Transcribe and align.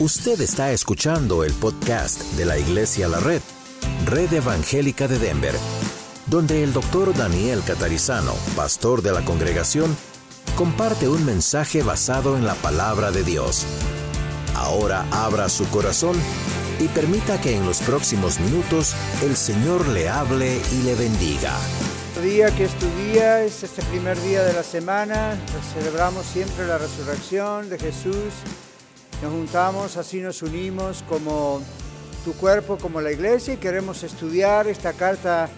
Usted 0.00 0.40
está 0.40 0.72
escuchando 0.72 1.44
el 1.44 1.52
podcast 1.52 2.20
de 2.32 2.44
la 2.44 2.58
Iglesia 2.58 3.06
La 3.06 3.20
Red, 3.20 3.40
Red 4.06 4.32
Evangélica 4.32 5.06
de 5.06 5.20
Denver, 5.20 5.54
donde 6.26 6.64
el 6.64 6.72
doctor 6.72 7.16
Daniel 7.16 7.62
Catarizano, 7.64 8.32
pastor 8.56 9.02
de 9.02 9.12
la 9.12 9.24
congregación, 9.24 9.96
comparte 10.56 11.08
un 11.08 11.24
mensaje 11.24 11.84
basado 11.84 12.36
en 12.36 12.44
la 12.44 12.54
palabra 12.56 13.12
de 13.12 13.22
Dios. 13.22 13.66
Ahora 14.56 15.06
abra 15.12 15.48
su 15.48 15.64
corazón 15.70 16.16
y 16.80 16.88
permita 16.88 17.40
que 17.40 17.54
en 17.54 17.64
los 17.64 17.78
próximos 17.78 18.40
minutos 18.40 18.96
el 19.22 19.36
Señor 19.36 19.86
le 19.86 20.08
hable 20.08 20.60
y 20.72 20.82
le 20.82 20.96
bendiga. 20.96 21.56
día 22.20 22.50
que 22.56 22.64
es 22.64 22.72
es 22.74 23.62
este 23.62 23.82
primer 23.82 24.20
día 24.22 24.42
de 24.42 24.54
la 24.54 24.64
semana, 24.64 25.38
celebramos 25.72 26.26
siempre 26.26 26.66
la 26.66 26.78
resurrección 26.78 27.70
de 27.70 27.78
Jesús 27.78 28.32
nos 29.24 29.32
juntamos, 29.32 29.96
así 29.96 30.20
nos 30.20 30.42
unimos 30.42 31.02
como 31.08 31.62
tu 32.26 32.34
cuerpo, 32.34 32.76
como 32.76 33.00
la 33.00 33.10
iglesia 33.10 33.54
y 33.54 33.56
queremos 33.56 34.02
estudiar 34.02 34.66
esta 34.66 34.92
carta 34.92 35.48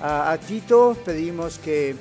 a, 0.00 0.38
Tito. 0.38 0.96
Pedimos 1.04 1.58
que 1.58 1.96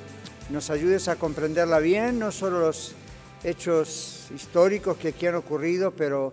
nos 0.49 0.69
ayudes 0.69 1.09
a 1.09 1.17
comprenderla 1.17 1.79
bien, 1.79 2.19
no 2.19 2.31
solo 2.31 2.61
los 2.61 2.95
hechos 3.43 4.29
históricos 4.33 4.95
que 4.95 5.09
aquí 5.09 5.27
han 5.27 5.35
ocurrido, 5.35 5.91
pero 5.91 6.31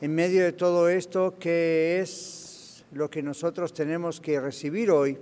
en 0.00 0.14
medio 0.14 0.44
de 0.44 0.52
todo 0.52 0.88
esto, 0.88 1.34
¿qué 1.40 1.98
es 1.98 2.84
lo 2.92 3.10
que 3.10 3.20
nosotros 3.20 3.74
tenemos 3.74 4.20
que 4.20 4.38
recibir 4.40 4.92
hoy? 4.92 5.18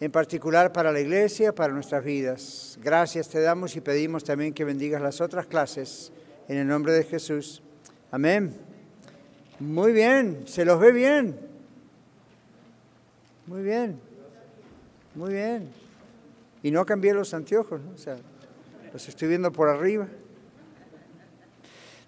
en 0.00 0.10
particular 0.10 0.72
para 0.72 0.90
la 0.90 0.98
iglesia, 0.98 1.54
para 1.54 1.74
nuestras 1.74 2.02
vidas. 2.02 2.78
Gracias 2.82 3.28
te 3.28 3.40
damos 3.40 3.76
y 3.76 3.82
pedimos 3.82 4.24
también 4.24 4.54
que 4.54 4.64
bendigas 4.64 5.02
las 5.02 5.20
otras 5.20 5.46
clases 5.46 6.10
en 6.50 6.58
el 6.58 6.66
nombre 6.66 6.92
de 6.92 7.04
Jesús. 7.04 7.62
Amén. 8.10 8.52
Muy 9.60 9.92
bien, 9.92 10.42
se 10.46 10.64
los 10.64 10.80
ve 10.80 10.90
bien. 10.90 11.38
Muy 13.46 13.62
bien, 13.62 14.00
muy 15.14 15.32
bien. 15.32 15.70
Y 16.64 16.72
no 16.72 16.84
cambié 16.84 17.14
los 17.14 17.32
anteojos, 17.34 17.80
¿no? 17.80 17.92
o 17.92 17.96
sea, 17.96 18.16
los 18.92 19.08
estoy 19.08 19.28
viendo 19.28 19.52
por 19.52 19.68
arriba. 19.68 20.08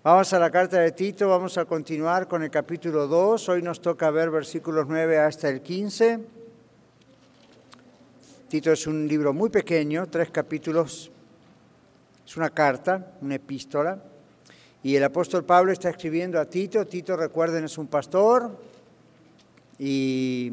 Vamos 0.03 0.33
a 0.33 0.41
la 0.41 0.51
carta 0.51 0.81
de 0.81 0.91
Tito, 0.91 1.29
vamos 1.29 1.57
a 1.57 1.65
continuar 1.65 2.27
con 2.27 2.43
el 2.43 2.51
capítulo 2.51 3.07
2. 3.07 3.49
Hoy 3.49 3.63
nos 3.63 3.81
toca 3.81 4.11
ver 4.11 4.29
versículos 4.31 4.87
9 4.89 5.19
hasta 5.19 5.51
el 5.51 5.63
15. 5.63 6.19
Tito 8.49 8.73
es 8.73 8.89
un 8.89 9.07
libro 9.07 9.33
muy 9.33 9.51
pequeño, 9.51 10.09
tres 10.09 10.33
capítulos. 10.33 11.13
Es 12.27 12.37
una 12.37 12.51
carta, 12.51 13.13
una 13.21 13.37
epístola. 13.37 14.03
Y 14.85 14.97
el 14.97 15.05
apóstol 15.05 15.45
Pablo 15.45 15.71
está 15.71 15.91
escribiendo 15.91 16.41
a 16.41 16.45
Tito. 16.45 16.85
Tito, 16.87 17.17
recuerden, 17.17 17.65
es 17.65 17.79
un 17.79 17.87
pastor. 17.87 18.51
Y 19.79 20.53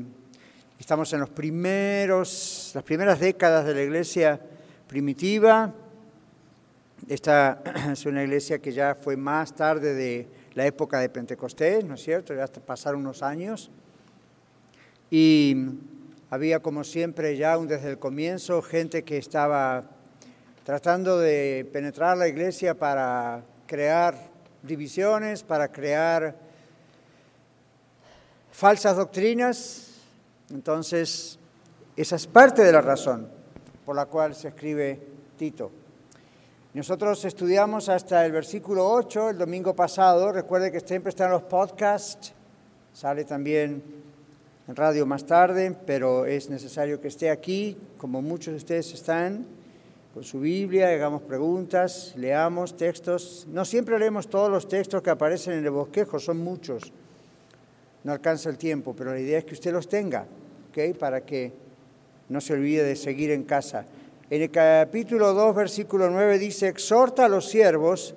estamos 0.79 1.11
en 1.13 1.21
los 1.21 1.29
primeros, 1.29 2.71
las 2.75 2.83
primeras 2.83 3.19
décadas 3.19 3.65
de 3.65 3.73
la 3.73 3.81
iglesia 3.81 4.39
primitiva. 4.87 5.73
Esta 7.07 7.63
es 7.91 8.05
una 8.05 8.23
iglesia 8.23 8.59
que 8.59 8.71
ya 8.71 8.93
fue 8.93 9.17
más 9.17 9.55
tarde 9.55 9.95
de 9.95 10.27
la 10.53 10.65
época 10.65 10.99
de 10.99 11.09
Pentecostés, 11.09 11.83
¿no 11.83 11.95
es 11.95 12.03
cierto? 12.03 12.35
Ya 12.35 12.45
pasaron 12.47 13.01
unos 13.01 13.23
años. 13.23 13.71
Y 15.09 15.55
había, 16.29 16.59
como 16.59 16.83
siempre, 16.83 17.35
ya 17.35 17.57
desde 17.57 17.89
el 17.89 17.97
comienzo 17.97 18.61
gente 18.61 19.03
que 19.03 19.17
estaba 19.17 19.89
tratando 20.63 21.17
de 21.17 21.67
penetrar 21.73 22.15
la 22.15 22.27
iglesia 22.27 22.75
para 22.75 23.43
crear 23.69 24.15
divisiones, 24.63 25.43
para 25.43 25.71
crear 25.71 26.35
falsas 28.51 28.97
doctrinas. 28.97 29.91
Entonces, 30.49 31.37
esa 31.95 32.15
es 32.15 32.25
parte 32.25 32.63
de 32.63 32.71
la 32.71 32.81
razón 32.81 33.29
por 33.85 33.95
la 33.95 34.07
cual 34.07 34.33
se 34.33 34.47
escribe 34.47 34.99
Tito. 35.37 35.69
Nosotros 36.73 37.23
estudiamos 37.25 37.89
hasta 37.89 38.25
el 38.25 38.31
versículo 38.31 38.89
8 38.89 39.29
el 39.29 39.37
domingo 39.37 39.75
pasado. 39.75 40.31
Recuerde 40.31 40.71
que 40.71 40.79
siempre 40.79 41.09
están 41.09 41.29
los 41.29 41.43
podcasts. 41.43 42.33
Sale 42.91 43.23
también 43.23 43.83
en 44.67 44.75
radio 44.75 45.05
más 45.05 45.27
tarde, 45.27 45.75
pero 45.85 46.25
es 46.25 46.49
necesario 46.49 46.99
que 46.99 47.09
esté 47.09 47.29
aquí, 47.29 47.77
como 47.99 48.19
muchos 48.23 48.53
de 48.53 48.57
ustedes 48.57 48.93
están 48.95 49.58
con 50.13 50.23
su 50.23 50.39
Biblia, 50.39 50.89
hagamos 50.89 51.21
preguntas, 51.21 52.13
leamos 52.15 52.75
textos. 52.75 53.45
No 53.51 53.63
siempre 53.63 53.99
leemos 53.99 54.27
todos 54.27 54.49
los 54.49 54.67
textos 54.67 55.03
que 55.03 55.11
aparecen 55.11 55.53
en 55.53 55.65
el 55.65 55.71
bosquejo, 55.71 56.17
son 56.17 56.37
muchos. 56.37 56.91
No 58.03 58.11
alcanza 58.11 58.49
el 58.49 58.57
tiempo, 58.57 58.95
pero 58.97 59.13
la 59.13 59.19
idea 59.19 59.37
es 59.37 59.45
que 59.45 59.53
usted 59.53 59.71
los 59.71 59.87
tenga, 59.87 60.25
¿ok? 60.69 60.97
Para 60.97 61.21
que 61.21 61.51
no 62.29 62.41
se 62.41 62.53
olvide 62.53 62.83
de 62.83 62.95
seguir 62.95 63.29
en 63.31 63.43
casa. 63.43 63.85
En 64.31 64.41
el 64.41 64.49
capítulo 64.49 65.33
2, 65.33 65.55
versículo 65.55 66.09
9 66.09 66.39
dice, 66.39 66.67
exhorta 66.67 67.25
a 67.25 67.29
los 67.29 67.47
siervos, 67.47 68.15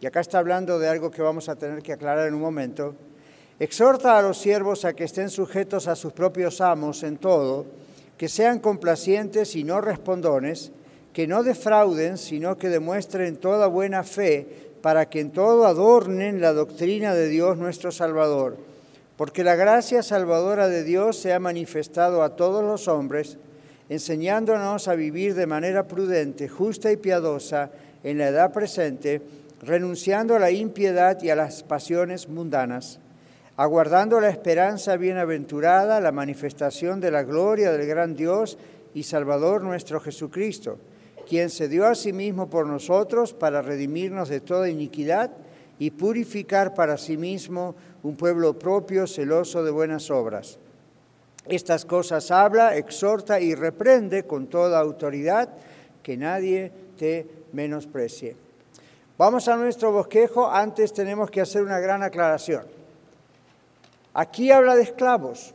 y 0.00 0.06
acá 0.06 0.20
está 0.20 0.38
hablando 0.38 0.78
de 0.78 0.88
algo 0.88 1.10
que 1.10 1.22
vamos 1.22 1.48
a 1.48 1.56
tener 1.56 1.82
que 1.82 1.94
aclarar 1.94 2.28
en 2.28 2.34
un 2.34 2.40
momento, 2.40 2.94
exhorta 3.58 4.18
a 4.18 4.22
los 4.22 4.38
siervos 4.38 4.84
a 4.84 4.92
que 4.92 5.04
estén 5.04 5.30
sujetos 5.30 5.86
a 5.86 5.96
sus 5.96 6.12
propios 6.12 6.60
amos 6.60 7.02
en 7.02 7.16
todo, 7.16 7.64
que 8.18 8.28
sean 8.28 8.58
complacientes 8.58 9.56
y 9.56 9.64
no 9.64 9.80
respondones, 9.80 10.72
que 11.12 11.26
no 11.26 11.42
defrauden, 11.42 12.18
sino 12.18 12.56
que 12.56 12.68
demuestren 12.68 13.36
toda 13.36 13.66
buena 13.66 14.04
fe, 14.04 14.46
para 14.80 15.10
que 15.10 15.20
en 15.20 15.30
todo 15.30 15.66
adornen 15.66 16.40
la 16.40 16.52
doctrina 16.52 17.14
de 17.14 17.28
Dios 17.28 17.58
nuestro 17.58 17.92
Salvador. 17.92 18.56
Porque 19.16 19.44
la 19.44 19.54
gracia 19.54 20.02
salvadora 20.02 20.68
de 20.68 20.84
Dios 20.84 21.18
se 21.18 21.34
ha 21.34 21.38
manifestado 21.38 22.22
a 22.22 22.36
todos 22.36 22.64
los 22.64 22.88
hombres, 22.88 23.36
enseñándonos 23.90 24.88
a 24.88 24.94
vivir 24.94 25.34
de 25.34 25.46
manera 25.46 25.86
prudente, 25.86 26.48
justa 26.48 26.90
y 26.90 26.96
piadosa 26.96 27.70
en 28.02 28.16
la 28.16 28.28
edad 28.28 28.52
presente, 28.52 29.20
renunciando 29.60 30.36
a 30.36 30.38
la 30.38 30.50
impiedad 30.50 31.20
y 31.20 31.28
a 31.28 31.36
las 31.36 31.62
pasiones 31.62 32.28
mundanas, 32.28 32.98
aguardando 33.58 34.20
la 34.20 34.30
esperanza 34.30 34.96
bienaventurada, 34.96 36.00
la 36.00 36.12
manifestación 36.12 37.00
de 37.00 37.10
la 37.10 37.24
gloria 37.24 37.72
del 37.72 37.86
gran 37.86 38.14
Dios 38.14 38.56
y 38.94 39.02
Salvador 39.02 39.62
nuestro 39.62 40.00
Jesucristo 40.00 40.78
quien 41.30 41.48
se 41.48 41.68
dio 41.68 41.86
a 41.86 41.94
sí 41.94 42.12
mismo 42.12 42.50
por 42.50 42.66
nosotros 42.66 43.34
para 43.34 43.62
redimirnos 43.62 44.28
de 44.28 44.40
toda 44.40 44.68
iniquidad 44.68 45.30
y 45.78 45.92
purificar 45.92 46.74
para 46.74 46.98
sí 46.98 47.16
mismo 47.16 47.76
un 48.02 48.16
pueblo 48.16 48.58
propio, 48.58 49.06
celoso 49.06 49.62
de 49.62 49.70
buenas 49.70 50.10
obras. 50.10 50.58
Estas 51.46 51.84
cosas 51.84 52.32
habla, 52.32 52.74
exhorta 52.74 53.38
y 53.38 53.54
reprende 53.54 54.24
con 54.24 54.48
toda 54.48 54.80
autoridad, 54.80 55.50
que 56.02 56.16
nadie 56.16 56.72
te 56.98 57.28
menosprecie. 57.52 58.34
Vamos 59.16 59.46
a 59.46 59.54
nuestro 59.54 59.92
bosquejo, 59.92 60.50
antes 60.50 60.92
tenemos 60.92 61.30
que 61.30 61.42
hacer 61.42 61.62
una 61.62 61.78
gran 61.78 62.02
aclaración. 62.02 62.64
Aquí 64.14 64.50
habla 64.50 64.74
de 64.74 64.82
esclavos, 64.82 65.54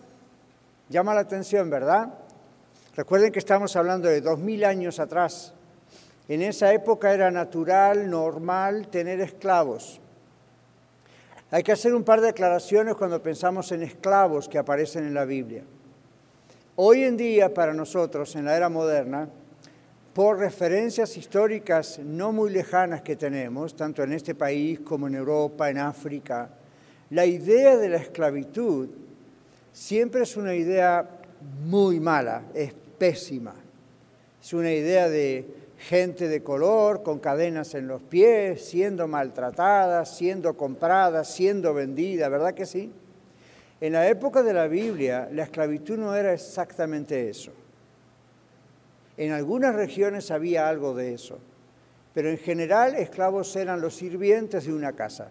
llama 0.88 1.14
la 1.14 1.19
atención, 1.19 1.69
¿verdad? 1.69 2.14
Recuerden 2.96 3.34
que 3.34 3.40
estamos 3.40 3.75
hablando 3.75 4.08
de 4.08 4.22
dos 4.22 4.40
mil 4.40 4.64
años 4.64 5.02
atrás. 5.02 5.52
En 6.28 6.41
esa 6.41 6.74
época 6.74 7.13
era 7.13 7.30
natural, 7.30 8.09
normal 8.09 8.88
tener 8.88 9.19
esclavos. 9.19 10.00
Hay 11.52 11.62
que 11.62 11.72
hacer 11.72 11.94
un 11.94 12.03
par 12.03 12.22
de 12.22 12.30
aclaraciones 12.30 12.96
cuando 12.96 13.22
pensamos 13.22 13.72
en 13.72 13.84
esclavos 13.84 14.50
que 14.50 14.58
aparecen 14.58 15.06
en 15.06 15.14
la 15.14 15.25
Biblia. 15.25 15.64
Hoy 16.75 17.03
en 17.03 17.16
día, 17.16 17.53
para 17.53 17.74
nosotros, 17.74 18.35
en 18.35 18.46
la 18.46 18.58
era 18.58 18.69
moderna, 18.69 19.30
por 20.14 20.40
referencias 20.40 21.16
históricas 21.18 22.00
no 22.00 22.31
muy 22.31 22.50
lejanas 22.50 23.02
que 23.02 23.16
tenemos, 23.16 23.76
tanto 23.76 24.02
en 24.02 24.14
este 24.14 24.34
país 24.34 24.79
como 24.79 25.08
en 25.08 25.16
Europa, 25.16 25.70
en 25.70 25.78
África, 25.78 26.50
la 27.11 27.26
idea 27.26 27.78
de 27.78 27.90
la 27.90 27.97
esclavitud 27.97 28.90
siempre 29.72 30.23
es 30.23 30.35
una 30.38 30.55
idea 30.55 31.08
muy 31.66 32.00
mala, 32.00 32.44
es 32.53 32.73
pésima. 32.97 33.53
Es 34.41 34.53
una 34.53 34.72
idea 34.72 35.09
de 35.09 35.46
gente 35.87 36.28
de 36.28 36.41
color 36.41 37.03
con 37.03 37.20
cadenas 37.20 37.76
en 37.76 37.87
los 37.87 38.02
pies, 38.02 38.66
siendo 38.66 39.08
maltratada, 39.08 40.03
siendo 40.05 40.58
comprada, 40.58 41.23
siendo 41.23 41.76
vendida, 41.76 42.28
¿verdad 42.28 42.55
que 42.55 42.66
sí? 42.66 42.91
En 43.79 43.93
la 43.93 44.08
época 44.09 44.41
de 44.41 44.53
la 44.53 44.67
Biblia, 44.67 45.29
la 45.32 45.43
esclavitud 45.43 45.97
no 45.97 46.16
era 46.16 46.34
exactamente 46.34 47.29
eso. 47.29 47.52
En 49.16 49.32
algunas 49.32 49.76
regiones 49.76 50.32
había 50.32 50.67
algo 50.67 50.96
de 50.96 51.14
eso, 51.14 51.37
pero 52.16 52.29
en 52.29 52.40
general 52.40 52.96
esclavos 52.96 53.55
eran 53.55 53.79
los 53.79 53.96
sirvientes 53.96 54.66
de 54.66 54.73
una 54.73 54.93
casa. 54.93 55.29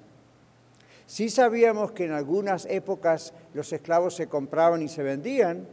Sí 1.06 1.30
sabíamos 1.30 1.90
que 1.90 2.04
en 2.04 2.12
algunas 2.12 2.66
épocas 2.66 3.34
los 3.54 3.72
esclavos 3.72 4.14
se 4.14 4.28
compraban 4.28 4.82
y 4.82 4.88
se 4.88 5.02
vendían, 5.02 5.66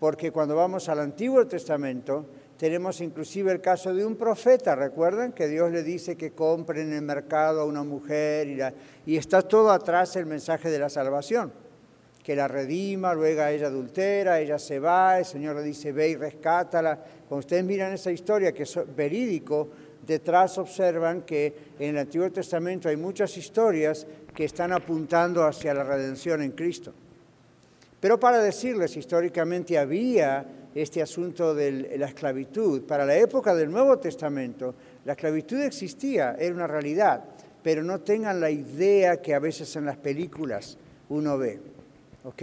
porque 0.00 0.30
cuando 0.32 0.56
vamos 0.56 0.88
al 0.88 1.00
Antiguo 1.00 1.46
Testamento, 1.46 2.24
Tenemos 2.62 3.00
inclusive 3.00 3.50
el 3.50 3.60
caso 3.60 3.92
de 3.92 4.06
un 4.06 4.14
profeta, 4.14 4.76
recuerdan 4.76 5.32
que 5.32 5.48
Dios 5.48 5.72
le 5.72 5.82
dice 5.82 6.16
que 6.16 6.30
compre 6.30 6.82
en 6.82 6.92
el 6.92 7.02
mercado 7.02 7.60
a 7.60 7.64
una 7.64 7.82
mujer 7.82 8.46
y, 8.46 8.60
y 9.04 9.16
está 9.16 9.42
todo 9.42 9.72
atrás 9.72 10.14
el 10.14 10.26
mensaje 10.26 10.70
de 10.70 10.78
la 10.78 10.88
salvación, 10.88 11.52
que 12.22 12.36
la 12.36 12.46
redima, 12.46 13.14
luego 13.14 13.42
ella 13.42 13.66
adultera, 13.66 14.38
ella 14.38 14.60
se 14.60 14.78
va, 14.78 15.18
el 15.18 15.24
Señor 15.24 15.56
le 15.56 15.64
dice 15.64 15.90
ve 15.90 16.10
y 16.10 16.14
rescátala. 16.14 17.00
Cuando 17.28 17.40
ustedes 17.40 17.64
miran 17.64 17.94
esa 17.94 18.12
historia 18.12 18.52
que 18.52 18.62
es 18.62 18.78
verídico, 18.94 19.68
detrás 20.06 20.56
observan 20.56 21.22
que 21.22 21.72
en 21.80 21.96
el 21.96 21.98
Antiguo 21.98 22.30
Testamento 22.30 22.88
hay 22.88 22.96
muchas 22.96 23.36
historias 23.36 24.06
que 24.32 24.44
están 24.44 24.70
apuntando 24.70 25.42
hacia 25.44 25.74
la 25.74 25.82
redención 25.82 26.40
en 26.42 26.52
Cristo. 26.52 26.92
Pero 27.98 28.20
para 28.20 28.38
decirles, 28.38 28.96
históricamente 28.96 29.76
había 29.76 30.61
este 30.74 31.02
asunto 31.02 31.54
de 31.54 31.96
la 31.98 32.06
esclavitud. 32.06 32.82
Para 32.82 33.04
la 33.04 33.16
época 33.16 33.54
del 33.54 33.70
Nuevo 33.70 33.98
Testamento, 33.98 34.74
la 35.04 35.12
esclavitud 35.12 35.60
existía, 35.62 36.36
era 36.38 36.54
una 36.54 36.66
realidad, 36.66 37.24
pero 37.62 37.82
no 37.82 38.00
tengan 38.00 38.40
la 38.40 38.50
idea 38.50 39.20
que 39.20 39.34
a 39.34 39.38
veces 39.38 39.74
en 39.76 39.86
las 39.86 39.96
películas 39.96 40.78
uno 41.08 41.38
ve. 41.38 41.60
¿ok? 42.24 42.42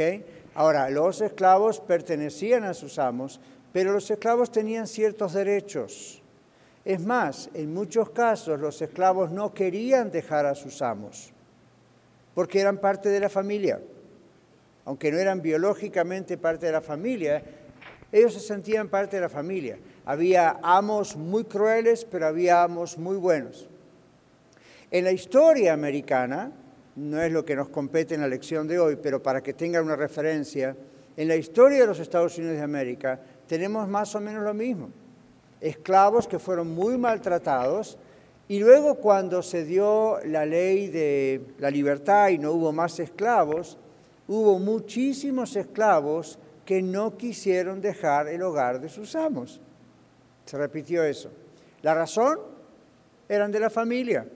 Ahora, 0.56 0.90
los 0.90 1.22
esclavos 1.22 1.80
pertenecían 1.80 2.64
a 2.64 2.74
sus 2.74 3.00
amos, 3.00 3.40
pero 3.72 3.92
los 3.92 4.10
esclavos 4.10 4.52
tenían 4.52 4.88
ciertos 4.88 5.34
derechos. 5.34 6.22
Es 6.86 7.02
más, 7.02 7.50
en 7.54 7.74
muchos 7.74 8.10
casos 8.10 8.60
los 8.60 8.82
esclavos 8.82 9.32
no 9.32 9.54
querían 9.54 10.12
dejar 10.12 10.46
a 10.46 10.56
sus 10.56 10.82
amos, 10.82 11.32
porque 12.34 12.60
eran 12.60 12.78
parte 12.78 13.10
de 13.10 13.20
la 13.20 13.30
familia. 13.30 13.80
Aunque 14.86 15.12
no 15.12 15.20
eran 15.20 15.42
biológicamente 15.42 16.38
parte 16.38 16.66
de 16.66 16.72
la 16.72 16.82
familia, 16.82 17.44
ellos 18.12 18.34
se 18.34 18.40
sentían 18.40 18.88
parte 18.88 19.18
de 19.18 19.22
la 19.22 19.30
familia. 19.30 19.78
Había 20.06 20.60
amos 20.64 21.16
muy 21.16 21.44
crueles, 21.44 22.06
pero 22.06 22.26
había 22.28 22.64
amos 22.64 22.98
muy 22.98 23.18
buenos. 23.18 23.70
En 24.92 25.04
la 25.04 25.12
historia 25.12 25.74
americana, 25.74 26.52
no 26.96 27.22
es 27.22 27.32
lo 27.32 27.46
que 27.46 27.56
nos 27.56 27.70
compete 27.70 28.16
en 28.16 28.22
la 28.22 28.28
lección 28.28 28.68
de 28.68 28.80
hoy, 28.80 28.96
pero 28.96 29.22
para 29.22 29.42
que 29.42 29.54
tengan 29.54 29.86
una 29.86 29.96
referencia, 29.96 30.76
en 31.16 31.28
la 31.28 31.36
historia 31.36 31.82
de 31.82 31.88
los 31.88 32.00
Estados 32.00 32.38
Unidos 32.38 32.58
de 32.58 32.64
América 32.64 33.20
tenemos 33.48 33.88
más 33.88 34.16
o 34.16 34.20
menos 34.20 34.44
lo 34.44 34.54
mismo. 34.54 34.90
Esclavos 35.62 36.28
que 36.28 36.40
fueron 36.40 36.74
muy 36.74 36.98
maltratados 36.98 37.98
y 38.48 38.60
luego 38.60 38.96
cuando 38.96 39.44
se 39.44 39.66
dio 39.66 40.18
la 40.26 40.46
ley 40.46 40.88
de 40.88 41.42
la 41.60 41.70
libertad 41.70 42.30
y 42.30 42.40
no 42.40 42.54
hubo 42.54 42.72
más 42.72 43.00
esclavos, 43.00 43.78
hubo 44.28 44.58
muchísimos 44.58 45.56
esclavos 45.56 46.40
que 46.70 46.84
no 46.84 47.18
quisieron 47.18 47.82
dejar 47.82 48.28
el 48.28 48.44
hogar 48.44 48.80
de 48.80 48.90
sus 48.90 49.16
amos. 49.16 49.60
Se 50.46 50.56
repitió 50.56 51.04
eso. 51.04 51.32
La 51.82 51.96
razón 51.96 52.38
eran 53.28 53.52
de 53.52 53.60
la 53.60 53.72
familia. 53.72 54.28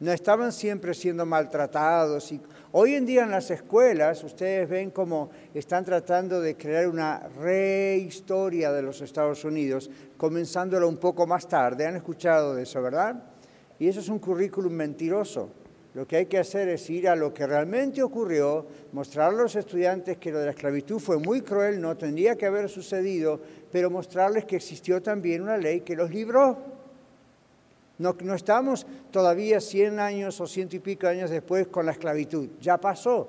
No 0.00 0.10
estaban 0.10 0.50
siempre 0.50 0.92
siendo 0.92 1.24
maltratados. 1.24 2.32
Y 2.32 2.40
hoy 2.72 2.96
en 2.96 3.06
día 3.06 3.22
en 3.22 3.30
las 3.30 3.48
escuelas 3.48 4.24
ustedes 4.24 4.68
ven 4.68 4.90
cómo 4.90 5.30
están 5.54 5.84
tratando 5.84 6.40
de 6.40 6.56
crear 6.56 6.88
una 6.88 7.20
rehistoria 7.40 8.72
de 8.72 8.82
los 8.82 9.00
Estados 9.00 9.44
Unidos, 9.44 9.88
comenzándolo 10.16 10.88
un 10.88 10.96
poco 10.96 11.28
más 11.28 11.46
tarde. 11.46 11.86
Han 11.86 11.94
escuchado 11.94 12.56
de 12.56 12.64
eso, 12.64 12.82
¿verdad? 12.82 13.22
Y 13.78 13.86
eso 13.86 14.00
es 14.00 14.08
un 14.08 14.18
currículum 14.18 14.72
mentiroso. 14.72 15.48
Lo 15.92 16.06
que 16.06 16.18
hay 16.18 16.26
que 16.26 16.38
hacer 16.38 16.68
es 16.68 16.88
ir 16.88 17.08
a 17.08 17.16
lo 17.16 17.34
que 17.34 17.46
realmente 17.46 18.00
ocurrió, 18.02 18.64
mostrar 18.92 19.30
a 19.30 19.36
los 19.36 19.56
estudiantes 19.56 20.18
que 20.18 20.30
lo 20.30 20.38
de 20.38 20.44
la 20.46 20.50
esclavitud 20.52 21.00
fue 21.00 21.18
muy 21.18 21.40
cruel, 21.40 21.80
no 21.80 21.96
tendría 21.96 22.36
que 22.36 22.46
haber 22.46 22.68
sucedido, 22.68 23.40
pero 23.72 23.90
mostrarles 23.90 24.44
que 24.44 24.56
existió 24.56 25.02
también 25.02 25.42
una 25.42 25.56
ley 25.56 25.80
que 25.80 25.96
los 25.96 26.10
libró. 26.10 26.58
No, 27.98 28.16
no 28.22 28.34
estamos 28.34 28.86
todavía 29.10 29.60
100 29.60 29.98
años 29.98 30.40
o 30.40 30.46
ciento 30.46 30.76
y 30.76 30.78
pico 30.78 31.08
años 31.08 31.28
después 31.28 31.66
con 31.66 31.86
la 31.86 31.92
esclavitud, 31.92 32.48
ya 32.60 32.78
pasó, 32.78 33.28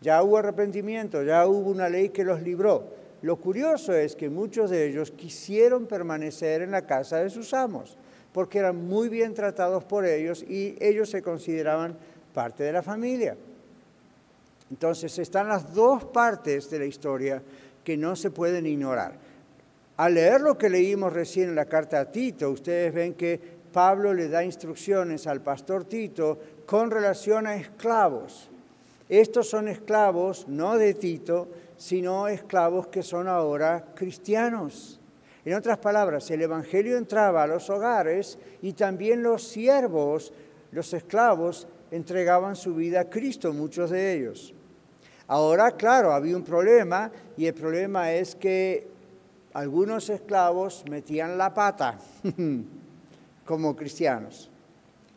ya 0.00 0.22
hubo 0.22 0.38
arrepentimiento, 0.38 1.22
ya 1.22 1.46
hubo 1.46 1.70
una 1.70 1.90
ley 1.90 2.08
que 2.08 2.24
los 2.24 2.42
libró. 2.42 3.04
Lo 3.20 3.36
curioso 3.36 3.92
es 3.92 4.16
que 4.16 4.30
muchos 4.30 4.70
de 4.70 4.88
ellos 4.88 5.10
quisieron 5.10 5.86
permanecer 5.86 6.62
en 6.62 6.70
la 6.70 6.82
casa 6.82 7.18
de 7.18 7.30
sus 7.30 7.52
amos 7.52 7.96
porque 8.34 8.58
eran 8.58 8.88
muy 8.88 9.08
bien 9.08 9.32
tratados 9.32 9.84
por 9.84 10.04
ellos 10.04 10.42
y 10.42 10.74
ellos 10.80 11.08
se 11.08 11.22
consideraban 11.22 11.96
parte 12.34 12.64
de 12.64 12.72
la 12.72 12.82
familia. 12.82 13.36
Entonces 14.68 15.16
están 15.20 15.46
las 15.46 15.72
dos 15.72 16.04
partes 16.06 16.68
de 16.68 16.80
la 16.80 16.84
historia 16.84 17.40
que 17.84 17.96
no 17.96 18.16
se 18.16 18.32
pueden 18.32 18.66
ignorar. 18.66 19.14
Al 19.98 20.14
leer 20.14 20.40
lo 20.40 20.58
que 20.58 20.68
leímos 20.68 21.12
recién 21.12 21.50
en 21.50 21.54
la 21.54 21.66
carta 21.66 22.00
a 22.00 22.10
Tito, 22.10 22.50
ustedes 22.50 22.92
ven 22.92 23.14
que 23.14 23.40
Pablo 23.72 24.12
le 24.12 24.28
da 24.28 24.42
instrucciones 24.42 25.28
al 25.28 25.40
pastor 25.40 25.84
Tito 25.84 26.36
con 26.66 26.90
relación 26.90 27.46
a 27.46 27.54
esclavos. 27.54 28.50
Estos 29.08 29.48
son 29.48 29.68
esclavos 29.68 30.48
no 30.48 30.76
de 30.76 30.94
Tito, 30.94 31.46
sino 31.76 32.26
esclavos 32.26 32.88
que 32.88 33.04
son 33.04 33.28
ahora 33.28 33.84
cristianos. 33.94 34.98
En 35.44 35.54
otras 35.54 35.78
palabras, 35.78 36.30
el 36.30 36.42
Evangelio 36.42 36.96
entraba 36.96 37.42
a 37.42 37.46
los 37.46 37.68
hogares 37.68 38.38
y 38.62 38.72
también 38.72 39.22
los 39.22 39.42
siervos, 39.42 40.32
los 40.72 40.92
esclavos, 40.94 41.68
entregaban 41.90 42.56
su 42.56 42.74
vida 42.74 43.00
a 43.00 43.10
Cristo, 43.10 43.52
muchos 43.52 43.90
de 43.90 44.14
ellos. 44.14 44.54
Ahora, 45.26 45.72
claro, 45.72 46.12
había 46.12 46.36
un 46.36 46.44
problema 46.44 47.10
y 47.36 47.46
el 47.46 47.54
problema 47.54 48.12
es 48.12 48.34
que 48.34 48.88
algunos 49.52 50.08
esclavos 50.10 50.84
metían 50.90 51.36
la 51.36 51.52
pata 51.52 51.98
como 53.44 53.76
cristianos 53.76 54.50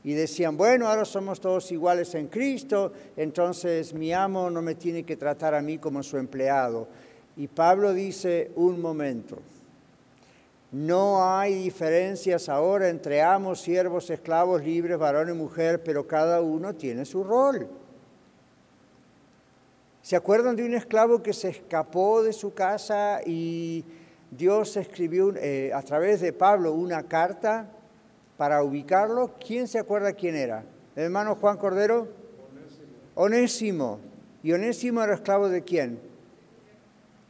y 0.03 0.13
decían, 0.13 0.55
bueno, 0.55 0.87
ahora 0.87 1.03
somos 1.03 1.41
todos 1.41 1.71
iguales 1.71 2.15
en 2.15 2.27
Cristo, 2.27 2.93
entonces 3.17 3.93
mi 3.93 4.13
amo 4.13 4.49
no 4.49 4.61
me 4.61 4.75
tiene 4.75 5.03
que 5.03 5.17
tratar 5.17 5.53
a 5.53 5.61
mí 5.61 5.79
como 5.79 6.03
su 6.03 6.17
empleado. 6.17 6.87
Y 7.35 7.47
Pablo 7.47 7.93
dice, 7.93 8.51
un 8.55 8.79
momento, 8.79 9.39
no 10.71 11.23
hay 11.23 11.53
diferencias 11.53 12.49
ahora 12.49 12.89
entre 12.89 13.21
amos, 13.21 13.61
siervos, 13.61 14.09
esclavos, 14.09 14.63
libres, 14.63 14.97
varón 14.97 15.29
y 15.29 15.33
mujer, 15.33 15.81
pero 15.81 16.05
cada 16.05 16.41
uno 16.41 16.75
tiene 16.75 17.05
su 17.05 17.23
rol. 17.23 17.69
¿Se 20.01 20.15
acuerdan 20.15 20.55
de 20.55 20.65
un 20.65 20.73
esclavo 20.73 21.23
que 21.23 21.33
se 21.33 21.49
escapó 21.49 22.21
de 22.21 22.33
su 22.33 22.53
casa 22.53 23.21
y 23.25 23.85
Dios 24.31 24.75
escribió 24.75 25.33
eh, 25.35 25.71
a 25.73 25.81
través 25.81 26.19
de 26.19 26.33
Pablo 26.33 26.73
una 26.73 27.03
carta 27.03 27.69
para 28.35 28.61
ubicarlo? 28.61 29.35
¿Quién 29.45 29.67
se 29.67 29.79
acuerda 29.79 30.13
quién 30.13 30.35
era? 30.35 30.63
¿El 30.95 31.03
hermano 31.05 31.35
Juan 31.35 31.57
Cordero? 31.57 32.07
Onésimo. 33.15 33.99
Onésimo. 33.99 33.99
¿Y 34.43 34.51
Onésimo 34.51 35.01
era 35.01 35.15
esclavo 35.15 35.47
de 35.47 35.63
quién? 35.63 35.99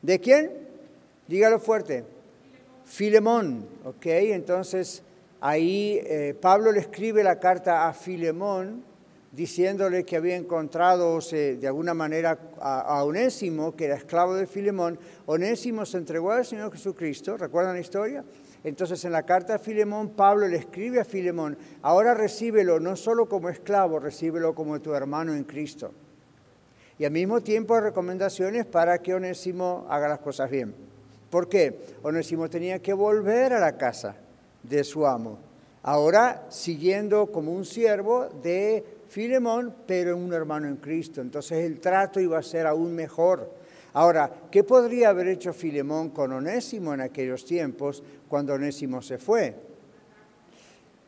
¿De 0.01 0.19
quién? 0.19 0.51
Dígalo 1.27 1.59
fuerte. 1.59 2.16
Filemón, 2.87 3.67
¿ok? 3.83 4.05
Entonces 4.05 5.03
ahí 5.41 5.99
eh, 6.05 6.33
Pablo 6.39 6.71
le 6.71 6.79
escribe 6.79 7.21
la 7.21 7.37
carta 7.37 7.87
a 7.87 7.93
Filemón 7.93 8.81
diciéndole 9.33 10.05
que 10.05 10.15
había 10.15 10.37
encontrado 10.37 11.19
de 11.19 11.67
alguna 11.67 11.93
manera 11.93 12.39
a, 12.59 12.79
a, 12.79 13.03
Onésimo, 13.03 13.75
que 13.75 13.85
era 13.85 13.97
esclavo 13.97 14.35
de 14.35 14.47
Filemón. 14.47 14.97
Onésimo 15.25 15.85
se 15.85 15.97
entregó 15.97 16.31
al 16.31 16.45
Señor 16.45 16.71
Jesucristo, 16.71 17.35
¿recuerdan 17.35 17.75
la 17.75 17.81
historia? 17.81 18.23
Entonces 18.63 19.03
en 19.03 19.11
la 19.11 19.23
carta 19.23 19.55
a 19.55 19.59
Filemón, 19.59 20.11
Pablo 20.11 20.47
le 20.47 20.57
escribe 20.57 21.01
a 21.01 21.05
Filemón, 21.05 21.57
ahora 21.81 22.13
recíbelo 22.13 22.79
no 22.79 22.95
solo 22.95 23.27
como 23.27 23.49
esclavo, 23.49 23.99
recíbelo 23.99 24.55
como 24.55 24.79
tu 24.79 24.93
hermano 24.93 25.35
en 25.35 25.43
Cristo. 25.43 25.91
Y 26.97 27.05
al 27.05 27.11
mismo 27.11 27.41
tiempo 27.41 27.79
recomendaciones 27.79 28.65
para 28.65 28.97
que 28.99 29.13
Onésimo 29.13 29.85
haga 29.89 30.07
las 30.07 30.19
cosas 30.19 30.49
bien. 30.49 30.96
¿Por 31.29 31.49
qué? 31.49 31.79
Onésimo 32.03 32.49
tenía 32.49 32.79
que 32.79 32.93
volver 32.93 33.53
a 33.53 33.59
la 33.59 33.77
casa 33.77 34.15
de 34.63 34.83
su 34.83 35.05
amo. 35.05 35.39
Ahora 35.83 36.45
siguiendo 36.49 37.31
como 37.31 37.53
un 37.53 37.65
siervo 37.65 38.27
de 38.41 38.83
Filemón, 39.09 39.73
pero 39.85 40.17
un 40.17 40.33
hermano 40.33 40.67
en 40.67 40.77
Cristo. 40.77 41.21
Entonces 41.21 41.65
el 41.65 41.79
trato 41.79 42.19
iba 42.19 42.37
a 42.37 42.43
ser 42.43 42.67
aún 42.67 42.93
mejor. 42.93 43.49
Ahora, 43.93 44.31
¿qué 44.51 44.63
podría 44.63 45.09
haber 45.09 45.27
hecho 45.27 45.53
Filemón 45.53 46.09
con 46.09 46.31
Onésimo 46.31 46.93
en 46.93 47.01
aquellos 47.01 47.45
tiempos 47.45 48.03
cuando 48.27 48.53
Onésimo 48.53 49.01
se 49.01 49.17
fue? 49.17 49.55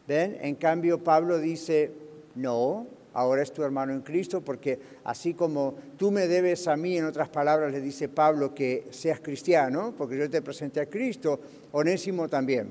¿Ven? 0.07 0.38
En 0.41 0.55
cambio, 0.55 1.03
Pablo 1.03 1.38
dice, 1.38 1.91
no, 2.35 2.88
ahora 3.13 3.41
es 3.41 3.51
tu 3.51 3.63
hermano 3.63 3.93
en 3.93 4.01
Cristo, 4.01 4.41
porque 4.41 4.79
así 5.03 5.33
como 5.33 5.75
tú 5.97 6.11
me 6.11 6.27
debes 6.27 6.67
a 6.67 6.75
mí, 6.75 6.97
en 6.97 7.05
otras 7.05 7.29
palabras 7.29 7.71
le 7.71 7.81
dice 7.81 8.09
Pablo 8.09 8.53
que 8.53 8.85
seas 8.91 9.19
cristiano, 9.19 9.93
porque 9.97 10.17
yo 10.17 10.29
te 10.29 10.41
presenté 10.41 10.81
a 10.81 10.85
Cristo, 10.87 11.39
Onésimo 11.71 12.27
también. 12.27 12.69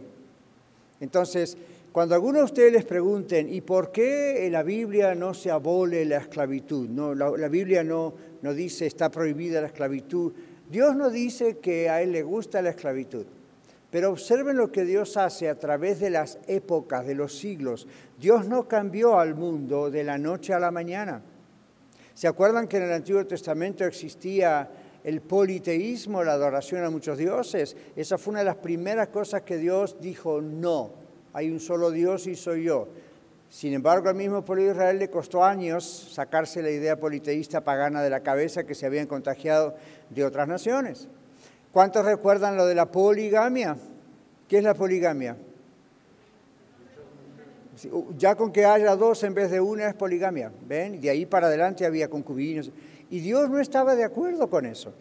Entonces, 1.00 1.57
cuando 1.92 2.14
algunos 2.14 2.40
de 2.40 2.45
ustedes 2.45 2.73
les 2.73 2.85
pregunten, 2.85 3.52
¿y 3.52 3.61
por 3.61 3.90
qué 3.92 4.47
en 4.47 4.52
la 4.52 4.62
Biblia 4.62 5.14
no 5.14 5.35
se 5.35 5.50
abole 5.50 6.04
la 6.04 6.18
esclavitud? 6.18 6.88
No, 6.88 7.14
la, 7.14 7.30
la 7.37 7.49
Biblia 7.49 7.83
no, 7.83 8.14
no 8.42 8.54
dice 8.54 8.87
está 8.87 9.11
prohibida 9.11 9.61
la 9.61 9.68
esclavitud. 9.68 10.33
Dios 10.71 10.95
no 10.95 11.11
dice 11.11 11.59
que 11.59 11.88
a 11.88 12.02
Él 12.02 12.12
le 12.12 12.23
gusta 12.23 12.61
la 12.62 12.71
esclavitud. 12.71 13.26
Pero 13.90 14.11
observen 14.11 14.57
lo 14.57 14.71
que 14.71 14.85
Dios 14.85 15.16
hace 15.16 15.49
a 15.49 15.59
través 15.59 15.99
de 15.99 16.11
las 16.11 16.38
épocas, 16.47 17.07
de 17.07 17.14
los 17.14 17.38
siglos. 17.38 17.87
Dios 18.18 18.47
no 18.47 18.68
cambió 18.68 19.18
al 19.18 19.35
mundo 19.35 19.90
de 19.90 20.04
la 20.04 20.18
noche 20.18 20.52
a 20.52 20.59
la 20.59 20.71
mañana. 20.71 21.23
¿Se 22.12 22.28
acuerdan 22.28 22.68
que 22.68 22.76
en 22.76 22.83
el 22.83 22.92
Antiguo 22.92 23.25
Testamento 23.26 23.85
existía 23.85 24.68
el 25.04 25.23
politeísmo, 25.23 26.23
la 26.23 26.33
adoración 26.33 26.85
a 26.85 26.90
muchos 26.90 27.16
dioses? 27.16 27.76
Esa 27.97 28.18
fue 28.18 28.33
una 28.33 28.40
de 28.40 28.47
las 28.47 28.57
primeras 28.57 29.09
cosas 29.09 29.42
que 29.42 29.57
Dios 29.57 29.97
dijo, 30.00 30.42
no, 30.42 30.90
hay 31.33 31.50
un 31.50 31.61
solo 31.61 31.90
Dios 31.90 32.26
y 32.26 32.35
soy 32.35 32.64
yo. 32.64 32.88
Sin 33.49 33.73
embargo, 33.73 34.11
al 34.11 34.14
mismo 34.14 34.45
pueblo 34.45 34.64
de 34.64 34.73
Israel 34.73 34.99
le 34.99 35.09
costó 35.09 35.42
años 35.42 36.11
sacarse 36.12 36.61
la 36.61 36.71
idea 36.71 36.99
politeísta 37.00 37.62
pagana 37.62 38.02
de 38.02 38.11
la 38.11 38.21
cabeza 38.21 38.64
que 38.64 38.75
se 38.75 38.85
habían 38.85 39.07
contagiado 39.07 39.75
de 40.11 40.25
otras 40.25 40.47
naciones. 40.47 41.09
¿Cuántos 41.73 42.05
recuerdan 42.05 42.57
lo 42.57 42.67
de 42.67 42.75
la 42.75 42.91
poligamia? 42.91 43.77
¿Qué 44.49 44.59
es 44.59 44.65
la 44.65 44.75
poligamia? 44.75 45.37
Ya 48.17 48.35
con 48.35 48.51
que 48.51 48.65
haya 48.65 48.97
dos 48.97 49.23
en 49.23 49.35
vez 49.35 49.51
de 49.51 49.61
una 49.61 49.89
es 49.89 49.95
poligamia, 49.95 50.51
¿ven? 50.67 51.01
De 51.01 51.11
ahí 51.11 51.27
para 51.27 51.47
adelante 51.47 51.87
había 51.87 52.09
concubinos. 52.09 52.71
Y 53.11 53.21
Dios 53.21 53.49
no 53.49 53.61
estaba 53.61 53.95
de 53.95 54.05
acuerdo 54.05 54.51
con 54.51 54.67
eso. 54.67 54.93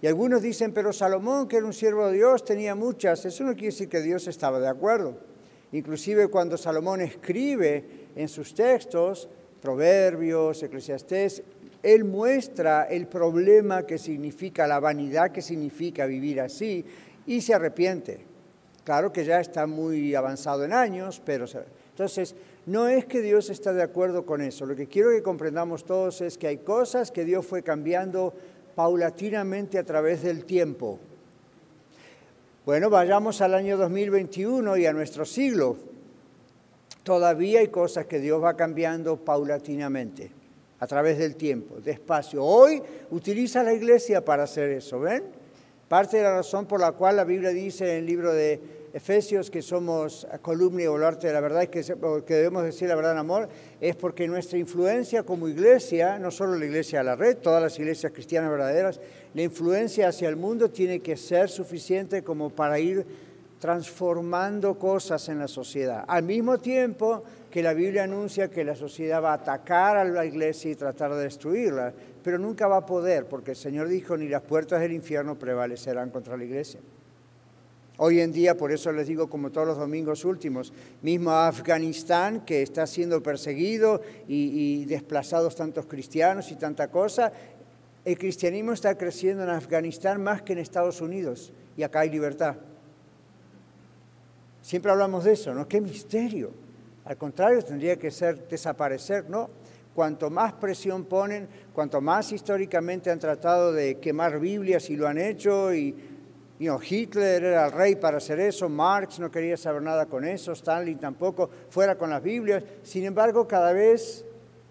Y 0.00 0.06
algunos 0.06 0.42
dicen, 0.42 0.72
pero 0.72 0.92
Salomón, 0.92 1.46
que 1.46 1.58
era 1.58 1.66
un 1.66 1.72
siervo 1.72 2.06
de 2.08 2.14
Dios, 2.14 2.44
tenía 2.44 2.74
muchas. 2.74 3.24
Eso 3.24 3.44
no 3.44 3.52
quiere 3.52 3.66
decir 3.66 3.88
que 3.88 4.00
Dios 4.00 4.26
estaba 4.26 4.58
de 4.58 4.68
acuerdo. 4.68 5.16
Inclusive 5.72 6.28
cuando 6.28 6.56
Salomón 6.56 7.00
escribe 7.00 8.08
en 8.16 8.28
sus 8.28 8.54
textos, 8.54 9.28
Proverbios, 9.60 10.60
Eclesiastés, 10.62 11.42
él 11.82 12.04
muestra 12.04 12.84
el 12.84 13.06
problema 13.06 13.84
que 13.84 13.98
significa, 13.98 14.66
la 14.66 14.80
vanidad 14.80 15.32
que 15.32 15.42
significa 15.42 16.06
vivir 16.06 16.40
así 16.40 16.84
y 17.26 17.40
se 17.40 17.54
arrepiente. 17.54 18.24
Claro 18.84 19.12
que 19.12 19.24
ya 19.24 19.40
está 19.40 19.66
muy 19.66 20.14
avanzado 20.14 20.64
en 20.64 20.72
años, 20.72 21.22
pero 21.24 21.46
entonces 21.90 22.34
no 22.66 22.88
es 22.88 23.04
que 23.04 23.20
Dios 23.20 23.50
está 23.50 23.72
de 23.72 23.82
acuerdo 23.82 24.26
con 24.26 24.40
eso. 24.40 24.66
Lo 24.66 24.74
que 24.74 24.86
quiero 24.86 25.10
que 25.10 25.22
comprendamos 25.22 25.84
todos 25.84 26.20
es 26.20 26.38
que 26.38 26.48
hay 26.48 26.58
cosas 26.58 27.10
que 27.10 27.24
Dios 27.24 27.46
fue 27.46 27.62
cambiando 27.62 28.34
paulatinamente 28.74 29.78
a 29.78 29.84
través 29.84 30.22
del 30.22 30.44
tiempo. 30.44 30.98
Bueno, 32.64 32.90
vayamos 32.90 33.40
al 33.40 33.54
año 33.54 33.76
2021 33.76 34.76
y 34.76 34.86
a 34.86 34.92
nuestro 34.92 35.24
siglo. 35.24 35.76
Todavía 37.02 37.60
hay 37.60 37.68
cosas 37.68 38.06
que 38.06 38.20
Dios 38.20 38.42
va 38.42 38.54
cambiando 38.54 39.16
paulatinamente, 39.16 40.30
a 40.82 40.86
través 40.88 41.16
del 41.16 41.36
tiempo, 41.36 41.76
despacio. 41.80 42.44
Hoy 42.44 42.82
utiliza 43.12 43.62
la 43.62 43.72
iglesia 43.72 44.24
para 44.24 44.42
hacer 44.42 44.68
eso, 44.70 44.98
¿ven? 44.98 45.22
Parte 45.86 46.16
de 46.16 46.24
la 46.24 46.34
razón 46.34 46.66
por 46.66 46.80
la 46.80 46.90
cual 46.90 47.14
la 47.14 47.22
Biblia 47.22 47.50
dice 47.50 47.88
en 47.88 47.98
el 47.98 48.06
libro 48.06 48.32
de 48.32 48.60
Efesios 48.92 49.48
que 49.48 49.62
somos 49.62 50.26
columna 50.42 50.82
y 50.82 50.88
baluarte 50.88 51.28
de 51.28 51.34
la 51.34 51.40
verdad 51.40 51.68
que, 51.68 51.84
que 52.26 52.34
debemos 52.34 52.64
decir 52.64 52.88
la 52.88 52.96
verdad 52.96 53.12
en 53.12 53.18
amor, 53.18 53.48
es 53.80 53.94
porque 53.94 54.26
nuestra 54.26 54.58
influencia 54.58 55.22
como 55.22 55.48
iglesia, 55.48 56.18
no 56.18 56.32
solo 56.32 56.56
la 56.56 56.64
iglesia 56.64 56.98
de 56.98 57.04
la 57.04 57.14
red, 57.14 57.36
todas 57.36 57.62
las 57.62 57.78
iglesias 57.78 58.10
cristianas 58.10 58.50
verdaderas, 58.50 59.00
la 59.34 59.42
influencia 59.42 60.08
hacia 60.08 60.28
el 60.28 60.34
mundo 60.34 60.68
tiene 60.68 60.98
que 60.98 61.16
ser 61.16 61.48
suficiente 61.48 62.24
como 62.24 62.50
para 62.50 62.80
ir 62.80 63.06
transformando 63.62 64.76
cosas 64.76 65.28
en 65.28 65.38
la 65.38 65.46
sociedad. 65.46 66.04
Al 66.08 66.24
mismo 66.24 66.58
tiempo 66.58 67.22
que 67.48 67.62
la 67.62 67.72
Biblia 67.74 68.02
anuncia 68.02 68.50
que 68.50 68.64
la 68.64 68.74
sociedad 68.74 69.22
va 69.22 69.30
a 69.30 69.34
atacar 69.34 69.96
a 69.96 70.04
la 70.04 70.26
iglesia 70.26 70.72
y 70.72 70.74
tratar 70.74 71.14
de 71.14 71.22
destruirla, 71.22 71.94
pero 72.24 72.40
nunca 72.40 72.66
va 72.66 72.78
a 72.78 72.86
poder, 72.86 73.26
porque 73.26 73.52
el 73.52 73.56
Señor 73.56 73.86
dijo, 73.86 74.16
ni 74.16 74.28
las 74.28 74.42
puertas 74.42 74.80
del 74.80 74.90
infierno 74.90 75.38
prevalecerán 75.38 76.10
contra 76.10 76.36
la 76.36 76.42
iglesia. 76.42 76.80
Hoy 77.98 78.18
en 78.18 78.32
día, 78.32 78.56
por 78.56 78.72
eso 78.72 78.90
les 78.90 79.06
digo 79.06 79.30
como 79.30 79.52
todos 79.52 79.68
los 79.68 79.78
domingos 79.78 80.24
últimos, 80.24 80.72
mismo 81.00 81.30
Afganistán, 81.30 82.44
que 82.44 82.62
está 82.62 82.84
siendo 82.88 83.22
perseguido 83.22 84.02
y, 84.26 84.80
y 84.80 84.84
desplazados 84.86 85.54
tantos 85.54 85.86
cristianos 85.86 86.50
y 86.50 86.56
tanta 86.56 86.88
cosa, 86.88 87.32
el 88.04 88.18
cristianismo 88.18 88.72
está 88.72 88.98
creciendo 88.98 89.44
en 89.44 89.50
Afganistán 89.50 90.20
más 90.20 90.42
que 90.42 90.52
en 90.52 90.58
Estados 90.58 91.00
Unidos 91.00 91.52
y 91.76 91.84
acá 91.84 92.00
hay 92.00 92.10
libertad. 92.10 92.56
Siempre 94.62 94.92
hablamos 94.92 95.24
de 95.24 95.32
eso, 95.32 95.52
¿no? 95.52 95.68
¡Qué 95.68 95.80
misterio! 95.80 96.50
Al 97.04 97.16
contrario, 97.16 97.62
tendría 97.62 97.96
que 97.96 98.10
ser 98.10 98.48
desaparecer, 98.48 99.28
¿no? 99.28 99.50
Cuanto 99.94 100.30
más 100.30 100.54
presión 100.54 101.04
ponen, 101.04 101.48
cuanto 101.74 102.00
más 102.00 102.32
históricamente 102.32 103.10
han 103.10 103.18
tratado 103.18 103.72
de 103.72 103.98
quemar 103.98 104.38
Biblias 104.38 104.88
y 104.88 104.96
lo 104.96 105.06
han 105.08 105.18
hecho, 105.18 105.74
y 105.74 105.94
Hitler 106.60 107.42
era 107.42 107.66
el 107.66 107.72
rey 107.72 107.96
para 107.96 108.18
hacer 108.18 108.38
eso, 108.38 108.68
Marx 108.68 109.18
no 109.18 109.30
quería 109.30 109.56
saber 109.56 109.82
nada 109.82 110.06
con 110.06 110.24
eso, 110.24 110.52
Stanley 110.52 110.94
tampoco, 110.94 111.50
fuera 111.68 111.98
con 111.98 112.10
las 112.10 112.22
Biblias. 112.22 112.62
Sin 112.84 113.04
embargo, 113.04 113.48
cada 113.48 113.72
vez 113.72 114.24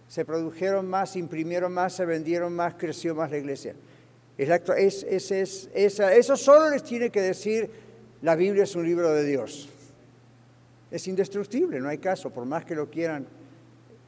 se 0.08 0.24
produjeron 0.24 0.88
más, 0.88 1.16
imprimieron 1.16 1.74
más, 1.74 1.94
se 1.94 2.06
vendieron 2.06 2.54
más, 2.54 2.76
creció 2.76 3.14
más 3.14 3.30
la 3.30 3.38
iglesia. 3.38 3.76
Es, 4.38 5.04
es, 5.04 5.70
eso 5.74 6.38
solo 6.38 6.70
les 6.70 6.84
tiene 6.84 7.10
que 7.10 7.22
decir, 7.22 7.70
la 8.22 8.36
Biblia 8.36 8.64
es 8.64 8.76
un 8.76 8.86
libro 8.86 9.12
de 9.14 9.26
Dios. 9.26 9.70
Es 10.92 11.08
indestructible, 11.08 11.80
no 11.80 11.90
hay 11.90 11.98
caso, 11.98 12.30
por 12.30 12.46
más 12.46 12.66
que 12.66 12.76
lo 12.76 12.90
quieran 12.90 13.26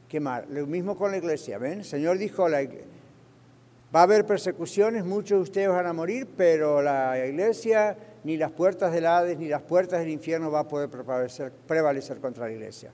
quemar. 0.09 0.45
Lo 0.49 0.67
mismo 0.67 0.97
con 0.97 1.11
la 1.11 1.17
iglesia, 1.17 1.57
¿ven? 1.57 1.79
El 1.79 1.85
Señor 1.85 2.17
dijo, 2.17 2.47
la, 2.49 2.61
va 3.93 4.01
a 4.01 4.03
haber 4.03 4.25
persecuciones, 4.25 5.05
muchos 5.05 5.37
de 5.37 5.43
ustedes 5.43 5.69
van 5.69 5.85
a 5.85 5.93
morir, 5.93 6.27
pero 6.35 6.81
la 6.81 7.25
iglesia, 7.25 7.95
ni 8.23 8.37
las 8.37 8.51
puertas 8.51 8.91
del 8.91 9.05
Hades, 9.05 9.37
ni 9.37 9.47
las 9.47 9.61
puertas 9.61 10.01
del 10.01 10.09
infierno 10.09 10.51
va 10.51 10.59
a 10.59 10.67
poder 10.67 10.89
prevalecer, 10.89 11.51
prevalecer 11.65 12.17
contra 12.19 12.47
la 12.47 12.51
iglesia. 12.51 12.91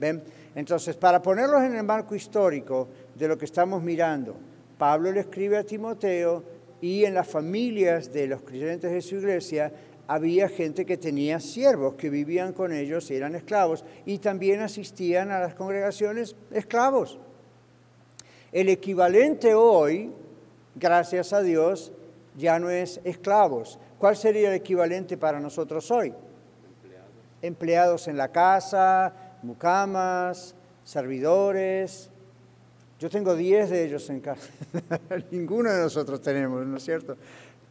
¿Ven? 0.00 0.22
Entonces, 0.54 0.96
para 0.96 1.22
ponerlos 1.22 1.62
en 1.62 1.76
el 1.76 1.84
marco 1.84 2.14
histórico 2.14 2.88
de 3.14 3.28
lo 3.28 3.38
que 3.38 3.44
estamos 3.44 3.82
mirando, 3.82 4.34
Pablo 4.76 5.12
le 5.12 5.20
escribe 5.20 5.56
a 5.58 5.64
Timoteo 5.64 6.42
y 6.80 7.04
en 7.04 7.14
las 7.14 7.28
familias 7.28 8.12
de 8.12 8.26
los 8.26 8.42
creyentes 8.42 8.90
de 8.90 9.00
su 9.00 9.14
iglesia 9.14 9.72
había 10.08 10.48
gente 10.48 10.84
que 10.84 10.96
tenía 10.96 11.40
siervos, 11.40 11.94
que 11.94 12.10
vivían 12.10 12.52
con 12.52 12.72
ellos 12.72 13.10
y 13.10 13.16
eran 13.16 13.34
esclavos, 13.34 13.84
y 14.04 14.18
también 14.18 14.60
asistían 14.60 15.30
a 15.30 15.40
las 15.40 15.54
congregaciones 15.54 16.36
esclavos. 16.50 17.18
El 18.50 18.68
equivalente 18.68 19.54
hoy, 19.54 20.12
gracias 20.74 21.32
a 21.32 21.42
Dios, 21.42 21.92
ya 22.36 22.58
no 22.58 22.70
es 22.70 23.00
esclavos. 23.04 23.78
¿Cuál 23.98 24.16
sería 24.16 24.48
el 24.48 24.54
equivalente 24.54 25.16
para 25.16 25.40
nosotros 25.40 25.90
hoy? 25.90 26.08
Empleados, 26.08 27.10
Empleados 27.40 28.08
en 28.08 28.16
la 28.16 28.28
casa, 28.28 29.14
mucamas, 29.42 30.54
servidores. 30.84 32.10
Yo 32.98 33.10
tengo 33.10 33.34
10 33.34 33.70
de 33.70 33.84
ellos 33.84 34.08
en 34.10 34.20
casa. 34.20 34.48
Ninguno 35.30 35.72
de 35.72 35.80
nosotros 35.80 36.20
tenemos, 36.20 36.64
¿no 36.66 36.76
es 36.76 36.84
cierto? 36.84 37.16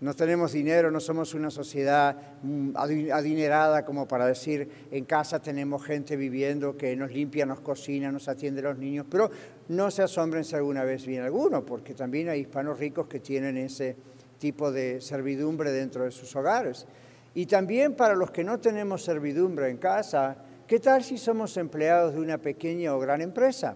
No 0.02 0.14
tenemos 0.16 0.52
dinero, 0.52 0.92
no 0.92 1.00
somos 1.00 1.34
una 1.34 1.50
sociedad 1.50 2.18
mm, 2.44 2.72
adinerada 2.76 3.86
como 3.86 4.08
para 4.08 4.26
decir 4.26 4.68
en 4.92 5.06
casa 5.06 5.42
tenemos 5.42 5.86
gente 5.86 6.16
viviendo 6.16 6.76
que 6.76 6.96
nos 6.96 7.12
limpia, 7.12 7.46
nos 7.46 7.62
cocina, 7.62 8.12
nos 8.12 8.28
atiende 8.28 8.62
a 8.62 8.72
los 8.72 8.78
niños, 8.78 9.06
pero 9.10 9.32
no 9.70 9.90
se 9.90 10.04
asombren 10.04 10.44
si 10.44 10.56
alguna 10.56 10.84
vez 10.84 11.06
viene 11.06 11.26
alguno, 11.26 11.66
porque 11.66 11.94
también 11.94 12.28
hay 12.30 12.42
hispanos 12.42 12.80
ricos 12.80 13.08
que 13.08 13.20
tienen 13.20 13.56
ese 13.58 13.96
tipo 14.38 14.72
de 14.72 15.00
servidumbre 15.00 15.72
dentro 15.72 16.04
de 16.04 16.12
sus 16.12 16.36
hogares. 16.36 16.86
Y 17.34 17.46
también 17.46 17.96
para 17.96 18.16
los 18.16 18.32
que 18.32 18.44
no 18.44 18.60
tenemos 18.60 19.04
servidumbre 19.04 19.70
en 19.70 19.78
casa, 19.78 20.38
¿Qué 20.72 20.80
tal 20.80 21.04
si 21.04 21.18
somos 21.18 21.58
empleados 21.58 22.14
de 22.14 22.22
una 22.22 22.38
pequeña 22.38 22.96
o 22.96 23.00
gran 23.00 23.20
empresa? 23.20 23.76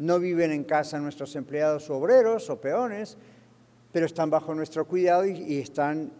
No 0.00 0.18
viven 0.18 0.50
en 0.50 0.64
casa 0.64 0.98
nuestros 0.98 1.36
empleados 1.36 1.88
obreros 1.88 2.50
o 2.50 2.60
peones, 2.60 3.16
pero 3.92 4.06
están 4.06 4.30
bajo 4.30 4.54
nuestro 4.54 4.86
cuidado 4.86 5.26
y, 5.26 5.58
están 5.58 6.10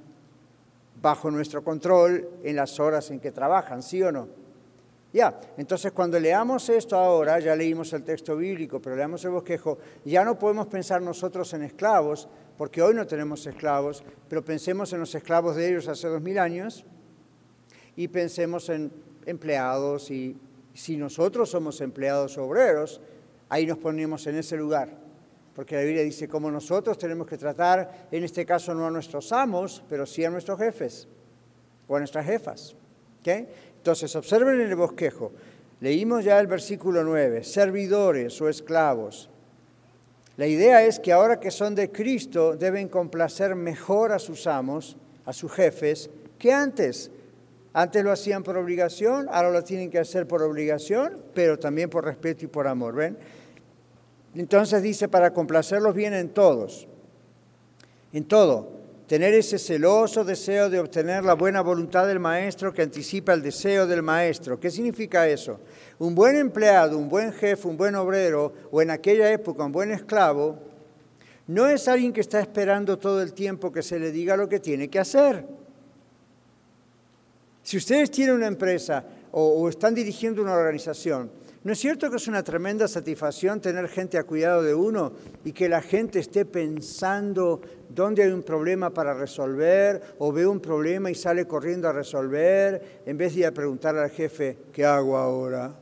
bajo 1.00 1.30
nuestro 1.30 1.64
control 1.64 2.28
en 2.44 2.56
las 2.56 2.78
horas 2.78 3.10
en 3.10 3.18
que 3.18 3.32
trabajan, 3.32 3.82
¿sí 3.82 4.02
o 4.02 4.12
no? 4.12 4.28
Ya, 5.12 5.38
entonces 5.58 5.92
cuando 5.92 6.18
leamos 6.18 6.68
esto 6.68 6.96
ahora, 6.96 7.38
ya 7.38 7.54
leímos 7.56 7.92
el 7.92 8.02
texto 8.02 8.36
bíblico, 8.36 8.80
pero 8.80 8.96
leamos 8.96 9.24
el 9.24 9.32
bosquejo, 9.32 9.78
ya 10.04 10.24
no 10.24 10.38
podemos 10.38 10.68
pensar 10.68 11.02
nosotros 11.02 11.52
en 11.54 11.62
esclavos, 11.62 12.28
porque 12.56 12.80
hoy 12.80 12.94
no 12.94 13.06
tenemos 13.06 13.46
esclavos, 13.46 14.04
pero 14.28 14.44
pensemos 14.44 14.92
en 14.92 15.00
los 15.00 15.14
esclavos 15.14 15.56
de 15.56 15.68
ellos 15.68 15.88
hace 15.88 16.08
dos 16.08 16.22
mil 16.22 16.38
años 16.38 16.84
y 17.96 18.08
pensemos 18.08 18.68
en 18.68 18.92
empleados 19.26 20.10
y 20.10 20.38
si 20.72 20.96
nosotros 20.96 21.50
somos 21.50 21.80
empleados 21.80 22.38
obreros, 22.38 23.00
ahí 23.48 23.66
nos 23.66 23.78
ponemos 23.78 24.26
en 24.26 24.36
ese 24.36 24.56
lugar. 24.56 25.01
Porque 25.54 25.76
la 25.76 25.82
Biblia 25.82 26.02
dice 26.02 26.28
como 26.28 26.50
nosotros 26.50 26.96
tenemos 26.96 27.26
que 27.26 27.36
tratar, 27.36 28.08
en 28.10 28.24
este 28.24 28.46
caso 28.46 28.74
no 28.74 28.86
a 28.86 28.90
nuestros 28.90 29.32
amos, 29.32 29.82
pero 29.88 30.06
sí 30.06 30.24
a 30.24 30.30
nuestros 30.30 30.58
jefes 30.58 31.08
o 31.86 31.96
a 31.96 31.98
nuestras 31.98 32.24
jefas. 32.24 32.74
Entonces, 33.24 34.14
observen 34.16 34.60
en 34.60 34.68
el 34.68 34.76
bosquejo. 34.76 35.32
Leímos 35.80 36.24
ya 36.24 36.38
el 36.38 36.46
versículo 36.46 37.04
9, 37.04 37.44
servidores 37.44 38.40
o 38.40 38.48
esclavos. 38.48 39.28
La 40.36 40.46
idea 40.46 40.84
es 40.84 40.98
que 40.98 41.12
ahora 41.12 41.40
que 41.40 41.50
son 41.50 41.74
de 41.74 41.90
Cristo 41.90 42.56
deben 42.56 42.88
complacer 42.88 43.54
mejor 43.54 44.12
a 44.12 44.18
sus 44.18 44.46
amos, 44.46 44.96
a 45.26 45.32
sus 45.32 45.52
jefes, 45.52 46.08
que 46.38 46.52
antes. 46.52 47.10
Antes 47.74 48.04
lo 48.04 48.12
hacían 48.12 48.42
por 48.42 48.56
obligación, 48.56 49.28
ahora 49.30 49.50
lo 49.50 49.64
tienen 49.64 49.90
que 49.90 49.98
hacer 49.98 50.26
por 50.26 50.42
obligación, 50.42 51.22
pero 51.34 51.58
también 51.58 51.88
por 51.88 52.04
respeto 52.04 52.44
y 52.44 52.48
por 52.48 52.66
amor, 52.66 52.94
¿ven? 52.94 53.16
Entonces 54.34 54.82
dice, 54.82 55.08
para 55.08 55.32
complacerlos 55.32 55.94
bien 55.94 56.14
en 56.14 56.30
todos, 56.30 56.86
en 58.12 58.24
todo, 58.24 58.70
tener 59.06 59.34
ese 59.34 59.58
celoso 59.58 60.24
deseo 60.24 60.70
de 60.70 60.80
obtener 60.80 61.22
la 61.24 61.34
buena 61.34 61.60
voluntad 61.60 62.06
del 62.06 62.18
maestro 62.18 62.72
que 62.72 62.82
anticipa 62.82 63.34
el 63.34 63.42
deseo 63.42 63.86
del 63.86 64.02
maestro. 64.02 64.58
¿Qué 64.58 64.70
significa 64.70 65.28
eso? 65.28 65.60
Un 65.98 66.14
buen 66.14 66.36
empleado, 66.36 66.96
un 66.96 67.08
buen 67.08 67.32
jefe, 67.32 67.68
un 67.68 67.76
buen 67.76 67.94
obrero, 67.94 68.52
o 68.70 68.80
en 68.80 68.90
aquella 68.90 69.30
época 69.30 69.64
un 69.64 69.72
buen 69.72 69.90
esclavo, 69.90 70.58
no 71.46 71.68
es 71.68 71.88
alguien 71.88 72.12
que 72.12 72.20
está 72.22 72.40
esperando 72.40 72.98
todo 72.98 73.20
el 73.20 73.34
tiempo 73.34 73.72
que 73.72 73.82
se 73.82 73.98
le 73.98 74.12
diga 74.12 74.36
lo 74.36 74.48
que 74.48 74.60
tiene 74.60 74.88
que 74.88 74.98
hacer. 74.98 75.44
Si 77.62 77.76
ustedes 77.76 78.10
tienen 78.10 78.36
una 78.36 78.46
empresa 78.46 79.04
o, 79.30 79.68
están 79.68 79.94
dirigiendo 79.94 80.42
una 80.42 80.54
organización, 80.54 81.30
¿no 81.64 81.72
es 81.72 81.78
cierto 81.78 82.10
que 82.10 82.16
es 82.16 82.28
una 82.28 82.42
tremenda 82.42 82.88
satisfacción 82.88 83.60
tener 83.60 83.88
gente 83.88 84.18
a 84.18 84.24
cuidado 84.24 84.62
de 84.62 84.74
uno 84.74 85.12
y 85.44 85.52
que 85.52 85.68
la 85.68 85.80
gente 85.80 86.18
esté 86.18 86.44
pensando 86.44 87.60
dónde 87.88 88.24
hay 88.24 88.30
un 88.32 88.42
problema 88.42 88.90
para 88.90 89.14
resolver 89.14 90.14
o 90.18 90.32
ve 90.32 90.46
un 90.46 90.60
problema 90.60 91.10
y 91.10 91.14
sale 91.14 91.46
corriendo 91.46 91.88
a 91.88 91.92
resolver 91.92 93.02
en 93.06 93.16
vez 93.16 93.34
de 93.34 93.46
a 93.46 93.52
preguntarle 93.52 94.00
al 94.00 94.10
jefe, 94.10 94.58
¿qué 94.72 94.84
hago 94.84 95.16
ahora? 95.16 95.72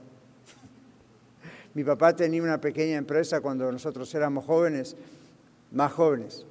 Mi 1.72 1.84
papá 1.84 2.14
tenía 2.14 2.42
una 2.42 2.60
pequeña 2.60 2.96
empresa 2.96 3.40
cuando 3.40 3.70
nosotros 3.70 4.12
éramos 4.14 4.44
jóvenes, 4.44 4.96
más 5.70 5.92
jóvenes, 5.92 6.44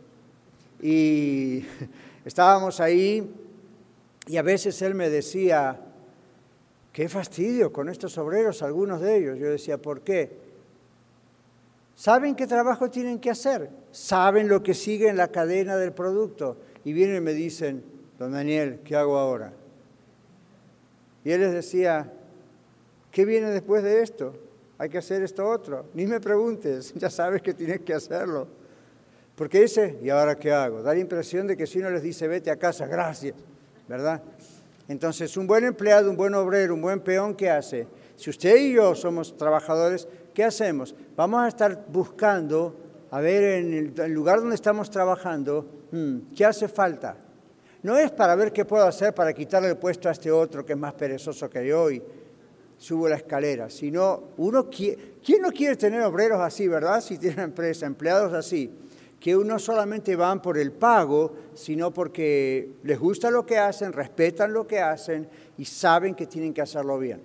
y 0.81 1.65
estábamos 2.25 2.79
ahí 2.79 3.29
y 4.27 4.37
a 4.37 4.41
veces 4.41 4.81
él 4.81 4.95
me 4.95 5.09
decía, 5.09 5.79
qué 6.91 7.09
fastidio 7.09 7.71
con 7.71 7.89
estos 7.89 8.17
obreros, 8.17 8.61
algunos 8.61 9.01
de 9.01 9.17
ellos. 9.17 9.39
Yo 9.39 9.49
decía, 9.49 9.77
¿por 9.77 10.01
qué? 10.01 10.31
Saben 11.95 12.35
qué 12.35 12.47
trabajo 12.47 12.89
tienen 12.89 13.19
que 13.19 13.29
hacer, 13.29 13.69
saben 13.91 14.47
lo 14.47 14.63
que 14.63 14.73
sigue 14.73 15.09
en 15.09 15.17
la 15.17 15.27
cadena 15.29 15.75
del 15.77 15.91
producto. 15.91 16.57
Y 16.85 16.93
vienen 16.93 17.17
y 17.17 17.21
me 17.21 17.33
dicen, 17.33 17.83
don 18.17 18.31
Daniel, 18.31 18.79
¿qué 18.85 18.95
hago 18.95 19.17
ahora? 19.17 19.51
Y 21.25 21.31
él 21.31 21.41
les 21.41 21.51
decía, 21.51 22.11
¿qué 23.11 23.25
viene 23.25 23.49
después 23.49 23.83
de 23.83 24.01
esto? 24.01 24.33
Hay 24.77 24.89
que 24.89 24.97
hacer 24.97 25.21
esto 25.23 25.47
otro. 25.47 25.87
Ni 25.93 26.07
me 26.07 26.21
preguntes, 26.21 26.93
ya 26.95 27.09
sabes 27.09 27.41
que 27.41 27.53
tienes 27.53 27.81
que 27.81 27.93
hacerlo. 27.93 28.47
Porque 29.35 29.63
ese, 29.63 29.97
¿y 30.01 30.09
ahora 30.09 30.37
qué 30.37 30.51
hago? 30.51 30.81
Da 30.81 30.93
la 30.93 30.99
impresión 30.99 31.47
de 31.47 31.55
que 31.57 31.67
si 31.67 31.79
uno 31.79 31.89
les 31.89 32.01
dice, 32.01 32.27
vete 32.27 32.49
a 32.51 32.57
casa, 32.57 32.85
gracias. 32.87 33.35
¿verdad? 33.89 34.21
Entonces, 34.89 35.37
un 35.37 35.45
buen 35.45 35.63
empleado, 35.63 36.09
un 36.09 36.17
buen 36.17 36.33
obrero, 36.33 36.73
un 36.73 36.81
buen 36.81 36.99
peón, 36.99 37.35
¿qué 37.35 37.47
hace? 37.47 37.87
Si 38.15 38.31
usted 38.31 38.57
y 38.57 38.73
yo 38.73 38.95
somos 38.95 39.37
trabajadores, 39.37 40.07
¿qué 40.33 40.43
hacemos? 40.43 40.95
Vamos 41.15 41.41
a 41.41 41.47
estar 41.47 41.85
buscando, 41.87 42.75
a 43.11 43.21
ver, 43.21 43.43
en 43.59 43.93
el, 43.95 44.11
lugar 44.11 44.39
donde 44.39 44.55
estamos 44.55 44.89
trabajando, 44.89 45.63
hmm, 45.91 46.33
¿qué 46.35 46.43
hace 46.43 46.67
falta? 46.67 47.15
No 47.83 47.99
es 47.99 48.09
para 48.09 48.33
ver 48.33 48.51
qué 48.51 48.65
puedo 48.65 48.83
hacer 48.83 49.13
para 49.13 49.31
quitarle 49.31 49.69
el 49.69 49.77
puesto 49.77 50.09
a 50.09 50.11
este 50.11 50.31
otro 50.31 50.65
que 50.65 50.73
es 50.73 50.79
más 50.79 50.95
perezoso 50.95 51.47
que 51.47 51.67
yo 51.67 51.91
y 51.91 52.01
subo 52.75 53.07
la 53.07 53.17
escalera, 53.17 53.69
sino 53.69 54.23
uno, 54.37 54.71
¿quién 54.71 55.41
no 55.41 55.51
quiere 55.51 55.75
tener 55.75 56.01
obreros 56.01 56.41
así, 56.41 56.67
verdad? 56.67 56.99
Si 56.99 57.19
tiene 57.19 57.35
una 57.35 57.43
empresa, 57.43 57.85
empleados 57.85 58.33
así 58.33 58.71
que 59.19 59.35
no 59.35 59.59
solamente 59.59 60.15
van 60.15 60.41
por 60.41 60.57
el 60.57 60.71
pago, 60.71 61.33
sino 61.53 61.91
porque 61.91 62.73
les 62.83 62.97
gusta 62.97 63.29
lo 63.29 63.45
que 63.45 63.57
hacen, 63.57 63.91
respetan 63.91 64.53
lo 64.53 64.65
que 64.65 64.79
hacen 64.79 65.27
y 65.57 65.65
saben 65.65 66.15
que 66.15 66.25
tienen 66.25 66.53
que 66.53 66.61
hacerlo 66.61 66.97
bien. 66.97 67.21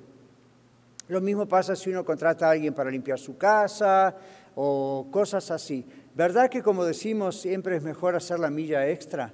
Lo 1.09 1.21
mismo 1.21 1.47
pasa 1.47 1.77
si 1.77 1.91
uno 1.91 2.05
contrata 2.05 2.49
a 2.49 2.53
alguien 2.53 2.75
para 2.75 2.91
limpiar 2.91 3.19
su 3.19 3.37
casa 3.37 4.17
o 4.57 5.07
cosas 5.11 5.51
así. 5.51 5.85
¿Verdad 6.15 6.49
que 6.49 6.63
como 6.63 6.85
decimos 6.85 7.41
siempre 7.41 7.77
es 7.77 7.83
mejor 7.83 8.17
hacer 8.17 8.39
la 8.39 8.51
milla 8.51 8.89
extra? 8.89 9.33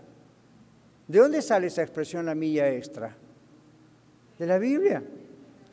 ¿De 1.09 1.19
dónde 1.19 1.43
sale 1.43 1.69
esa 1.69 1.83
expresión 1.83 2.27
la 2.27 2.35
milla 2.35 2.71
extra? 2.71 3.17
De 4.39 4.47
la 4.47 4.59
Biblia. 4.59 5.03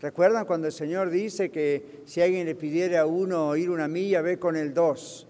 ¿Recuerdan 0.02 0.46
cuando 0.46 0.68
el 0.68 0.74
Señor 0.74 1.10
dice 1.10 1.50
que 1.50 2.02
si 2.06 2.22
alguien 2.22 2.46
le 2.46 2.56
pidiera 2.56 3.02
a 3.02 3.06
uno 3.06 3.56
ir 3.56 3.70
una 3.70 3.88
milla, 3.88 4.22
ve 4.22 4.38
con 4.38 4.56
el 4.56 4.74
dos? 4.74 5.27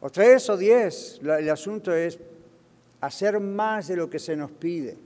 O 0.00 0.10
tres 0.10 0.48
o 0.50 0.56
diez. 0.56 1.20
El 1.22 1.50
asunto 1.50 1.94
es 1.94 2.18
hacer 3.00 3.40
más 3.40 3.88
de 3.88 3.96
lo 3.96 4.08
que 4.10 4.18
se 4.18 4.36
nos 4.36 4.50
pide. 4.50 4.96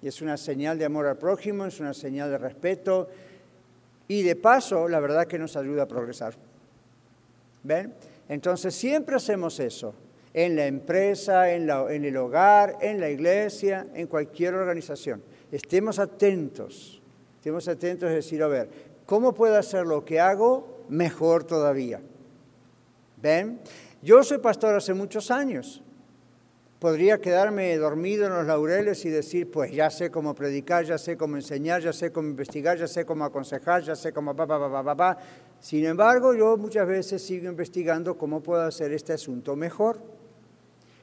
Y 0.00 0.08
es 0.08 0.22
una 0.22 0.36
señal 0.36 0.78
de 0.78 0.84
amor 0.84 1.06
al 1.06 1.18
prójimo, 1.18 1.66
es 1.66 1.80
una 1.80 1.92
señal 1.92 2.30
de 2.30 2.38
respeto 2.38 3.08
y 4.08 4.22
de 4.22 4.36
paso, 4.36 4.88
la 4.88 5.00
verdad 5.00 5.26
que 5.26 5.38
nos 5.38 5.56
ayuda 5.56 5.82
a 5.82 5.88
progresar. 5.88 6.34
¿Ven? 7.62 7.92
Entonces 8.28 8.74
siempre 8.74 9.16
hacemos 9.16 9.60
eso, 9.60 9.94
en 10.32 10.56
la 10.56 10.66
empresa, 10.66 11.52
en, 11.52 11.68
el 12.04 12.16
hogar, 12.16 12.78
en 12.80 13.00
la 13.00 13.10
iglesia, 13.10 13.86
en 13.94 14.06
cualquier 14.06 14.54
organización. 14.54 15.22
Estemos 15.52 15.98
atentos, 15.98 17.02
estemos 17.36 17.68
atentos 17.68 18.08
a 18.08 18.12
decir, 18.12 18.42
a 18.42 18.48
ver, 18.48 18.68
¿cómo 19.04 19.34
puedo 19.34 19.56
hacer 19.56 19.86
lo 19.86 20.04
que 20.04 20.20
hago 20.20 20.84
mejor 20.88 21.44
todavía? 21.44 22.00
¿Ven? 23.20 23.60
Yo 24.00 24.22
soy 24.22 24.38
pastor 24.38 24.76
hace 24.76 24.94
muchos 24.94 25.30
años. 25.30 25.82
Podría 26.78 27.18
quedarme 27.18 27.76
dormido 27.76 28.26
en 28.26 28.34
los 28.34 28.46
laureles 28.46 29.04
y 29.04 29.10
decir, 29.10 29.50
pues 29.50 29.72
ya 29.72 29.90
sé 29.90 30.12
cómo 30.12 30.36
predicar, 30.36 30.84
ya 30.84 30.96
sé 30.96 31.16
cómo 31.16 31.34
enseñar, 31.34 31.82
ya 31.82 31.92
sé 31.92 32.12
cómo 32.12 32.28
investigar, 32.28 32.78
ya 32.78 32.86
sé 32.86 33.04
cómo 33.04 33.24
aconsejar, 33.24 33.82
ya 33.82 33.96
sé 33.96 34.12
cómo 34.12 34.36
pa, 34.36 34.46
pa, 34.46 34.96
pa. 34.96 35.18
Sin 35.58 35.84
embargo, 35.84 36.34
yo 36.34 36.56
muchas 36.56 36.86
veces 36.86 37.20
sigo 37.20 37.48
investigando 37.48 38.16
cómo 38.16 38.40
puedo 38.40 38.62
hacer 38.62 38.92
este 38.92 39.12
asunto 39.12 39.56
mejor 39.56 39.98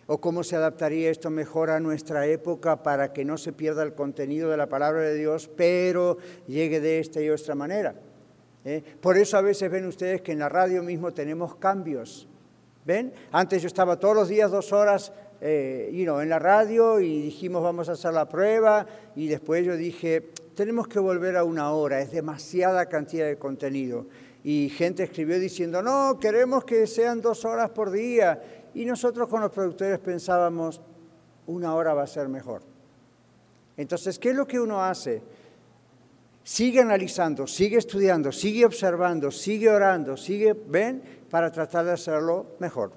o 0.07 0.21
cómo 0.21 0.43
se 0.43 0.55
adaptaría 0.55 1.09
esto 1.09 1.29
mejor 1.29 1.69
a 1.69 1.81
nuestra 1.81 2.25
época 2.27 2.81
para 2.81 3.11
que 3.11 3.25
no 3.25 3.37
se 3.37 3.51
pierda 3.51 3.83
el 3.83 3.93
contenido 3.93 4.49
de 4.49 4.55
la 4.55 4.69
palabra 4.69 5.01
de 5.01 5.15
Dios, 5.15 5.49
pero 5.57 6.17
llegue 6.47 6.79
de 6.79 6.99
esta 6.99 7.21
y 7.21 7.29
otra 7.29 7.55
manera. 7.55 7.95
¿eh? 8.63 8.81
Por 9.01 9.17
eso 9.17 9.35
a 9.37 9.41
veces 9.41 9.69
ven 9.69 9.85
ustedes 9.85 10.21
que 10.21 10.31
en 10.31 10.39
la 10.39 10.47
radio 10.47 10.81
mismo 10.83 11.11
tenemos 11.13 11.55
cambios. 11.55 12.29
¿Ven? 12.85 13.13
Antes 13.31 13.61
yo 13.61 13.67
estaba 13.67 13.97
todos 13.99 14.15
los 14.15 14.29
días 14.29 14.51
dos 14.51 14.71
horas 14.71 15.11
eh, 15.41 15.89
en 15.91 16.29
la 16.29 16.39
radio 16.39 16.99
y 16.99 17.23
dijimos 17.23 17.61
vamos 17.61 17.89
a 17.89 17.93
hacer 17.93 18.13
la 18.13 18.29
prueba 18.29 18.85
y 19.15 19.27
después 19.27 19.65
yo 19.65 19.75
dije 19.75 20.31
tenemos 20.55 20.87
que 20.87 20.99
volver 20.99 21.35
a 21.35 21.43
una 21.43 21.71
hora, 21.71 21.99
es 21.99 22.11
demasiada 22.11 22.87
cantidad 22.87 23.27
de 23.27 23.37
contenido. 23.37 24.07
Y 24.43 24.69
gente 24.69 25.03
escribió 25.03 25.39
diciendo, 25.39 25.81
no, 25.81 26.17
queremos 26.19 26.63
que 26.63 26.87
sean 26.87 27.21
dos 27.21 27.45
horas 27.45 27.71
por 27.71 27.91
día. 27.91 28.41
Y 28.73 28.85
nosotros 28.85 29.27
con 29.27 29.41
los 29.41 29.51
productores 29.51 29.99
pensábamos, 29.99 30.81
una 31.47 31.75
hora 31.75 31.93
va 31.93 32.03
a 32.03 32.07
ser 32.07 32.27
mejor. 32.29 32.61
Entonces, 33.77 34.17
¿qué 34.17 34.29
es 34.29 34.35
lo 34.35 34.47
que 34.47 34.59
uno 34.59 34.83
hace? 34.83 35.21
Sigue 36.43 36.79
analizando, 36.79 37.47
sigue 37.47 37.77
estudiando, 37.77 38.31
sigue 38.31 38.65
observando, 38.65 39.31
sigue 39.31 39.69
orando, 39.69 40.15
sigue, 40.15 40.55
¿ven? 40.67 41.01
Para 41.35 41.51
tratar 41.51 41.83
de 41.83 41.91
hacerlo 41.91 42.45
mejor. 42.59 42.93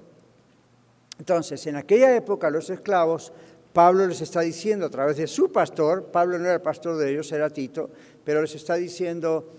Entonces, 1.18 1.66
en 1.66 1.74
aquella 1.74 2.14
época 2.14 2.50
los 2.50 2.70
esclavos, 2.70 3.32
Pablo 3.72 4.06
les 4.06 4.20
está 4.20 4.42
diciendo 4.42 4.86
a 4.86 4.90
través 4.90 5.16
de 5.16 5.26
su 5.26 5.50
pastor, 5.50 6.12
Pablo 6.12 6.38
no 6.38 6.44
era 6.44 6.54
el 6.54 6.60
pastor 6.60 6.96
de 6.98 7.10
ellos, 7.10 7.32
era 7.32 7.50
Tito, 7.50 7.90
pero 8.22 8.40
les 8.40 8.54
está 8.54 8.76
diciendo, 8.76 9.50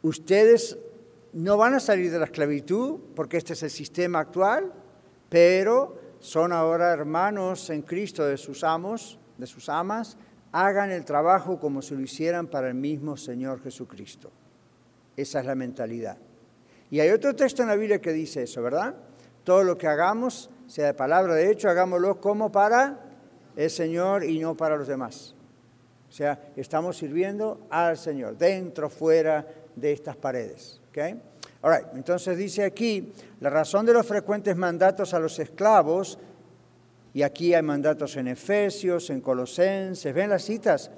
ustedes 0.00 0.78
no 1.34 1.58
van 1.58 1.74
a 1.74 1.78
salir 1.78 2.10
de 2.10 2.18
la 2.18 2.24
esclavitud, 2.24 3.00
porque 3.14 3.36
este 3.36 3.52
es 3.52 3.62
el 3.64 3.70
sistema 3.70 4.20
actual, 4.20 4.72
pero 5.28 5.98
son 6.20 6.54
ahora 6.54 6.94
hermanos 6.94 7.68
en 7.68 7.82
Cristo 7.82 8.24
de 8.24 8.38
sus 8.38 8.64
amos, 8.64 9.18
de 9.36 9.46
sus 9.46 9.68
amas, 9.68 10.16
hagan 10.52 10.90
el 10.90 11.04
trabajo 11.04 11.60
como 11.60 11.82
si 11.82 11.94
lo 11.94 12.00
hicieran 12.00 12.46
para 12.46 12.68
el 12.68 12.74
mismo 12.76 13.18
Señor 13.18 13.62
Jesucristo. 13.62 14.30
Esa 15.18 15.40
es 15.40 15.44
la 15.44 15.54
mentalidad. 15.54 16.16
Y 16.90 17.00
hay 17.00 17.10
otro 17.10 17.34
texto 17.34 17.62
en 17.62 17.68
la 17.68 17.76
Biblia 17.76 18.00
que 18.00 18.12
dice 18.12 18.42
eso, 18.42 18.62
¿verdad? 18.62 18.94
Todo 19.44 19.62
lo 19.62 19.78
que 19.78 19.86
hagamos, 19.86 20.50
sea 20.66 20.86
de 20.86 20.94
palabra 20.94 21.34
de 21.34 21.50
hecho, 21.50 21.68
hagámoslo 21.68 22.20
como 22.20 22.50
para 22.50 22.98
el 23.56 23.70
Señor 23.70 24.24
y 24.24 24.38
no 24.38 24.56
para 24.56 24.76
los 24.76 24.88
demás. 24.88 25.34
O 26.08 26.12
sea, 26.12 26.52
estamos 26.56 26.96
sirviendo 26.96 27.66
al 27.70 27.96
Señor, 27.96 28.36
dentro, 28.36 28.90
fuera 28.90 29.46
de 29.76 29.92
estas 29.92 30.16
paredes. 30.16 30.80
¿okay? 30.90 31.20
All 31.62 31.86
Entonces 31.94 32.36
dice 32.36 32.64
aquí, 32.64 33.12
la 33.40 33.50
razón 33.50 33.86
de 33.86 33.92
los 33.92 34.06
frecuentes 34.06 34.56
mandatos 34.56 35.14
a 35.14 35.20
los 35.20 35.38
esclavos, 35.38 36.18
y 37.12 37.22
aquí 37.22 37.54
hay 37.54 37.62
mandatos 37.62 38.16
en 38.16 38.28
Efesios, 38.28 39.10
en 39.10 39.20
Colosenses, 39.20 40.14
¿ven 40.14 40.30
las 40.30 40.42
citas? 40.42 40.90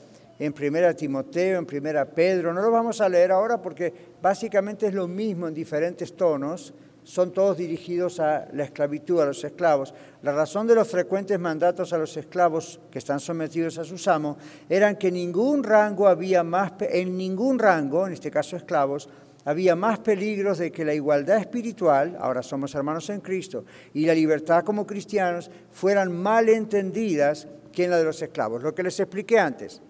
En 0.45 0.53
Primera 0.53 0.93
Timoteo, 0.93 1.59
en 1.59 1.67
Primera 1.67 2.05
Pedro. 2.05 2.53
No 2.53 2.61
lo 2.61 2.71
vamos 2.73 3.01
a 3.01 3.09
leer 3.09 3.31
ahora 3.31 3.63
porque 3.63 3.93
básicamente 4.21 4.89
es 4.89 4.95
lo 4.95 5.07
mismo 5.07 5.47
en 5.47 5.55
diferentes 5.55 6.17
tonos, 6.17 6.75
son 7.05 7.33
todos 7.33 7.57
dirigidos 7.57 8.19
a 8.19 8.49
la 8.53 8.65
esclavitud, 8.65 9.21
a 9.21 9.27
los 9.27 9.45
esclavos. 9.45 9.95
La 10.23 10.33
razón 10.33 10.67
de 10.67 10.75
los 10.75 10.89
frecuentes 10.89 11.39
mandatos 11.39 11.93
a 11.93 11.99
los 11.99 12.17
esclavos 12.17 12.81
que 12.91 12.99
están 12.99 13.21
sometidos 13.21 13.79
a 13.79 13.85
sus 13.85 14.09
amos 14.09 14.37
eran 14.69 14.97
que 14.97 15.13
ningún 15.13 15.63
rango 15.63 16.09
había 16.09 16.43
más, 16.43 16.73
en 16.81 17.17
ningún 17.17 17.61
rango, 17.61 18.09
en 18.09 18.13
este 18.13 18.31
caso 18.31 18.57
esclavos, 18.57 19.09
había 19.45 19.77
más 19.77 20.01
peligros 20.01 20.59
de 20.59 20.73
que 20.73 20.85
la 20.85 20.95
igualdad 20.95 21.39
espiritual, 21.39 22.17
ahora 22.21 22.43
somos 22.43 22.75
hermanos 22.75 23.09
en 23.11 23.21
Cristo, 23.21 23.65
y 23.95 24.07
la 24.07 24.15
libertad 24.15 24.65
como 24.65 24.89
cristianos 24.89 25.53
fueran 25.71 26.13
mal 26.13 26.49
entendidas 26.49 27.47
que 27.73 27.85
en 27.85 27.91
la 27.91 27.99
de 27.99 28.05
los 28.05 28.21
esclavos. 28.23 28.61
Lo 28.63 28.75
que 28.75 28.83
les 28.83 28.99
expliqué 28.99 29.39
antes. 29.39 29.81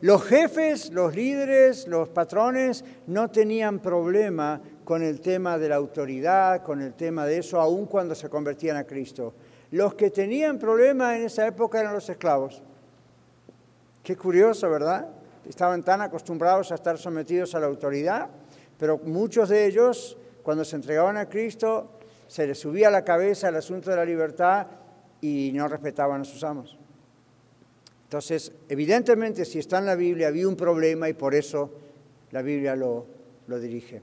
Los 0.00 0.24
jefes, 0.24 0.90
los 0.90 1.14
líderes, 1.14 1.86
los 1.86 2.08
patrones 2.08 2.84
no 3.06 3.30
tenían 3.30 3.78
problema 3.78 4.60
con 4.84 5.02
el 5.02 5.20
tema 5.20 5.56
de 5.56 5.68
la 5.68 5.76
autoridad, 5.76 6.62
con 6.62 6.82
el 6.82 6.94
tema 6.94 7.26
de 7.26 7.38
eso, 7.38 7.60
aun 7.60 7.86
cuando 7.86 8.14
se 8.14 8.28
convertían 8.28 8.76
a 8.76 8.84
Cristo. 8.84 9.34
Los 9.70 9.94
que 9.94 10.10
tenían 10.10 10.58
problema 10.58 11.16
en 11.16 11.24
esa 11.24 11.46
época 11.46 11.80
eran 11.80 11.94
los 11.94 12.08
esclavos. 12.08 12.62
Qué 14.02 14.16
curioso, 14.16 14.70
¿verdad? 14.70 15.08
Estaban 15.48 15.82
tan 15.82 16.00
acostumbrados 16.00 16.70
a 16.72 16.76
estar 16.76 16.98
sometidos 16.98 17.54
a 17.54 17.60
la 17.60 17.66
autoridad, 17.66 18.28
pero 18.78 18.98
muchos 18.98 19.48
de 19.48 19.66
ellos, 19.66 20.16
cuando 20.42 20.64
se 20.64 20.76
entregaban 20.76 21.16
a 21.16 21.28
Cristo, 21.28 21.90
se 22.26 22.46
les 22.46 22.58
subía 22.58 22.88
a 22.88 22.90
la 22.90 23.04
cabeza 23.04 23.48
el 23.48 23.56
asunto 23.56 23.90
de 23.90 23.96
la 23.96 24.04
libertad 24.04 24.66
y 25.20 25.50
no 25.54 25.66
respetaban 25.68 26.20
a 26.20 26.24
sus 26.24 26.42
amos. 26.44 26.78
Entonces, 28.06 28.52
evidentemente, 28.68 29.44
si 29.44 29.58
está 29.58 29.78
en 29.78 29.86
la 29.86 29.96
Biblia, 29.96 30.28
había 30.28 30.46
un 30.46 30.54
problema 30.54 31.08
y 31.08 31.14
por 31.14 31.34
eso 31.34 31.72
la 32.30 32.40
Biblia 32.40 32.76
lo, 32.76 33.04
dirige. 33.48 34.00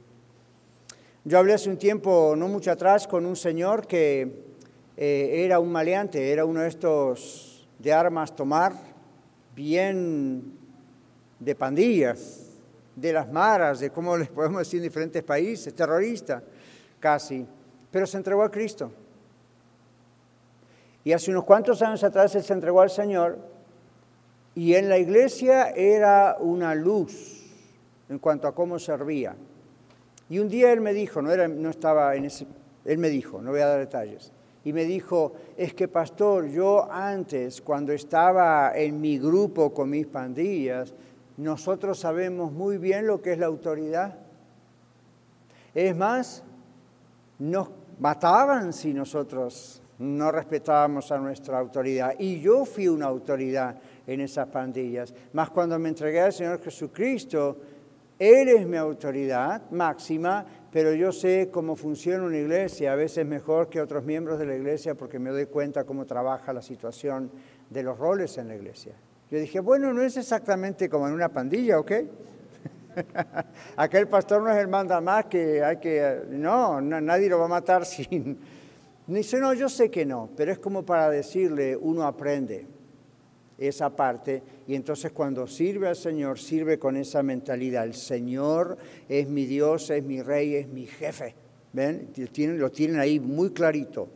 Yo 1.24 1.40
hablé 1.40 1.54
hace 1.54 1.70
un 1.70 1.78
tiempo, 1.78 2.36
no 2.36 2.50
mucho 2.50 2.70
atrás, 2.70 3.08
con 3.08 3.26
un 3.26 3.38
señor 3.38 3.88
que 3.88 4.44
eh, 4.98 5.44
era 5.46 5.58
un 5.60 5.72
maleante, 5.72 6.34
era 6.34 6.44
uno 6.44 6.60
de 6.60 6.68
estos 6.68 7.66
de 7.80 7.94
armas 7.94 8.36
tomar, 8.36 8.74
bien 9.56 10.52
de 11.40 11.56
pandillas, 11.56 12.60
de 12.98 13.14
las 13.14 13.32
maras, 13.32 13.80
de 13.80 13.90
cómo 13.90 14.18
les 14.18 14.28
podemos 14.28 14.60
decir 14.60 14.80
en 14.80 14.84
diferentes 14.84 15.24
países, 15.24 15.74
terrorista 15.74 16.44
casi, 17.00 17.46
pero 17.90 18.06
se 18.06 18.18
entregó 18.18 18.44
a 18.44 18.52
Cristo. 18.52 18.92
Y 21.06 21.14
hace 21.14 21.32
unos 21.32 21.46
cuantos 21.46 21.82
años 21.82 22.04
atrás 22.04 22.34
se 22.34 22.54
entregó 22.54 22.82
al 22.82 22.90
Señor 22.90 23.53
y 24.56 24.76
en 24.76 24.90
la 24.90 24.98
iglesia 24.98 25.70
era 25.72 26.38
una 26.40 26.76
luz 26.76 27.44
en 28.10 28.20
cuanto 28.20 28.48
a 28.48 28.54
cómo 28.54 28.78
servía. 28.80 29.36
Y 30.30 30.40
un 30.40 30.50
día 30.50 30.72
él 30.72 30.82
me 30.82 30.94
dijo, 30.94 31.22
no, 31.22 31.32
era, 31.32 31.48
no 31.48 31.70
estaba 31.70 32.16
en 32.16 32.26
ese, 32.26 32.48
él 32.86 32.98
me 32.98 33.10
dijo, 33.10 33.42
no 33.42 33.52
voy 33.52 33.62
a 33.62 33.68
dar 33.68 33.80
detalles, 33.80 34.32
y 34.64 34.72
me 34.72 34.86
dijo, 34.86 35.34
es 35.58 35.74
que 35.74 35.88
pastor, 35.88 36.48
yo 36.48 36.90
antes, 36.90 37.62
cuando 37.62 37.92
estaba 37.92 38.72
en 38.76 39.02
mi 39.02 39.20
grupo 39.20 39.74
con 39.74 39.90
mis 39.90 40.08
pandillas, 40.08 40.94
nosotros 41.36 42.00
sabemos 42.00 42.52
muy 42.52 42.78
bien 42.78 43.06
lo 43.06 43.22
que 43.22 43.34
es 43.34 43.40
la 43.40 43.48
autoridad. 43.48 44.16
Es 45.74 45.96
más, 45.96 46.44
nos 47.40 47.70
mataban 48.00 48.72
si 48.72 48.94
nosotros 48.94 49.82
no 50.00 50.32
respetábamos 50.32 51.12
a 51.12 51.18
nuestra 51.18 51.60
autoridad. 51.60 52.14
Y 52.20 52.40
yo 52.40 52.64
fui 52.66 52.88
una 52.88 53.08
autoridad 53.08 53.80
en 54.08 54.22
esas 54.22 54.48
pandillas. 54.48 55.14
Más 55.34 55.50
cuando 55.50 55.78
me 55.80 55.90
entregué 55.90 56.22
al 56.22 56.34
Señor 56.34 56.62
Jesucristo, 56.62 57.58
Él 58.20 58.50
es 58.50 58.68
mi 58.68 58.78
autoridad 58.78 59.70
máxima, 59.72 60.46
pero 60.72 60.94
yo 60.94 61.12
sé 61.12 61.50
cómo 61.52 61.76
funciona 61.76 62.24
una 62.24 62.38
iglesia, 62.38 62.94
a 62.94 62.96
veces 62.96 63.26
mejor 63.26 63.70
que 63.70 63.82
otros 63.82 64.04
miembros 64.04 64.40
de 64.40 64.46
la 64.46 64.56
iglesia 64.56 64.96
porque 64.96 65.20
me 65.20 65.30
doy 65.30 65.46
cuenta 65.46 65.84
cómo 65.84 66.06
trabaja 66.06 66.54
la 66.54 66.62
situación 66.62 67.32
de 67.70 67.84
los 67.84 67.98
roles 67.98 68.38
en 68.38 68.48
la 68.48 68.56
iglesia. 68.56 68.94
Yo 69.32 69.40
dije, 69.40 69.60
bueno, 69.60 69.94
no 69.94 70.04
es 70.04 70.18
exactamente 70.18 70.90
como 70.90 71.08
en 71.08 71.14
una 71.14 71.30
pandilla, 71.30 71.80
¿ok? 71.80 71.92
Aquel 73.78 74.08
pastor 74.08 74.44
no 74.44 74.52
es 74.52 74.58
el 74.58 74.68
manda 74.68 75.02
más 75.02 75.26
que 75.26 75.64
hay 75.64 75.78
que... 75.78 76.22
No, 76.30 76.80
nadie 76.82 77.30
lo 77.30 77.40
va 77.40 77.46
a 77.46 77.50
matar 77.50 77.86
sin... 77.86 78.38
Dice, 79.06 79.40
no, 79.40 79.54
yo 79.54 79.68
sé 79.68 79.92
que 79.92 80.06
no, 80.06 80.30
pero 80.36 80.52
es 80.52 80.60
como 80.60 80.86
para 80.86 81.10
decirle, 81.10 81.76
uno 81.76 82.04
aprende 82.04 82.73
esa 83.68 83.96
parte 83.96 84.42
y 84.68 84.76
entonces 84.76 85.12
cuando 85.12 85.48
sirve 85.48 85.88
al 85.88 85.96
Señor, 85.96 86.40
sirve 86.40 86.80
con 86.80 86.98
esa 86.98 87.24
mentalidad. 87.24 87.86
El 87.86 87.96
Señor 87.96 88.78
es 89.08 89.28
mi 89.28 89.46
Dios, 89.46 89.90
es 89.90 90.04
mi 90.04 90.22
Rey, 90.22 90.56
es 90.56 90.68
mi 90.68 90.86
jefe. 90.86 91.36
¿Ven? 91.74 92.10
Lo 92.58 92.72
tienen 92.72 93.00
ahí 93.00 93.20
muy 93.20 93.52
clarito. 93.52 94.08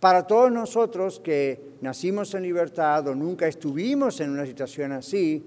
Para 0.00 0.26
todos 0.26 0.50
nosotros 0.50 1.20
que 1.20 1.60
nacimos 1.80 2.32
en 2.34 2.42
libertad 2.42 3.06
o 3.08 3.14
nunca 3.14 3.46
estuvimos 3.46 4.20
en 4.20 4.30
una 4.30 4.46
situación 4.46 4.92
así, 4.92 5.44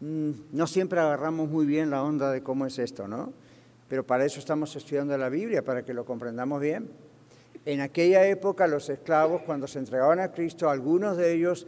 mm, 0.00 0.30
no 0.52 0.66
siempre 0.66 1.00
agarramos 1.00 1.50
muy 1.50 1.66
bien 1.66 1.90
la 1.90 2.02
onda 2.02 2.30
de 2.30 2.42
cómo 2.42 2.66
es 2.66 2.78
esto, 2.78 3.08
¿no? 3.08 3.32
Pero 3.88 4.06
para 4.06 4.24
eso 4.24 4.38
estamos 4.38 4.74
estudiando 4.74 5.18
la 5.18 5.28
Biblia, 5.28 5.62
para 5.62 5.84
que 5.84 5.92
lo 5.92 6.04
comprendamos 6.04 6.60
bien. 6.60 6.88
En 7.64 7.80
aquella 7.80 8.26
época 8.26 8.66
los 8.66 8.88
esclavos, 8.88 9.42
cuando 9.42 9.66
se 9.66 9.78
entregaban 9.78 10.18
a 10.18 10.32
Cristo, 10.32 10.70
algunos 10.70 11.16
de 11.16 11.34
ellos 11.34 11.66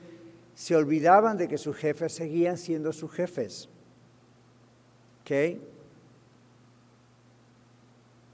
se 0.55 0.77
olvidaban 0.77 1.37
de 1.37 1.49
que 1.49 1.59
sus 1.59 1.77
jefes 1.77 2.13
seguían 2.13 2.57
siendo 2.57 2.93
sus 2.93 3.11
jefes. 3.11 3.69
¿Ok? 5.23 5.61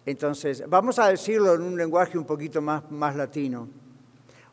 Entonces, 0.06 0.64
vamos 0.68 0.98
a 0.98 1.08
decirlo 1.08 1.54
en 1.54 1.62
un 1.62 1.76
lenguaje 1.76 2.18
un 2.18 2.24
poquito 2.24 2.60
más, 2.60 2.90
más 2.90 3.16
latino. 3.16 3.68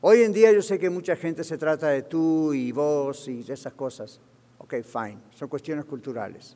Hoy 0.02 0.22
en 0.22 0.32
día 0.32 0.52
yo 0.52 0.62
sé 0.62 0.78
que 0.78 0.90
mucha 0.90 1.16
gente 1.16 1.44
se 1.44 1.58
trata 1.58 1.90
de 1.90 2.04
tú 2.04 2.54
y 2.54 2.72
vos 2.72 3.28
y 3.28 3.44
esas 3.52 3.74
cosas. 3.74 4.20
Ok, 4.60 4.76
fine, 4.84 5.18
son 5.32 5.48
cuestiones 5.48 5.86
culturales. 5.86 6.56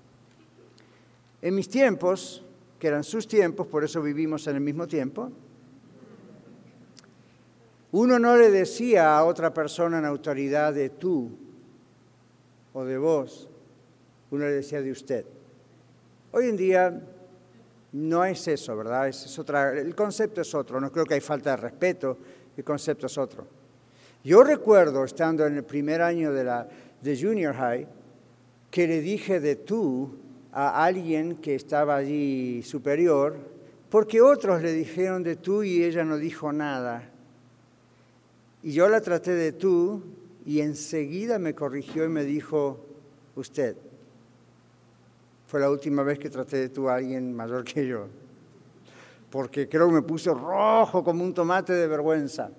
En 1.41 1.56
mis 1.56 1.67
tiempos, 1.67 2.43
que 2.78 2.88
eran 2.88 3.04
sus 3.04 3.28
tiempos, 3.28 3.65
por 3.67 3.84
eso 3.84 4.02
vivimos 4.02 4.45
en 4.47 4.56
el 4.56 4.62
mismo 4.62 4.88
tiempo, 4.88 5.32
uno 7.91 8.19
no 8.19 8.38
le 8.38 8.51
decía 8.51 9.17
a 9.17 9.25
otra 9.25 9.54
persona 9.54 9.99
en 9.99 10.06
autoridad 10.06 10.73
de 10.73 10.89
tú 10.89 11.32
o 12.73 12.86
de 12.86 12.97
vos, 12.97 13.49
uno 14.32 14.45
le 14.45 14.54
decía 14.54 14.82
de 14.82 14.91
usted. 14.91 15.25
Hoy 16.32 16.47
en 16.47 16.56
día 16.56 17.01
no 17.91 18.23
es 18.23 18.47
eso, 18.47 18.77
¿verdad? 18.77 19.10
Es, 19.10 19.38
otra, 19.38 19.77
el 19.77 19.93
concepto 19.93 20.39
es 20.41 20.56
otro, 20.56 20.80
no 20.80 20.91
creo 20.91 21.06
que 21.06 21.15
hay 21.15 21.21
falta 21.21 21.51
de 21.51 21.58
respeto, 21.58 22.17
el 22.56 22.63
concepto 22.63 23.08
es 23.08 23.17
otro. 23.17 23.45
Yo 24.23 24.43
recuerdo, 24.43 25.04
estando 25.04 25.45
en 25.45 25.58
el 25.58 25.63
primer 25.63 26.01
año 26.01 26.32
de, 26.32 26.43
la, 26.43 26.67
de 27.01 27.19
Junior 27.19 27.54
High, 27.56 27.88
que 28.69 28.88
le 28.88 29.01
dije 29.01 29.41
de 29.41 29.58
tú 29.58 30.15
a 30.54 30.86
alguien 30.86 31.36
que 31.36 31.56
estaba 31.56 31.97
allí 31.97 32.63
superior, 32.63 33.36
porque 33.89 34.21
otros 34.21 34.62
le 34.62 34.71
dijeron 34.71 35.23
de 35.23 35.36
tú 35.36 35.63
y 35.63 35.84
ella 35.84 36.06
no 36.06 36.17
dijo 36.17 36.54
nada. 36.54 37.11
Y 38.63 38.74
yo 38.74 38.88
la 38.88 39.02
traté 39.02 39.34
de 39.34 39.52
tú 39.52 40.04
y 40.45 40.62
enseguida 40.62 41.39
me 41.39 41.56
corrigió 41.56 42.06
y 42.06 42.10
me 42.10 42.24
dijo, 42.24 42.86
usted. 43.36 43.76
Fue 45.47 45.60
la 45.60 45.69
última 45.69 46.04
vez 46.04 46.17
que 46.17 46.30
traté 46.30 46.58
de 46.58 46.69
tú 46.69 46.88
a 46.88 46.95
alguien 46.95 47.36
mayor 47.36 47.63
que 47.63 47.86
yo. 47.86 48.08
Porque 49.30 49.67
creo 49.67 49.88
que 49.88 49.95
me 49.95 50.02
puse 50.02 50.34
rojo 50.34 51.04
como 51.04 51.24
un 51.24 51.34
tomate 51.34 51.74
de 51.74 51.88
vergüenza. 51.88 52.50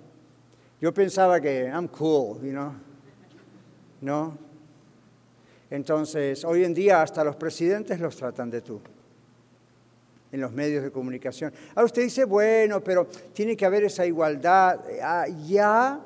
Yo 0.79 0.93
pensaba 0.93 1.39
que 1.39 1.65
I'm 1.65 1.87
cool, 1.87 2.41
you 2.41 2.51
know. 2.51 2.73
¿No? 4.01 4.37
Entonces, 5.69 6.43
hoy 6.43 6.63
en 6.65 6.73
día 6.73 7.01
hasta 7.01 7.23
los 7.23 7.35
presidentes 7.35 7.99
los 7.99 8.15
tratan 8.15 8.49
de 8.49 8.61
tú 8.61 8.81
en 10.33 10.41
los 10.41 10.51
medios 10.51 10.83
de 10.83 10.91
comunicación. 10.91 11.53
Ahora 11.75 11.85
usted 11.85 12.01
dice, 12.01 12.25
bueno, 12.25 12.83
pero 12.83 13.07
tiene 13.33 13.55
que 13.55 13.67
haber 13.67 13.83
esa 13.83 14.03
igualdad. 14.03 14.81
Ah, 15.01 15.27
ya, 15.45 16.01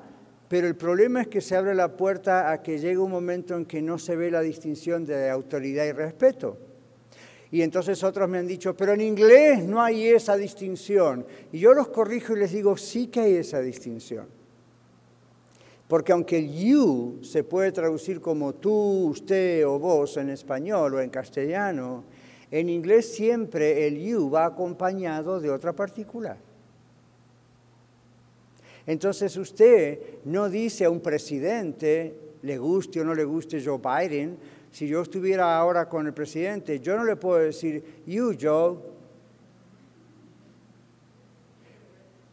pero 0.49 0.67
el 0.67 0.75
problema 0.75 1.21
es 1.21 1.29
que 1.29 1.39
se 1.39 1.55
abre 1.55 1.73
la 1.73 1.95
puerta 1.95 2.51
a 2.51 2.61
que 2.61 2.77
llegue 2.77 2.97
un 2.97 3.09
momento 3.09 3.55
en 3.55 3.65
que 3.65 3.81
no 3.81 3.97
se 3.97 4.17
ve 4.17 4.29
la 4.29 4.41
distinción 4.41 5.05
de 5.05 5.29
autoridad 5.29 5.85
y 5.85 5.93
respeto. 5.93 6.57
Y 7.51 7.61
entonces 7.61 8.03
otros 8.03 8.27
me 8.27 8.37
han 8.37 8.47
dicho, 8.47 8.75
pero 8.75 8.91
en 8.91 8.99
inglés 8.99 9.63
no 9.63 9.81
hay 9.81 10.07
esa 10.07 10.35
distinción. 10.35 11.25
Y 11.53 11.59
yo 11.59 11.73
los 11.73 11.87
corrijo 11.87 12.35
y 12.35 12.39
les 12.39 12.51
digo, 12.51 12.75
sí 12.75 13.07
que 13.07 13.21
hay 13.21 13.35
esa 13.35 13.61
distinción. 13.61 14.27
Porque 15.87 16.11
aunque 16.11 16.37
el 16.39 16.53
you 16.53 17.19
se 17.23 17.45
puede 17.45 17.71
traducir 17.71 18.19
como 18.19 18.55
tú, 18.55 19.07
usted 19.07 19.65
o 19.65 19.79
vos 19.79 20.17
en 20.17 20.31
español 20.31 20.95
o 20.95 20.99
en 20.99 21.09
castellano, 21.09 22.03
en 22.51 22.69
inglés 22.69 23.13
siempre 23.13 23.87
el 23.87 23.99
you 23.99 24.29
va 24.29 24.45
acompañado 24.45 25.39
de 25.39 25.49
otra 25.49 25.73
particular. 25.73 26.37
Entonces 28.85 29.35
usted 29.35 29.99
no 30.23 30.49
dice 30.49 30.85
a 30.85 30.89
un 30.89 31.01
presidente, 31.01 32.15
le 32.41 32.57
guste 32.57 33.01
o 33.01 33.03
no 33.03 33.13
le 33.13 33.25
guste 33.25 33.61
Joe 33.63 33.79
Biden, 33.79 34.37
si 34.71 34.87
yo 34.87 35.01
estuviera 35.01 35.57
ahora 35.57 35.89
con 35.89 36.07
el 36.07 36.13
presidente, 36.13 36.79
yo 36.79 36.95
no 36.95 37.03
le 37.03 37.15
puedo 37.15 37.39
decir, 37.39 37.83
you 38.05 38.35
Joe, 38.39 38.77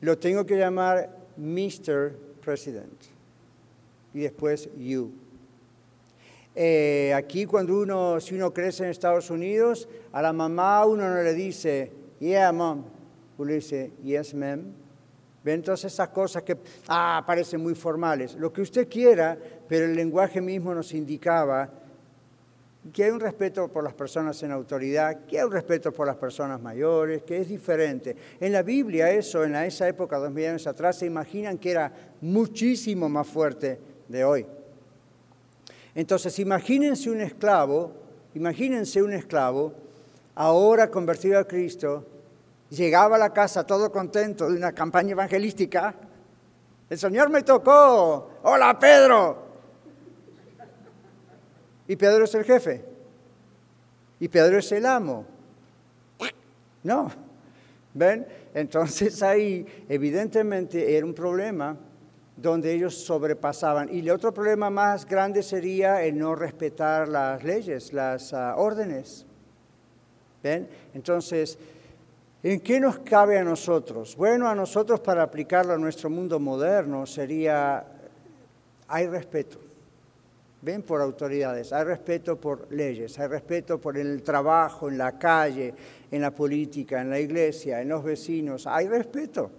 lo 0.00 0.18
tengo 0.18 0.44
que 0.44 0.56
llamar 0.56 1.10
Mr. 1.36 2.12
President. 2.40 2.92
Y 4.12 4.20
después 4.20 4.68
you. 4.76 5.23
Eh, 6.56 7.12
aquí 7.14 7.46
cuando 7.46 7.78
uno, 7.78 8.20
si 8.20 8.34
uno 8.34 8.52
crece 8.52 8.84
en 8.84 8.90
Estados 8.90 9.30
Unidos, 9.30 9.88
a 10.12 10.22
la 10.22 10.32
mamá 10.32 10.86
uno 10.86 11.08
no 11.08 11.22
le 11.22 11.34
dice, 11.34 11.90
yeah, 12.20 12.52
mom. 12.52 12.84
Uno 13.36 13.48
le 13.48 13.56
dice, 13.56 13.92
yes, 14.02 14.34
ma'am. 14.34 14.72
¿Ven? 15.42 15.56
Entonces 15.56 15.92
esas 15.92 16.08
cosas 16.08 16.42
que 16.42 16.56
ah, 16.88 17.22
parecen 17.26 17.60
muy 17.60 17.74
formales. 17.74 18.34
Lo 18.36 18.52
que 18.52 18.62
usted 18.62 18.88
quiera, 18.88 19.36
pero 19.68 19.84
el 19.84 19.94
lenguaje 19.94 20.40
mismo 20.40 20.74
nos 20.74 20.94
indicaba 20.94 21.68
que 22.92 23.04
hay 23.04 23.10
un 23.10 23.20
respeto 23.20 23.68
por 23.68 23.82
las 23.82 23.94
personas 23.94 24.42
en 24.42 24.52
autoridad, 24.52 25.24
que 25.26 25.38
hay 25.38 25.44
un 25.44 25.52
respeto 25.52 25.90
por 25.92 26.06
las 26.06 26.16
personas 26.16 26.60
mayores, 26.60 27.22
que 27.22 27.38
es 27.38 27.48
diferente. 27.48 28.14
En 28.40 28.52
la 28.52 28.62
Biblia 28.62 29.10
eso, 29.10 29.42
en 29.42 29.54
esa 29.56 29.88
época, 29.88 30.18
dos 30.18 30.30
mil 30.30 30.46
años 30.46 30.66
atrás, 30.66 30.98
se 30.98 31.06
imaginan 31.06 31.58
que 31.58 31.70
era 31.70 31.92
muchísimo 32.20 33.08
más 33.08 33.26
fuerte 33.26 33.80
de 34.08 34.24
hoy. 34.24 34.46
Entonces, 35.94 36.38
imagínense 36.38 37.10
un 37.10 37.20
esclavo, 37.20 37.92
imagínense 38.34 39.02
un 39.02 39.12
esclavo, 39.12 39.72
ahora 40.34 40.90
convertido 40.90 41.38
a 41.38 41.44
Cristo, 41.44 42.04
llegaba 42.70 43.16
a 43.16 43.18
la 43.18 43.32
casa 43.32 43.64
todo 43.64 43.92
contento 43.92 44.50
de 44.50 44.56
una 44.56 44.72
campaña 44.72 45.12
evangelística. 45.12 45.94
El 46.90 46.98
Señor 46.98 47.30
me 47.30 47.42
tocó. 47.42 48.30
Hola, 48.42 48.78
Pedro. 48.78 49.44
Y 51.86 51.96
Pedro 51.96 52.24
es 52.24 52.34
el 52.34 52.44
jefe. 52.44 52.84
Y 54.18 54.28
Pedro 54.28 54.58
es 54.58 54.72
el 54.72 54.86
amo. 54.86 55.26
No. 56.82 57.10
¿Ven? 57.94 58.26
Entonces 58.52 59.22
ahí 59.22 59.84
evidentemente 59.88 60.96
era 60.96 61.06
un 61.06 61.14
problema 61.14 61.76
donde 62.36 62.72
ellos 62.72 62.94
sobrepasaban. 62.94 63.88
Y 63.92 64.00
el 64.00 64.10
otro 64.10 64.34
problema 64.34 64.70
más 64.70 65.06
grande 65.06 65.42
sería 65.42 66.02
el 66.02 66.18
no 66.18 66.34
respetar 66.34 67.08
las 67.08 67.44
leyes, 67.44 67.92
las 67.92 68.32
ah, 68.32 68.54
órdenes. 68.56 69.26
¿Ven? 70.42 70.68
Entonces, 70.92 71.58
¿en 72.42 72.60
qué 72.60 72.80
nos 72.80 72.98
cabe 72.98 73.38
a 73.38 73.44
nosotros? 73.44 74.16
Bueno, 74.16 74.48
a 74.48 74.54
nosotros 74.54 75.00
para 75.00 75.22
aplicarlo 75.22 75.74
a 75.74 75.78
nuestro 75.78 76.10
mundo 76.10 76.38
moderno 76.38 77.06
sería, 77.06 77.84
hay 78.88 79.06
respeto. 79.06 79.58
Ven 80.60 80.82
por 80.82 81.00
autoridades, 81.02 81.72
hay 81.72 81.84
respeto 81.84 82.36
por 82.40 82.72
leyes, 82.72 83.18
hay 83.18 83.28
respeto 83.28 83.78
por 83.78 83.98
el 83.98 84.22
trabajo, 84.22 84.88
en 84.88 84.96
la 84.96 85.18
calle, 85.18 85.74
en 86.10 86.22
la 86.22 86.30
política, 86.30 87.02
en 87.02 87.10
la 87.10 87.20
iglesia, 87.20 87.82
en 87.82 87.88
los 87.90 88.02
vecinos, 88.02 88.66
hay 88.66 88.88
respeto. 88.88 89.50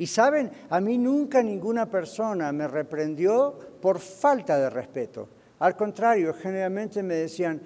Y 0.00 0.06
saben, 0.06 0.50
a 0.70 0.80
mí 0.80 0.96
nunca 0.96 1.42
ninguna 1.42 1.84
persona 1.84 2.50
me 2.52 2.66
reprendió 2.66 3.54
por 3.82 3.98
falta 3.98 4.56
de 4.56 4.70
respeto. 4.70 5.28
Al 5.58 5.76
contrario, 5.76 6.32
generalmente 6.32 7.02
me 7.02 7.16
decían, 7.16 7.60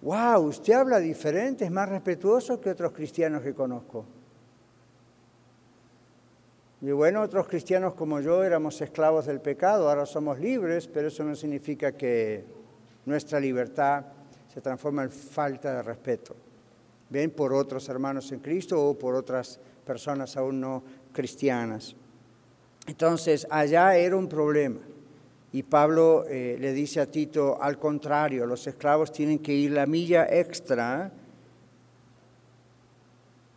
wow, 0.00 0.40
usted 0.40 0.74
habla 0.74 1.00
diferente, 1.00 1.64
es 1.64 1.70
más 1.72 1.88
respetuoso 1.88 2.60
que 2.60 2.70
otros 2.70 2.92
cristianos 2.92 3.42
que 3.42 3.54
conozco. 3.54 4.04
Y 6.80 6.92
bueno, 6.92 7.22
otros 7.22 7.48
cristianos 7.48 7.94
como 7.94 8.20
yo 8.20 8.44
éramos 8.44 8.80
esclavos 8.80 9.26
del 9.26 9.40
pecado, 9.40 9.88
ahora 9.88 10.06
somos 10.06 10.38
libres, 10.38 10.86
pero 10.86 11.08
eso 11.08 11.24
no 11.24 11.34
significa 11.34 11.90
que 11.90 12.44
nuestra 13.04 13.40
libertad 13.40 14.04
se 14.46 14.60
transforma 14.60 15.02
en 15.02 15.10
falta 15.10 15.74
de 15.74 15.82
respeto. 15.82 16.36
Ven 17.08 17.32
por 17.32 17.52
otros 17.52 17.88
hermanos 17.88 18.30
en 18.30 18.38
Cristo 18.38 18.80
o 18.80 18.96
por 18.96 19.16
otras 19.16 19.58
personas 19.84 20.36
aún 20.36 20.60
no 20.60 20.84
cristianas. 21.12 21.94
Entonces, 22.86 23.46
allá 23.50 23.96
era 23.96 24.16
un 24.16 24.28
problema. 24.28 24.80
Y 25.52 25.62
Pablo 25.64 26.24
eh, 26.28 26.56
le 26.60 26.72
dice 26.72 27.00
a 27.00 27.06
Tito, 27.06 27.60
al 27.60 27.78
contrario, 27.78 28.46
los 28.46 28.66
esclavos 28.66 29.10
tienen 29.10 29.40
que 29.40 29.52
ir 29.52 29.72
la 29.72 29.86
milla 29.86 30.26
extra 30.30 31.12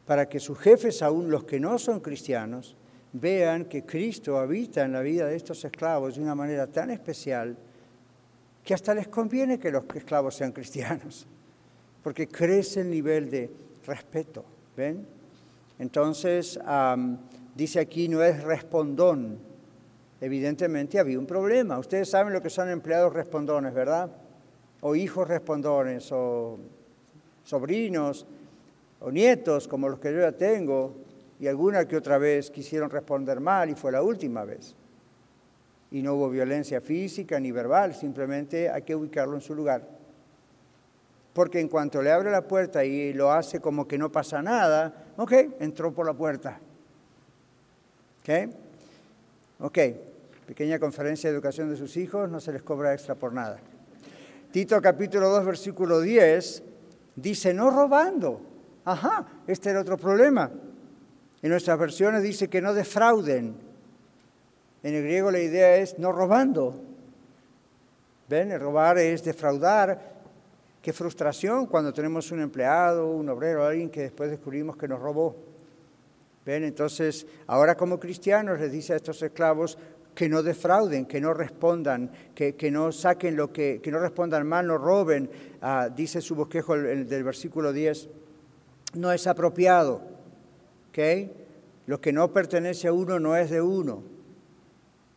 para 0.06 0.28
que 0.28 0.40
sus 0.40 0.58
jefes, 0.58 1.02
aún 1.02 1.30
los 1.30 1.44
que 1.44 1.60
no 1.60 1.78
son 1.78 2.00
cristianos, 2.00 2.76
vean 3.14 3.66
que 3.66 3.86
Cristo 3.86 4.38
habita 4.38 4.84
en 4.84 4.92
la 4.92 5.02
vida 5.02 5.28
de 5.28 5.36
estos 5.36 5.64
esclavos 5.64 6.16
de 6.16 6.22
una 6.22 6.36
manera 6.36 6.68
tan 6.68 6.90
especial 6.90 7.56
que 8.64 8.74
hasta 8.74 8.96
les 8.96 9.08
conviene 9.08 9.60
que 9.60 9.72
los 9.72 9.84
esclavos 9.94 10.36
sean 10.36 10.52
cristianos, 10.52 11.28
porque 12.02 12.28
crece 12.28 12.82
el 12.82 12.90
nivel 12.90 13.30
de 13.30 13.52
respeto, 13.86 14.44
¿ven? 14.76 15.06
Entonces, 15.80 16.60
dice 17.56 17.80
aquí, 17.80 18.08
no 18.08 18.24
es 18.24 18.44
respondón. 18.44 19.40
Evidentemente 20.22 21.00
había 21.00 21.20
un 21.20 21.26
problema. 21.26 21.78
Ustedes 21.80 22.10
saben 22.10 22.34
lo 22.34 22.42
que 22.42 22.50
son 22.50 22.70
empleados 22.70 23.14
respondones, 23.14 23.74
¿verdad? 23.74 24.10
O 24.82 24.96
hijos 24.96 25.28
respondones, 25.28 26.12
o 26.12 26.60
sobrinos, 27.44 28.26
o 29.00 29.12
nietos, 29.12 29.68
como 29.68 29.90
los 29.90 30.00
que 30.00 30.14
yo 30.14 30.22
ya 30.22 30.32
tengo, 30.32 30.96
y 31.40 31.48
alguna 31.48 31.86
que 31.86 31.98
otra 31.98 32.18
vez 32.18 32.50
quisieron 32.50 32.90
responder 32.90 33.42
mal 33.42 33.70
y 33.70 33.76
fue 33.76 33.92
la 33.92 34.02
última 34.02 34.46
vez. 34.46 34.76
Y 35.92 36.02
no 36.02 36.14
hubo 36.14 36.30
violencia 36.30 36.80
física 36.80 37.40
ni 37.40 37.52
verbal, 37.52 37.94
simplemente 37.94 38.70
hay 38.70 38.82
que 38.84 38.96
ubicarlo 38.96 39.36
en 39.36 39.42
su 39.42 39.54
lugar. 39.54 39.86
Porque 41.34 41.60
en 41.60 41.68
cuanto 41.68 42.02
le 42.02 42.12
abre 42.12 42.32
la 42.32 42.48
puerta 42.48 42.86
y 42.86 43.12
lo 43.14 43.32
hace 43.32 43.60
como 43.60 43.88
que 43.88 43.98
no 43.98 44.12
pasa 44.12 44.42
nada, 44.42 45.12
ok, 45.18 45.34
entró 45.60 45.94
por 45.94 46.06
la 46.06 46.14
puerta. 46.14 46.62
¿Ok? 48.24 48.30
Ok, 49.60 49.80
pequeña 50.48 50.80
conferencia 50.80 51.30
de 51.30 51.36
educación 51.36 51.70
de 51.70 51.76
sus 51.76 51.98
hijos, 51.98 52.30
no 52.30 52.40
se 52.40 52.54
les 52.54 52.64
cobra 52.64 52.94
extra 52.94 53.16
por 53.16 53.34
nada. 53.34 53.60
Tito 54.50 54.82
capítulo 54.82 55.28
2, 55.30 55.46
versículo 55.46 56.00
10, 56.00 56.64
dice, 57.18 57.54
no 57.54 57.70
robando. 57.70 58.40
Ajá, 58.86 59.26
este 59.46 59.72
era 59.72 59.82
otro 59.82 59.98
problema. 59.98 60.50
En 61.42 61.50
nuestras 61.50 61.78
versiones 61.78 62.24
dice 62.24 62.48
que 62.48 62.62
no 62.62 62.74
defrauden. 62.74 63.56
En 64.84 64.94
el 64.94 65.04
griego 65.04 65.30
la 65.30 65.40
idea 65.40 65.76
es 65.76 66.00
no 66.00 66.14
robando. 66.14 66.80
¿Ven? 68.30 68.54
El 68.54 68.60
robar 68.62 69.00
es 69.00 69.22
defraudar. 69.26 70.14
Qué 70.82 70.94
frustración 70.94 71.66
cuando 71.66 71.92
tenemos 71.92 72.32
un 72.32 72.40
empleado, 72.40 73.12
un 73.12 73.28
obrero, 73.28 73.66
alguien 73.66 73.90
que 73.90 74.04
después 74.04 74.30
descubrimos 74.30 74.78
que 74.78 74.88
nos 74.88 75.02
robó. 75.02 75.53
¿Ven? 76.46 76.64
Entonces, 76.64 77.26
ahora 77.48 77.76
como 77.76 78.00
cristianos 78.00 78.60
les 78.60 78.72
dice 78.72 78.94
a 78.94 78.98
estos 78.98 79.22
esclavos 79.22 79.78
que 80.14 80.30
no 80.30 80.44
defrauden, 80.44 81.06
que 81.06 81.22
no 81.22 81.34
respondan, 81.34 82.12
que, 82.36 82.70
no 82.72 82.92
saquen 82.92 83.36
lo 83.36 83.52
que, 83.52 83.80
que 83.82 83.92
no 83.92 84.00
respondan 84.00 84.46
mal, 84.46 84.68
no 84.68 84.78
roben. 84.78 85.30
Ah, 85.62 85.90
dice 85.94 86.22
su 86.22 86.36
bosquejo 86.36 86.78
del 86.78 87.24
versículo 87.24 87.74
10, 87.74 88.10
no 88.96 89.12
es 89.12 89.26
apropiado 89.28 90.14
lo 91.88 92.00
que 92.00 92.14
no 92.14 92.32
pertenece 92.32 92.88
a 92.88 92.94
uno 92.94 93.20
no 93.20 93.36
es 93.36 93.50
de 93.50 93.62
uno. 93.62 94.04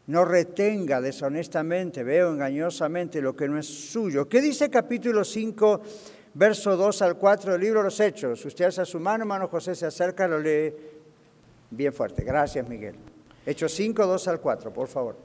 No 0.07 0.25
retenga 0.25 1.01
deshonestamente, 1.01 2.05
veo 2.05 2.33
engañosamente 2.33 3.21
lo 3.21 3.35
que 3.35 3.49
no 3.49 3.59
es 3.59 3.67
suyo. 3.67 4.29
¿Qué 4.29 4.41
dice 4.41 4.71
capítulo 4.71 5.25
5, 5.25 5.81
verso 6.35 6.77
2 6.77 7.03
al 7.03 7.19
4 7.19 7.53
del 7.53 7.61
libro 7.61 7.81
de 7.81 7.85
los 7.87 8.01
Hechos? 8.01 8.45
Usted 8.45 8.67
hace 8.67 8.85
su 8.87 9.01
mano, 9.01 9.25
hermano 9.25 9.49
José 9.49 9.75
se 9.75 9.87
acerca, 9.87 10.29
lo 10.29 10.39
lee 10.39 10.73
bien 11.77 11.93
fuerte. 11.93 12.25
Gracias, 12.25 12.69
Miguel. 12.69 12.97
Hechos 13.45 13.73
5, 13.73 14.07
2 14.07 14.29
al 14.29 14.41
4, 14.41 14.73
por 14.73 14.89
favor. 14.89 15.17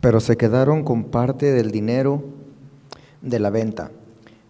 Pero 0.00 0.20
se 0.20 0.36
quedaron 0.36 0.84
con 0.84 1.04
parte 1.04 1.52
del 1.52 1.70
dinero 1.70 2.22
de 3.20 3.38
la 3.40 3.50
venta 3.50 3.90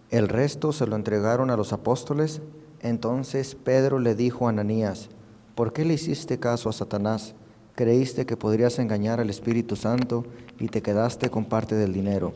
el 0.09 0.29
resto 0.29 0.71
se 0.71 0.87
lo 0.87 0.95
entregaron 0.95 1.49
a 1.49 1.57
los 1.57 1.73
apóstoles. 1.73 2.41
Entonces 2.81 3.55
Pedro 3.55 3.99
le 3.99 4.15
dijo 4.15 4.47
a 4.47 4.51
Ananías, 4.51 5.09
¿por 5.53 5.73
qué 5.73 5.83
le 5.83 5.95
hiciste 5.95 6.39
caso 6.39 6.69
a 6.69 6.73
Satanás? 6.73 7.35
Creíste 7.75 8.25
que 8.25 8.37
podrías 8.37 8.79
engañar 8.79 9.19
al 9.19 9.29
Espíritu 9.29 9.75
Santo 9.75 10.23
y 10.59 10.67
te 10.69 10.81
quedaste 10.81 11.29
con 11.29 11.45
parte 11.45 11.75
del 11.75 11.91
dinero. 11.91 12.33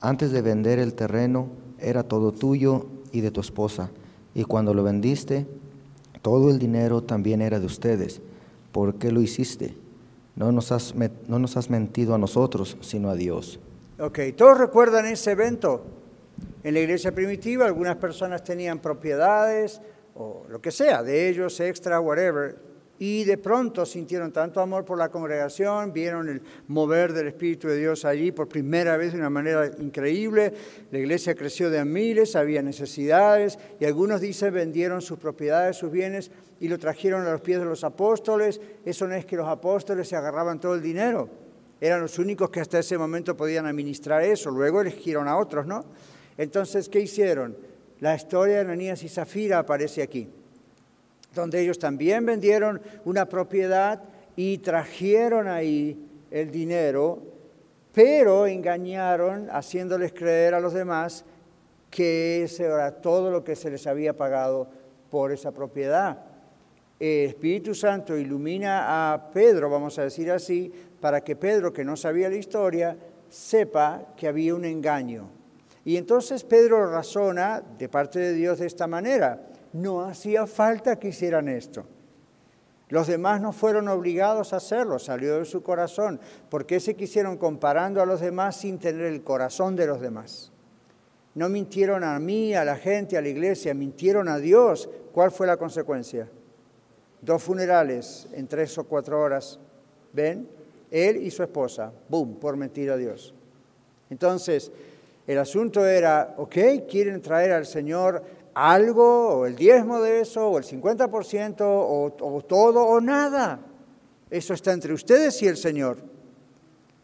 Antes 0.00 0.32
de 0.32 0.40
vender 0.40 0.78
el 0.78 0.94
terreno 0.94 1.48
era 1.78 2.02
todo 2.02 2.32
tuyo 2.32 2.86
y 3.12 3.20
de 3.20 3.30
tu 3.30 3.40
esposa, 3.40 3.90
y 4.34 4.44
cuando 4.44 4.74
lo 4.74 4.82
vendiste, 4.82 5.46
todo 6.22 6.50
el 6.50 6.58
dinero 6.58 7.02
también 7.02 7.40
era 7.40 7.58
de 7.58 7.66
ustedes. 7.66 8.20
¿Por 8.72 8.96
qué 8.96 9.10
lo 9.10 9.20
hiciste? 9.20 9.74
No 10.36 10.52
nos 10.52 10.72
has, 10.72 10.94
no 10.94 11.38
nos 11.38 11.56
has 11.56 11.70
mentido 11.70 12.14
a 12.14 12.18
nosotros, 12.18 12.76
sino 12.80 13.10
a 13.10 13.14
Dios. 13.14 13.58
Ok, 13.98 14.18
¿todos 14.36 14.58
recuerdan 14.58 15.06
ese 15.06 15.32
evento? 15.32 15.84
En 16.62 16.74
la 16.74 16.80
iglesia 16.80 17.14
primitiva 17.14 17.66
algunas 17.66 17.96
personas 17.96 18.44
tenían 18.44 18.78
propiedades 18.78 19.80
o 20.14 20.44
lo 20.48 20.60
que 20.60 20.70
sea, 20.70 21.02
de 21.02 21.28
ellos, 21.28 21.58
extra, 21.60 22.00
whatever, 22.00 22.69
y 23.00 23.24
de 23.24 23.38
pronto 23.38 23.86
sintieron 23.86 24.30
tanto 24.30 24.60
amor 24.60 24.84
por 24.84 24.98
la 24.98 25.08
congregación, 25.08 25.90
vieron 25.90 26.28
el 26.28 26.42
mover 26.68 27.14
del 27.14 27.28
Espíritu 27.28 27.66
de 27.66 27.78
Dios 27.78 28.04
allí 28.04 28.30
por 28.30 28.46
primera 28.46 28.98
vez 28.98 29.14
de 29.14 29.18
una 29.18 29.30
manera 29.30 29.70
increíble. 29.78 30.52
La 30.90 30.98
iglesia 30.98 31.34
creció 31.34 31.70
de 31.70 31.78
a 31.78 31.84
miles, 31.86 32.36
había 32.36 32.60
necesidades 32.60 33.58
y 33.80 33.86
algunos 33.86 34.20
dicen 34.20 34.52
vendieron 34.52 35.00
sus 35.00 35.18
propiedades, 35.18 35.78
sus 35.78 35.90
bienes 35.90 36.30
y 36.60 36.68
lo 36.68 36.78
trajeron 36.78 37.26
a 37.26 37.32
los 37.32 37.40
pies 37.40 37.58
de 37.58 37.64
los 37.64 37.84
apóstoles. 37.84 38.60
Eso 38.84 39.08
no 39.08 39.14
es 39.14 39.24
que 39.24 39.36
los 39.36 39.48
apóstoles 39.48 40.06
se 40.06 40.16
agarraban 40.16 40.60
todo 40.60 40.74
el 40.74 40.82
dinero, 40.82 41.30
eran 41.80 42.02
los 42.02 42.18
únicos 42.18 42.50
que 42.50 42.60
hasta 42.60 42.80
ese 42.80 42.98
momento 42.98 43.34
podían 43.34 43.64
administrar 43.64 44.22
eso, 44.22 44.50
luego 44.50 44.82
eligieron 44.82 45.26
a 45.26 45.38
otros, 45.38 45.66
¿no? 45.66 45.86
Entonces, 46.36 46.90
¿qué 46.90 47.00
hicieron? 47.00 47.56
La 48.00 48.14
historia 48.14 48.56
de 48.56 48.60
Ananías 48.60 49.02
y 49.04 49.08
Zafira 49.08 49.60
aparece 49.60 50.02
aquí 50.02 50.28
donde 51.34 51.60
ellos 51.60 51.78
también 51.78 52.26
vendieron 52.26 52.80
una 53.04 53.26
propiedad 53.26 54.02
y 54.36 54.58
trajeron 54.58 55.48
ahí 55.48 56.06
el 56.30 56.50
dinero, 56.50 57.18
pero 57.92 58.46
engañaron 58.46 59.48
haciéndoles 59.50 60.12
creer 60.12 60.54
a 60.54 60.60
los 60.60 60.72
demás 60.72 61.24
que 61.90 62.44
ese 62.44 62.64
era 62.64 62.92
todo 62.92 63.30
lo 63.30 63.42
que 63.42 63.56
se 63.56 63.70
les 63.70 63.86
había 63.86 64.16
pagado 64.16 64.68
por 65.10 65.32
esa 65.32 65.52
propiedad. 65.52 66.18
El 66.98 67.30
Espíritu 67.30 67.74
Santo 67.74 68.16
ilumina 68.16 69.12
a 69.12 69.30
Pedro, 69.30 69.70
vamos 69.70 69.98
a 69.98 70.04
decir 70.04 70.30
así, 70.30 70.72
para 71.00 71.22
que 71.22 71.34
Pedro, 71.34 71.72
que 71.72 71.84
no 71.84 71.96
sabía 71.96 72.28
la 72.28 72.36
historia, 72.36 72.96
sepa 73.28 74.14
que 74.16 74.28
había 74.28 74.54
un 74.54 74.64
engaño. 74.64 75.28
Y 75.84 75.96
entonces 75.96 76.44
Pedro 76.44 76.90
razona 76.90 77.62
de 77.78 77.88
parte 77.88 78.18
de 78.18 78.34
Dios 78.34 78.58
de 78.58 78.66
esta 78.66 78.86
manera. 78.86 79.40
No 79.72 80.02
hacía 80.02 80.46
falta 80.46 80.98
que 80.98 81.08
hicieran 81.08 81.48
esto. 81.48 81.84
Los 82.88 83.06
demás 83.06 83.40
no 83.40 83.52
fueron 83.52 83.86
obligados 83.86 84.52
a 84.52 84.56
hacerlo, 84.56 84.98
salió 84.98 85.38
de 85.38 85.44
su 85.44 85.62
corazón. 85.62 86.20
¿Por 86.48 86.66
qué 86.66 86.80
se 86.80 86.96
quisieron 86.96 87.36
comparando 87.36 88.02
a 88.02 88.06
los 88.06 88.20
demás 88.20 88.56
sin 88.56 88.78
tener 88.80 89.06
el 89.06 89.22
corazón 89.22 89.76
de 89.76 89.86
los 89.86 90.00
demás? 90.00 90.50
No 91.36 91.48
mintieron 91.48 92.02
a 92.02 92.18
mí, 92.18 92.52
a 92.54 92.64
la 92.64 92.74
gente, 92.74 93.16
a 93.16 93.22
la 93.22 93.28
iglesia, 93.28 93.74
mintieron 93.74 94.28
a 94.28 94.38
Dios. 94.38 94.90
¿Cuál 95.12 95.30
fue 95.30 95.46
la 95.46 95.56
consecuencia? 95.56 96.28
Dos 97.22 97.40
funerales 97.40 98.26
en 98.32 98.48
tres 98.48 98.76
o 98.76 98.84
cuatro 98.84 99.20
horas. 99.20 99.60
¿Ven? 100.12 100.48
Él 100.90 101.18
y 101.18 101.30
su 101.30 101.44
esposa. 101.44 101.92
¡Bum! 102.08 102.40
Por 102.40 102.56
mentir 102.56 102.90
a 102.90 102.96
Dios. 102.96 103.32
Entonces, 104.10 104.72
el 105.28 105.38
asunto 105.38 105.86
era, 105.86 106.34
ok, 106.38 106.56
quieren 106.88 107.22
traer 107.22 107.52
al 107.52 107.66
Señor 107.66 108.24
algo, 108.54 109.28
o 109.28 109.46
el 109.46 109.56
diezmo 109.56 110.00
de 110.00 110.20
eso, 110.20 110.48
o 110.48 110.58
el 110.58 110.64
50%, 110.64 111.60
o, 111.60 112.16
o 112.20 112.42
todo, 112.42 112.84
o 112.84 113.00
nada. 113.00 113.60
Eso 114.30 114.54
está 114.54 114.72
entre 114.72 114.92
ustedes 114.92 115.42
y 115.42 115.48
el 115.48 115.56
Señor. 115.56 115.98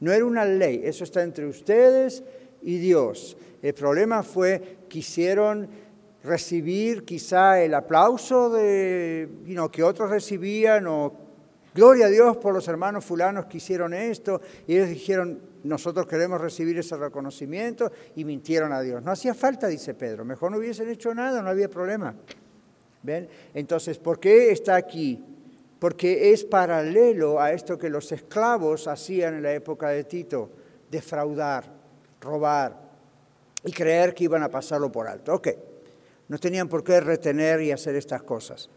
No 0.01 0.13
era 0.13 0.25
una 0.25 0.45
ley, 0.45 0.83
eso 0.85 1.05
está 1.05 1.23
entre 1.23 1.47
ustedes 1.47 2.23
y 2.63 2.79
Dios. 2.79 3.37
El 3.63 3.75
problema 3.75 4.23
fue, 4.23 4.79
quisieron 4.89 5.69
recibir 6.23 7.05
quizá 7.05 7.63
el 7.63 7.75
aplauso 7.75 8.51
de, 8.51 9.29
que 9.73 9.83
otros 9.83 10.11
recibían, 10.11 10.87
o 10.87 11.13
gloria 11.77 12.07
a 12.07 12.09
Dios 12.09 12.39
por 12.39 12.55
los 12.55 12.67
hermanos 12.69 13.05
fulanos 13.05 13.45
que 13.47 13.59
hicieron 13.59 13.93
esto, 13.93 14.41
y 14.67 14.77
ellos 14.77 14.89
dijeron, 14.89 15.39
nosotros 15.63 16.07
queremos 16.07 16.41
recibir 16.41 16.79
ese 16.79 16.97
reconocimiento 16.97 17.93
y 18.17 18.25
mintieron 18.25 18.73
a 18.73 18.81
Dios. 18.81 19.03
No 19.03 19.13
hacía 19.13 19.35
falta, 19.35 19.67
dice 19.69 19.93
Pedro, 19.93 20.25
mejor 20.25 20.51
no 20.51 20.57
hubiesen 20.57 20.89
hecho 20.89 21.15
nada, 21.15 21.43
no 21.43 21.51
había 21.51 21.69
problema. 21.69 22.15
¿Ven? 23.03 23.29
Entonces, 23.53 23.99
¿por 23.99 24.19
qué 24.19 24.51
está 24.51 24.75
aquí? 24.75 25.23
Porque 25.79 26.33
es 26.33 26.45
paralelo 26.45 27.41
a 27.41 27.53
esto 27.53 27.79
que 27.79 27.91
los 27.91 28.11
esclavos 28.11 28.89
hacían 28.89 29.35
en 29.35 29.43
la 29.43 29.53
época 29.53 29.91
de 29.91 30.05
Tito, 30.05 30.51
defraudar, 30.91 31.71
robar 32.23 32.81
y 33.65 33.71
creer 33.71 34.15
que 34.15 34.25
iban 34.25 34.43
a 34.43 34.49
pasarlo 34.49 34.91
por 34.91 35.07
alto. 35.07 35.35
Ok, 35.35 35.49
no 36.29 36.39
tenían 36.39 36.69
por 36.69 36.83
qué 36.83 37.01
retener 37.01 37.61
y 37.61 37.71
hacer 37.71 37.95
estas 37.97 38.23
cosas. 38.23 38.71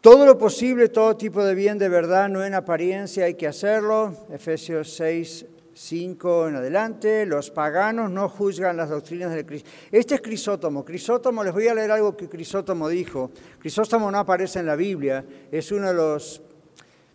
Todo 0.00 0.24
lo 0.24 0.38
posible, 0.38 0.88
todo 0.88 1.14
tipo 1.14 1.44
de 1.44 1.54
bien 1.54 1.76
de 1.76 1.90
verdad, 1.90 2.30
no 2.30 2.42
en 2.42 2.54
apariencia, 2.54 3.26
hay 3.26 3.34
que 3.34 3.46
hacerlo. 3.46 4.16
Efesios 4.32 4.94
6, 4.94 5.44
5 5.74 6.48
en 6.48 6.56
adelante. 6.56 7.26
Los 7.26 7.50
paganos 7.50 8.10
no 8.10 8.30
juzgan 8.30 8.78
las 8.78 8.88
doctrinas 8.88 9.30
del 9.34 9.44
Cristo. 9.44 9.68
Este 9.92 10.14
es 10.14 10.22
Crisótomo. 10.22 10.86
Crisótomo, 10.86 11.44
les 11.44 11.52
voy 11.52 11.68
a 11.68 11.74
leer 11.74 11.90
algo 11.90 12.16
que 12.16 12.30
Crisótomo 12.30 12.88
dijo. 12.88 13.30
Crisótomo 13.58 14.10
no 14.10 14.20
aparece 14.20 14.60
en 14.60 14.66
la 14.66 14.74
Biblia, 14.74 15.22
es 15.52 15.70
uno 15.70 15.88
de 15.88 15.94
los 15.94 16.40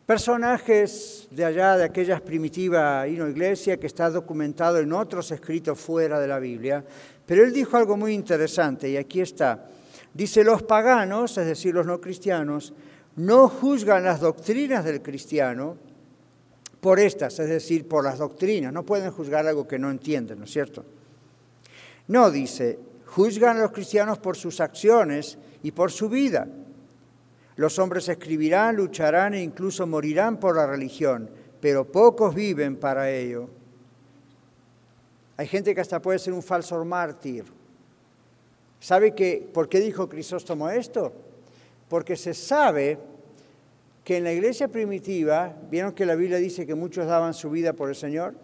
personajes 0.05 1.27
de 1.31 1.43
allá, 1.43 1.77
de 1.77 1.85
aquella 1.85 2.19
primitiva 2.19 3.07
iglesia 3.07 3.77
que 3.77 3.87
está 3.87 4.11
documentado 4.11 4.77
en 4.77 4.93
otros 4.93 5.31
escritos 5.31 5.79
fuera 5.79 6.19
de 6.19 6.27
la 6.27 6.37
Biblia. 6.37 6.85
Pero 7.25 7.43
él 7.43 7.51
dijo 7.51 7.77
algo 7.77 7.97
muy 7.97 8.13
interesante 8.13 8.87
y 8.87 8.97
aquí 8.97 9.21
está. 9.21 9.69
Dice, 10.15 10.45
los 10.45 10.63
paganos, 10.63 11.37
es 11.37 11.45
decir, 11.45 11.75
los 11.75 11.85
no 11.85 11.99
cristianos, 11.99 12.73
no 13.17 13.49
juzgan 13.49 14.05
las 14.05 14.21
doctrinas 14.21 14.85
del 14.85 15.01
cristiano 15.01 15.75
por 16.79 17.01
estas, 17.01 17.37
es 17.39 17.49
decir, 17.49 17.85
por 17.85 18.05
las 18.05 18.19
doctrinas. 18.19 18.71
No 18.71 18.85
pueden 18.85 19.11
juzgar 19.11 19.45
algo 19.45 19.67
que 19.67 19.77
no 19.77 19.91
entienden, 19.91 20.39
¿no 20.39 20.45
es 20.45 20.51
cierto? 20.51 20.85
No, 22.07 22.31
dice, 22.31 22.79
juzgan 23.07 23.57
a 23.57 23.63
los 23.63 23.71
cristianos 23.71 24.17
por 24.17 24.37
sus 24.37 24.61
acciones 24.61 25.37
y 25.63 25.71
por 25.71 25.91
su 25.91 26.07
vida. 26.07 26.47
Los 27.57 27.77
hombres 27.77 28.07
escribirán, 28.07 28.77
lucharán 28.77 29.33
e 29.33 29.43
incluso 29.43 29.85
morirán 29.85 30.39
por 30.39 30.55
la 30.55 30.65
religión, 30.65 31.29
pero 31.59 31.91
pocos 31.91 32.33
viven 32.33 32.77
para 32.77 33.09
ello. 33.11 33.49
Hay 35.35 35.47
gente 35.47 35.75
que 35.75 35.81
hasta 35.81 36.01
puede 36.01 36.19
ser 36.19 36.31
un 36.31 36.43
falso 36.43 36.83
mártir, 36.85 37.43
¿Sabe 38.85 39.15
que, 39.15 39.49
por 39.51 39.67
qué 39.67 39.79
dijo 39.79 40.07
Crisóstomo 40.07 40.69
esto? 40.69 41.11
Porque 41.89 42.15
se 42.15 42.35
sabe 42.35 42.99
que 44.03 44.17
en 44.17 44.23
la 44.23 44.31
iglesia 44.31 44.67
primitiva, 44.67 45.55
vieron 45.71 45.93
que 45.93 46.05
la 46.05 46.13
Biblia 46.13 46.37
dice 46.37 46.67
que 46.67 46.75
muchos 46.75 47.07
daban 47.07 47.33
su 47.33 47.49
vida 47.49 47.73
por 47.73 47.89
el 47.89 47.95
Señor. 47.95 48.35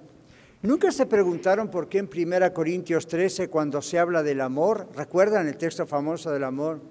¿Nunca 0.64 0.92
se 0.92 1.06
preguntaron 1.06 1.70
por 1.70 1.88
qué 1.88 2.00
en 2.00 2.10
1 2.12 2.54
Corintios 2.56 3.06
13, 3.06 3.50
cuando 3.50 3.84
se 3.84 4.00
habla 4.00 4.24
del 4.24 4.42
amor, 4.42 4.88
recuerdan 4.96 5.48
el 5.48 5.58
texto 5.58 5.86
famoso 5.86 6.32
del 6.32 6.44
amor? 6.44 6.82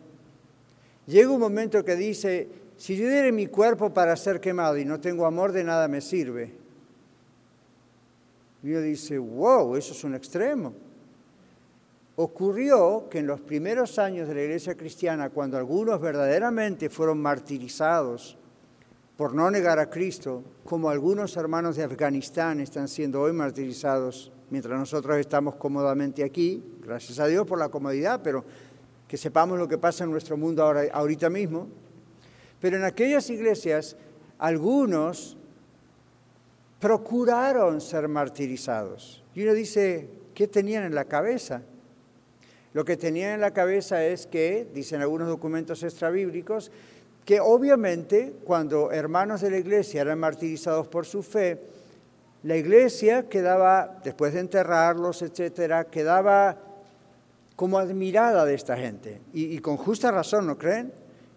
Llega 1.08 1.32
un 1.32 1.40
momento 1.40 1.84
que 1.84 1.96
dice, 1.96 2.46
si 2.76 2.96
yo 2.96 3.08
diere 3.08 3.32
mi 3.32 3.48
cuerpo 3.48 3.92
para 3.92 4.14
ser 4.16 4.40
quemado 4.40 4.78
y 4.78 4.84
no 4.84 5.00
tengo 5.00 5.26
amor, 5.26 5.50
de 5.50 5.64
nada 5.64 5.88
me 5.88 6.00
sirve. 6.00 6.52
Y 8.62 8.68
dice, 8.68 9.18
wow, 9.18 9.74
eso 9.74 9.92
es 9.92 10.04
un 10.04 10.14
extremo. 10.14 10.72
Ocurrió 12.22 13.08
que 13.08 13.20
en 13.20 13.26
los 13.26 13.40
primeros 13.40 13.98
años 13.98 14.28
de 14.28 14.34
la 14.34 14.42
iglesia 14.42 14.76
cristiana, 14.76 15.30
cuando 15.30 15.56
algunos 15.56 15.98
verdaderamente 16.02 16.90
fueron 16.90 17.18
martirizados 17.18 18.36
por 19.16 19.32
no 19.34 19.50
negar 19.50 19.78
a 19.78 19.88
Cristo, 19.88 20.44
como 20.66 20.90
algunos 20.90 21.34
hermanos 21.38 21.76
de 21.76 21.84
Afganistán 21.84 22.60
están 22.60 22.88
siendo 22.88 23.22
hoy 23.22 23.32
martirizados, 23.32 24.32
mientras 24.50 24.78
nosotros 24.78 25.16
estamos 25.16 25.56
cómodamente 25.56 26.22
aquí, 26.22 26.62
gracias 26.82 27.18
a 27.20 27.26
Dios 27.26 27.46
por 27.46 27.58
la 27.58 27.70
comodidad, 27.70 28.20
pero 28.22 28.44
que 29.08 29.16
sepamos 29.16 29.58
lo 29.58 29.66
que 29.66 29.78
pasa 29.78 30.04
en 30.04 30.10
nuestro 30.10 30.36
mundo 30.36 30.62
ahora, 30.62 30.82
ahorita 30.92 31.30
mismo. 31.30 31.68
Pero 32.60 32.76
en 32.76 32.84
aquellas 32.84 33.30
iglesias, 33.30 33.96
algunos 34.36 35.38
procuraron 36.78 37.80
ser 37.80 38.08
martirizados. 38.08 39.24
Y 39.34 39.42
uno 39.42 39.54
dice, 39.54 40.10
¿qué 40.34 40.46
tenían 40.46 40.84
en 40.84 40.94
la 40.94 41.06
cabeza? 41.06 41.62
Lo 42.72 42.84
que 42.84 42.96
tenían 42.96 43.32
en 43.32 43.40
la 43.40 43.52
cabeza 43.52 44.04
es 44.04 44.26
que, 44.26 44.68
dicen 44.72 45.00
algunos 45.00 45.28
documentos 45.28 45.82
extrabíblicos, 45.82 46.70
que 47.24 47.40
obviamente 47.40 48.34
cuando 48.44 48.92
hermanos 48.92 49.40
de 49.40 49.50
la 49.50 49.58
iglesia 49.58 50.02
eran 50.02 50.18
martirizados 50.18 50.86
por 50.88 51.06
su 51.06 51.22
fe, 51.22 51.60
la 52.42 52.56
iglesia 52.56 53.28
quedaba, 53.28 54.00
después 54.02 54.34
de 54.34 54.40
enterrarlos, 54.40 55.22
etcétera, 55.22 55.84
quedaba 55.84 56.56
como 57.56 57.78
admirada 57.78 58.44
de 58.46 58.54
esta 58.54 58.76
gente. 58.76 59.20
Y, 59.34 59.54
y 59.54 59.58
con 59.58 59.76
justa 59.76 60.10
razón, 60.10 60.46
¿no 60.46 60.56
creen? 60.56 60.92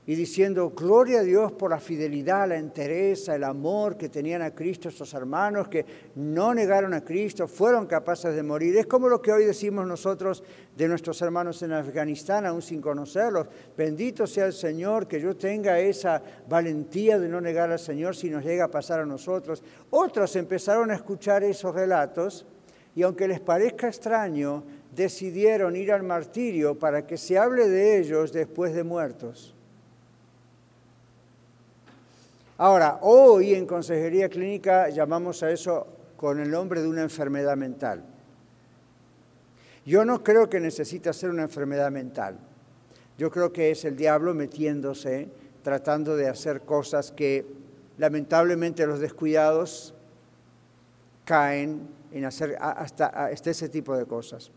Y 0.05 0.15
diciendo, 0.15 0.73
gloria 0.75 1.19
a 1.19 1.23
Dios 1.23 1.53
por 1.53 1.69
la 1.69 1.79
fidelidad, 1.79 2.49
la 2.49 2.57
entereza, 2.57 3.35
el 3.35 3.43
amor 3.45 3.95
que 3.95 4.09
tenían 4.09 4.41
a 4.41 4.51
Cristo 4.51 4.89
estos 4.89 5.13
hermanos, 5.13 5.69
que 5.69 5.85
no 6.15 6.53
negaron 6.53 6.93
a 6.93 7.05
Cristo, 7.05 7.47
fueron 7.47 7.87
capaces 7.87 8.35
de 8.35 8.43
morir. 8.43 8.75
Es 8.75 8.85
como 8.85 9.07
lo 9.07 9.21
que 9.21 9.31
hoy 9.31 9.45
decimos 9.45 9.87
nosotros 9.87 10.43
de 10.75 10.87
nuestros 10.89 11.21
hermanos 11.21 11.61
en 11.63 11.71
Afganistán, 11.71 12.45
aún 12.45 12.61
sin 12.61 12.81
conocerlos. 12.81 13.47
Bendito 13.77 14.27
sea 14.27 14.47
el 14.47 14.53
Señor, 14.53 15.07
que 15.07 15.21
yo 15.21 15.37
tenga 15.37 15.79
esa 15.79 16.21
valentía 16.49 17.17
de 17.17 17.29
no 17.29 17.39
negar 17.39 17.71
al 17.71 17.79
Señor 17.79 18.15
si 18.15 18.29
nos 18.29 18.43
llega 18.43 18.65
a 18.65 18.71
pasar 18.71 18.99
a 18.99 19.05
nosotros. 19.05 19.63
Otros 19.89 20.35
empezaron 20.35 20.91
a 20.91 20.95
escuchar 20.95 21.43
esos 21.45 21.73
relatos 21.73 22.45
y 22.93 23.03
aunque 23.03 23.27
les 23.27 23.39
parezca 23.39 23.87
extraño, 23.87 24.63
decidieron 24.93 25.75
ir 25.77 25.91
al 25.91 26.03
martirio 26.03 26.77
para 26.77 27.07
que 27.07 27.17
se 27.17 27.37
hable 27.37 27.69
de 27.69 27.99
ellos 27.99 28.33
después 28.33 28.73
de 28.73 28.83
muertos. 28.83 29.52
Ahora, 32.57 32.99
hoy 33.01 33.55
en 33.55 33.65
consejería 33.65 34.29
clínica 34.29 34.89
llamamos 34.89 35.41
a 35.41 35.49
eso 35.49 35.87
con 36.17 36.39
el 36.39 36.51
nombre 36.51 36.81
de 36.81 36.87
una 36.87 37.01
enfermedad 37.01 37.57
mental. 37.57 38.03
Yo 39.85 40.05
no 40.05 40.23
creo 40.23 40.49
que 40.49 40.59
necesita 40.59 41.11
ser 41.13 41.31
una 41.31 41.43
enfermedad 41.43 41.91
mental. 41.91 42.37
Yo 43.17 43.31
creo 43.31 43.51
que 43.51 43.71
es 43.71 43.83
el 43.85 43.95
diablo 43.95 44.33
metiéndose, 44.33 45.27
tratando 45.63 46.15
de 46.15 46.29
hacer 46.29 46.61
cosas 46.61 47.11
que 47.11 47.45
lamentablemente 47.97 48.85
los 48.85 48.99
descuidados 48.99 49.93
caen 51.25 51.87
en 52.11 52.25
hacer 52.25 52.55
hasta, 52.59 53.07
hasta 53.07 53.49
ese 53.49 53.67
tipo 53.67 53.97
de 53.97 54.05
cosas. 54.05 54.51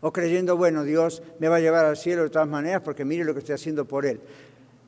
O 0.00 0.12
creyendo, 0.12 0.56
bueno, 0.56 0.82
Dios 0.82 1.22
me 1.38 1.48
va 1.48 1.56
a 1.56 1.60
llevar 1.60 1.84
al 1.84 1.96
cielo 1.96 2.24
de 2.24 2.30
todas 2.30 2.48
maneras 2.48 2.82
porque 2.82 3.04
mire 3.04 3.24
lo 3.24 3.34
que 3.34 3.40
estoy 3.40 3.54
haciendo 3.54 3.84
por 3.84 4.04
Él. 4.04 4.20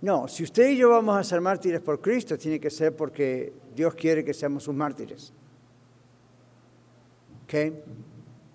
No, 0.04 0.28
si 0.28 0.42
usted 0.42 0.68
y 0.68 0.76
yo 0.76 0.90
vamos 0.90 1.16
a 1.16 1.24
ser 1.24 1.40
mártires 1.40 1.80
por 1.80 1.98
Cristo, 1.98 2.36
tiene 2.36 2.60
que 2.60 2.68
ser 2.68 2.94
porque 2.94 3.54
Dios 3.74 3.94
quiere 3.94 4.22
que 4.22 4.34
seamos 4.34 4.62
sus 4.62 4.74
mártires. 4.74 5.32
¿Okay? 7.44 7.82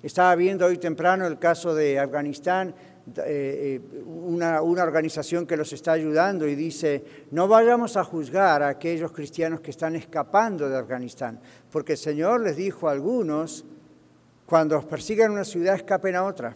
Estaba 0.03 0.35
viendo 0.35 0.67
hoy 0.67 0.77
temprano 0.77 1.25
el 1.25 1.39
caso 1.39 1.73
de 1.73 1.97
Afganistán, 1.97 2.75
eh, 3.17 3.81
eh, 3.81 4.03
una, 4.05 4.61
una, 4.61 4.83
organización 4.83 5.47
que 5.47 5.57
los 5.57 5.73
está 5.73 5.93
ayudando 5.93 6.47
y 6.47 6.53
dice, 6.53 7.03
no 7.31 7.47
vayamos 7.47 7.97
a 7.97 8.03
juzgar 8.03 8.61
a 8.61 8.67
aquellos 8.67 9.11
cristianos 9.11 9.59
que 9.61 9.71
están 9.71 9.95
escapando 9.95 10.69
de 10.69 10.77
Afganistán, 10.77 11.39
porque 11.71 11.93
el 11.93 11.97
Señor 11.97 12.41
les 12.41 12.57
dijo 12.57 12.87
a 12.87 12.91
algunos, 12.91 13.65
cuando 14.45 14.77
os 14.77 14.85
persigan 14.85 15.31
una 15.31 15.43
ciudad, 15.43 15.73
escapen 15.73 16.15
a 16.15 16.25
otra, 16.25 16.53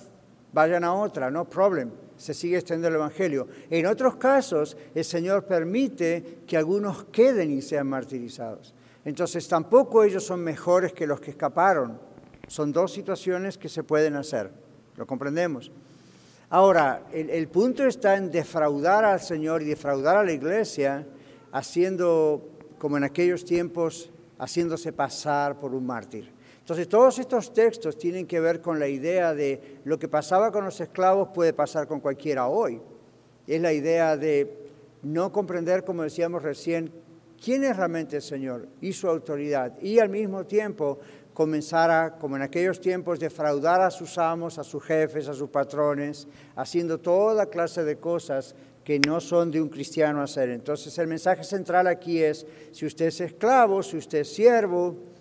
vayan 0.54 0.84
a 0.84 0.94
otra, 0.94 1.32
no 1.32 1.46
problem, 1.50 1.89
se 2.24 2.34
sigue 2.34 2.56
extendiendo 2.56 2.88
el 2.88 2.96
Evangelio. 2.96 3.48
En 3.70 3.86
otros 3.86 4.16
casos, 4.16 4.78
el 4.96 5.04
Señor 5.04 5.46
permite 5.46 6.40
que 6.48 6.56
algunos 6.56 7.04
queden 7.06 7.52
y 7.52 7.62
sean 7.62 7.88
martirizados. 7.88 8.74
Entonces 9.04 9.46
tampoco 9.50 10.04
ellos 10.04 10.24
son 10.24 10.42
mejores 10.42 10.94
que 10.94 11.06
los 11.06 11.20
que 11.20 11.32
escaparon. 11.32 12.00
Son 12.48 12.72
dos 12.72 12.94
situaciones 12.94 13.58
que 13.58 13.68
se 13.68 13.84
pueden 13.84 14.16
hacer. 14.16 14.52
¿Lo 14.96 15.06
comprendemos? 15.06 15.70
Ahora, 16.50 17.08
el, 17.12 17.48
punto 17.50 17.86
está 17.86 18.16
en 18.16 18.32
defraudar 18.32 19.04
al 19.04 19.20
Señor 19.20 19.62
y 19.62 19.66
defraudar 19.66 20.16
a 20.16 20.24
la 20.24 20.32
iglesia, 20.32 21.06
haciendo, 21.52 22.48
como 22.78 22.96
en 22.96 23.04
aquellos 23.04 23.44
tiempos, 23.44 24.12
haciéndose 24.38 24.94
pasar 24.94 25.60
por 25.60 25.74
un 25.74 25.86
mártir. 25.86 26.33
Entonces, 26.64 26.88
todos 26.88 27.20
estos 27.20 27.53
textos 27.53 27.97
tienen 27.97 28.26
que 28.26 28.39
ver 28.39 28.61
con 28.61 28.80
la 28.80 28.88
idea 28.88 29.34
de 29.34 29.82
lo 29.84 29.99
que 29.99 30.07
pasaba 30.07 30.49
con 30.49 30.64
los 30.64 30.80
esclavos 30.80 31.28
puede 31.34 31.51
pasar 31.51 31.88
con 31.88 31.99
cualquiera 31.99 32.47
hoy. 32.47 32.80
Es 33.45 33.59
la 33.59 33.74
idea 33.74 34.16
de 34.16 34.70
no 35.01 35.30
comprender, 35.30 35.84
como 35.84 36.03
decíamos 36.03 36.41
recién, 36.41 36.89
quién 37.43 37.66
es 37.66 37.76
realmente 37.76 38.16
el 38.16 38.22
Señor 38.22 38.70
y 38.80 38.93
su 38.93 39.09
autoridad, 39.09 39.78
y 39.82 39.99
al 39.99 40.07
mismo 40.07 40.45
tiempo 40.45 40.99
comenzara, 41.34 42.16
como 42.18 42.38
en 42.38 42.43
aquellos 42.43 42.80
tiempos, 42.80 43.20
defraudar 43.20 43.82
a 43.82 43.91
sus 43.91 44.18
amos, 44.18 44.57
a 44.57 44.64
sus 44.64 44.82
jefes, 44.86 45.28
a 45.28 45.34
sus 45.34 45.49
patrones, 45.49 46.30
haciendo 46.55 46.97
toda 46.97 47.47
clase 47.47 47.84
de 47.84 47.97
cosas 47.97 48.55
que 48.86 48.99
no 48.99 49.20
son 49.20 49.51
de 49.51 49.61
un 49.61 49.68
cristiano 49.68 50.22
hacer. 50.22 50.49
Entonces 50.49 50.97
el 50.97 51.07
mensaje 51.07 51.43
central 51.43 51.88
aquí 51.88 52.24
es, 52.24 52.47
si 52.72 52.86
usted 52.86 53.07
es 53.07 53.20
esclavo, 53.20 53.84
si 53.84 53.97
usted 53.97 54.20
es 54.20 54.34
siervo, 54.34 55.11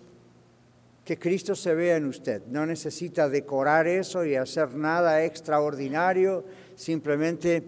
que 1.03 1.19
Cristo 1.19 1.55
se 1.55 1.73
vea 1.73 1.97
en 1.97 2.05
usted. 2.05 2.43
No 2.47 2.65
necesita 2.65 3.27
decorar 3.27 3.87
eso 3.87 4.25
y 4.25 4.35
hacer 4.35 4.73
nada 4.75 5.23
extraordinario, 5.23 6.45
simplemente 6.75 7.63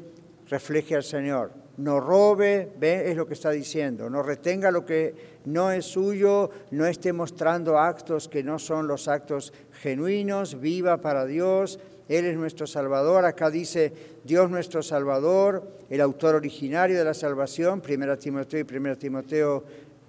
refleje 0.49 0.95
al 0.95 1.03
Señor. 1.03 1.51
No 1.77 1.99
robe, 1.99 2.71
ve, 2.79 3.11
es 3.11 3.17
lo 3.17 3.27
que 3.27 3.33
está 3.33 3.51
diciendo, 3.51 4.09
no 4.09 4.23
retenga 4.23 4.71
lo 4.71 4.85
que 4.85 5.13
no 5.43 5.71
es 5.71 5.85
suyo, 5.85 6.49
no 6.71 6.85
esté 6.85 7.11
mostrando 7.11 7.77
actos 7.77 8.29
que 8.29 8.43
no 8.43 8.59
son 8.59 8.87
los 8.87 9.09
actos 9.09 9.51
genuinos, 9.81 10.61
viva 10.61 11.01
para 11.01 11.25
Dios, 11.25 11.77
Él 12.07 12.23
es 12.23 12.37
nuestro 12.37 12.65
Salvador, 12.65 13.25
acá 13.25 13.49
dice 13.49 13.91
Dios 14.23 14.49
nuestro 14.49 14.81
Salvador, 14.81 15.69
el 15.89 15.99
autor 15.99 16.35
originario 16.35 16.97
de 16.97 17.03
la 17.03 17.13
salvación, 17.13 17.83
1 17.85 18.17
Timoteo 18.19 18.61
y 18.61 18.77
1 18.77 18.97
Timoteo 18.97 19.63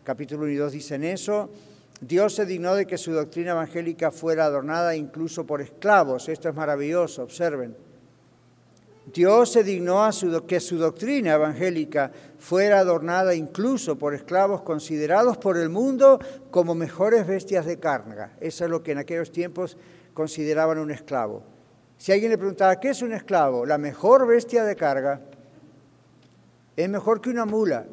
capítulo 0.04 0.44
1 0.44 0.52
y 0.52 0.56
2 0.56 0.70
dicen 0.70 1.02
eso, 1.02 1.50
Dios 2.00 2.34
se 2.34 2.44
dignó 2.44 2.74
de 2.74 2.86
que 2.86 2.98
su 2.98 3.12
doctrina 3.12 3.52
evangélica 3.52 4.10
fuera 4.10 4.44
adornada 4.44 4.94
incluso 4.94 5.46
por 5.46 5.62
esclavos, 5.62 6.28
esto 6.28 6.48
es 6.48 6.54
maravilloso, 6.54 7.22
observen. 7.22 7.74
Dios 9.12 9.52
se 9.52 9.62
dignó 9.62 10.04
a 10.04 10.10
que 10.46 10.58
su 10.58 10.78
doctrina 10.78 11.34
evangélica 11.34 12.10
fuera 12.38 12.80
adornada 12.80 13.34
incluso 13.34 13.96
por 13.96 14.14
esclavos 14.14 14.62
considerados 14.62 15.38
por 15.38 15.56
el 15.56 15.68
mundo 15.68 16.18
como 16.50 16.74
mejores 16.74 17.26
bestias 17.26 17.66
de 17.66 17.78
carga. 17.78 18.32
Eso 18.40 18.64
es 18.64 18.70
lo 18.70 18.82
que 18.82 18.92
en 18.92 18.98
aquellos 18.98 19.30
tiempos 19.30 19.76
consideraban 20.12 20.78
un 20.78 20.90
esclavo. 20.90 21.44
Si 21.96 22.10
alguien 22.10 22.32
le 22.32 22.38
preguntaba, 22.38 22.80
¿qué 22.80 22.90
es 22.90 23.00
un 23.00 23.12
esclavo? 23.12 23.64
La 23.64 23.78
mejor 23.78 24.26
bestia 24.26 24.64
de 24.64 24.74
carga. 24.74 25.20
Es 26.76 26.88
mejor 26.88 27.20
que 27.20 27.30
una 27.30 27.46
mula, 27.46 27.86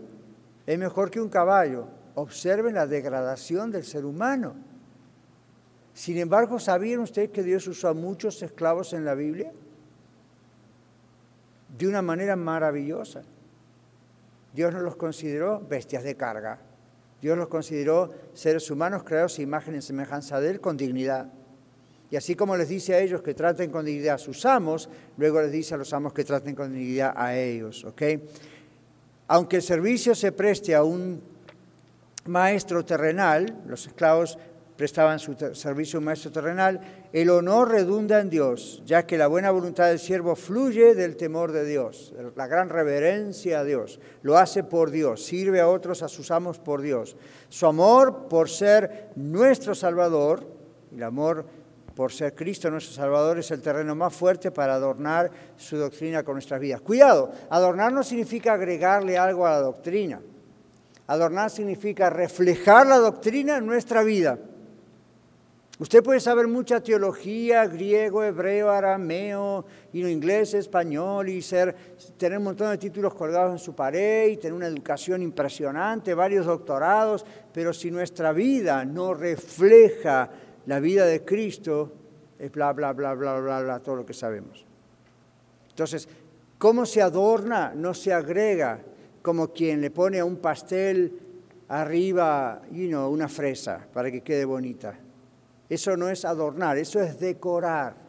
es 0.65 0.79
mejor 0.79 1.11
que 1.11 1.21
un 1.21 1.29
caballo. 1.29 1.87
Observen 2.15 2.75
la 2.75 2.87
degradación 2.87 3.71
del 3.71 3.83
ser 3.83 4.05
humano. 4.05 4.55
Sin 5.93 6.17
embargo, 6.17 6.59
¿sabían 6.59 6.99
ustedes 6.99 7.29
que 7.29 7.43
Dios 7.43 7.67
usó 7.67 7.89
a 7.89 7.93
muchos 7.93 8.41
esclavos 8.41 8.93
en 8.93 9.05
la 9.05 9.15
Biblia? 9.15 9.51
de 11.77 11.87
una 11.87 12.01
manera 12.01 12.35
maravillosa. 12.35 13.23
Dios 14.53 14.71
no 14.73 14.81
los 14.81 14.95
consideró 14.95 15.59
bestias 15.59 16.03
de 16.03 16.15
carga. 16.15 16.59
Dios 17.21 17.37
los 17.37 17.47
consideró 17.47 18.09
seres 18.33 18.69
humanos 18.69 19.03
creados 19.03 19.39
a 19.39 19.41
imagen 19.41 19.75
y 19.75 19.81
semejanza 19.81 20.39
de 20.39 20.51
Él 20.51 20.61
con 20.61 20.77
dignidad. 20.77 21.31
Y 22.11 22.15
así 22.15 22.35
como 22.35 22.55
les 22.55 22.69
dice 22.69 22.93
a 22.93 22.99
ellos 22.99 23.23
que 23.23 23.33
traten 23.33 23.71
con 23.71 23.85
dignidad 23.85 24.15
a 24.15 24.19
sus 24.19 24.45
amos, 24.45 24.87
luego 25.17 25.41
les 25.41 25.51
dice 25.51 25.73
a 25.73 25.77
los 25.77 25.93
amos 25.93 26.13
que 26.13 26.23
traten 26.23 26.53
con 26.53 26.71
dignidad 26.71 27.13
a 27.15 27.35
ellos. 27.35 27.87
Aunque 29.27 29.55
el 29.55 29.61
servicio 29.63 30.13
se 30.13 30.31
preste 30.31 30.75
a 30.75 30.83
un 30.83 31.21
maestro 32.25 32.85
terrenal, 32.85 33.61
los 33.65 33.87
esclavos 33.87 34.37
prestaban 34.75 35.19
su 35.19 35.35
servicio 35.53 35.97
a 35.97 35.99
un 35.99 36.05
maestro 36.05 36.31
terrenal, 36.31 36.81
el 37.13 37.29
honor 37.29 37.71
redunda 37.71 38.19
en 38.19 38.29
Dios, 38.29 38.81
ya 38.85 39.05
que 39.05 39.17
la 39.17 39.27
buena 39.27 39.51
voluntad 39.51 39.87
del 39.87 39.99
siervo 39.99 40.35
fluye 40.35 40.95
del 40.95 41.15
temor 41.15 41.51
de 41.51 41.65
Dios, 41.65 42.13
la 42.35 42.47
gran 42.47 42.69
reverencia 42.69 43.59
a 43.59 43.63
Dios, 43.63 43.99
lo 44.23 44.37
hace 44.37 44.63
por 44.63 44.89
Dios, 44.89 45.23
sirve 45.23 45.61
a 45.61 45.67
otros, 45.67 46.01
a 46.01 46.07
sus 46.07 46.31
amos 46.31 46.59
por 46.59 46.81
Dios. 46.81 47.15
Su 47.49 47.67
amor 47.67 48.27
por 48.27 48.49
ser 48.49 49.11
nuestro 49.15 49.75
Salvador, 49.75 50.47
el 50.91 51.03
amor 51.03 51.45
por 51.95 52.11
ser 52.11 52.33
Cristo 52.33 52.71
nuestro 52.71 52.95
Salvador 52.95 53.37
es 53.37 53.51
el 53.51 53.61
terreno 53.61 53.93
más 53.93 54.13
fuerte 54.13 54.49
para 54.49 54.73
adornar 54.73 55.29
su 55.55 55.77
doctrina 55.77 56.23
con 56.23 56.33
nuestras 56.33 56.59
vidas. 56.59 56.81
Cuidado, 56.81 57.31
adornar 57.51 57.93
no 57.93 58.01
significa 58.01 58.53
agregarle 58.53 59.17
algo 59.17 59.45
a 59.45 59.51
la 59.51 59.59
doctrina. 59.59 60.19
Adornar 61.07 61.49
significa 61.49 62.09
reflejar 62.09 62.87
la 62.87 62.97
doctrina 62.97 63.57
en 63.57 63.65
nuestra 63.65 64.03
vida. 64.03 64.39
Usted 65.79 66.03
puede 66.03 66.19
saber 66.19 66.47
mucha 66.47 66.81
teología, 66.81 67.65
griego, 67.65 68.23
hebreo, 68.23 68.69
arameo, 68.69 69.65
inglés, 69.91 70.53
español, 70.53 71.27
y 71.29 71.41
ser, 71.41 71.75
tener 72.15 72.37
un 72.37 72.45
montón 72.45 72.69
de 72.69 72.77
títulos 72.77 73.15
colgados 73.15 73.51
en 73.53 73.59
su 73.59 73.73
pared, 73.73 74.29
y 74.29 74.37
tener 74.37 74.53
una 74.53 74.67
educación 74.67 75.21
impresionante, 75.23 76.13
varios 76.13 76.45
doctorados, 76.45 77.25
pero 77.51 77.73
si 77.73 77.89
nuestra 77.89 78.31
vida 78.31 78.85
no 78.85 79.13
refleja 79.13 80.29
la 80.67 80.79
vida 80.79 81.05
de 81.05 81.25
Cristo, 81.25 81.91
es 82.37 82.51
bla, 82.51 82.71
bla, 82.71 82.93
bla, 82.93 83.13
bla, 83.15 83.39
bla, 83.39 83.61
bla, 83.61 83.79
todo 83.79 83.97
lo 83.97 84.05
que 84.05 84.13
sabemos. 84.13 84.65
Entonces, 85.69 86.07
¿cómo 86.59 86.85
se 86.85 87.01
adorna? 87.01 87.73
No 87.75 87.93
se 87.93 88.13
agrega 88.13 88.79
como 89.23 89.51
quien 89.51 89.81
le 89.81 89.89
pone 89.89 90.19
a 90.19 90.25
un 90.25 90.35
pastel 90.35 91.19
arriba 91.69 92.61
you 92.71 92.87
know, 92.87 93.09
una 93.09 93.27
fresa 93.27 93.87
para 93.91 94.11
que 94.11 94.21
quede 94.21 94.45
bonita. 94.45 94.93
Eso 95.67 95.97
no 95.97 96.09
es 96.09 96.23
adornar, 96.25 96.77
eso 96.77 97.01
es 97.01 97.19
decorar. 97.19 98.03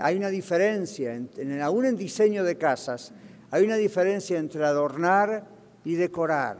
Hay 0.00 0.16
una 0.16 0.28
diferencia, 0.28 1.14
en, 1.14 1.60
aún 1.60 1.84
en 1.84 1.96
diseño 1.96 2.44
de 2.44 2.56
casas, 2.56 3.12
hay 3.50 3.64
una 3.64 3.76
diferencia 3.76 4.38
entre 4.38 4.64
adornar 4.64 5.44
y 5.84 5.94
decorar. 5.94 6.58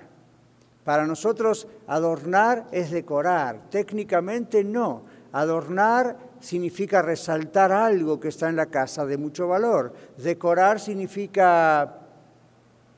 Para 0.84 1.06
nosotros 1.06 1.68
adornar 1.86 2.66
es 2.72 2.90
decorar, 2.90 3.70
técnicamente 3.70 4.64
no. 4.64 5.04
Adornar 5.32 6.16
significa 6.40 7.02
resaltar 7.02 7.72
algo 7.72 8.20
que 8.20 8.28
está 8.28 8.48
en 8.48 8.56
la 8.56 8.66
casa 8.66 9.06
de 9.06 9.16
mucho 9.16 9.48
valor. 9.48 9.92
Decorar 10.16 10.80
significa, 10.80 12.03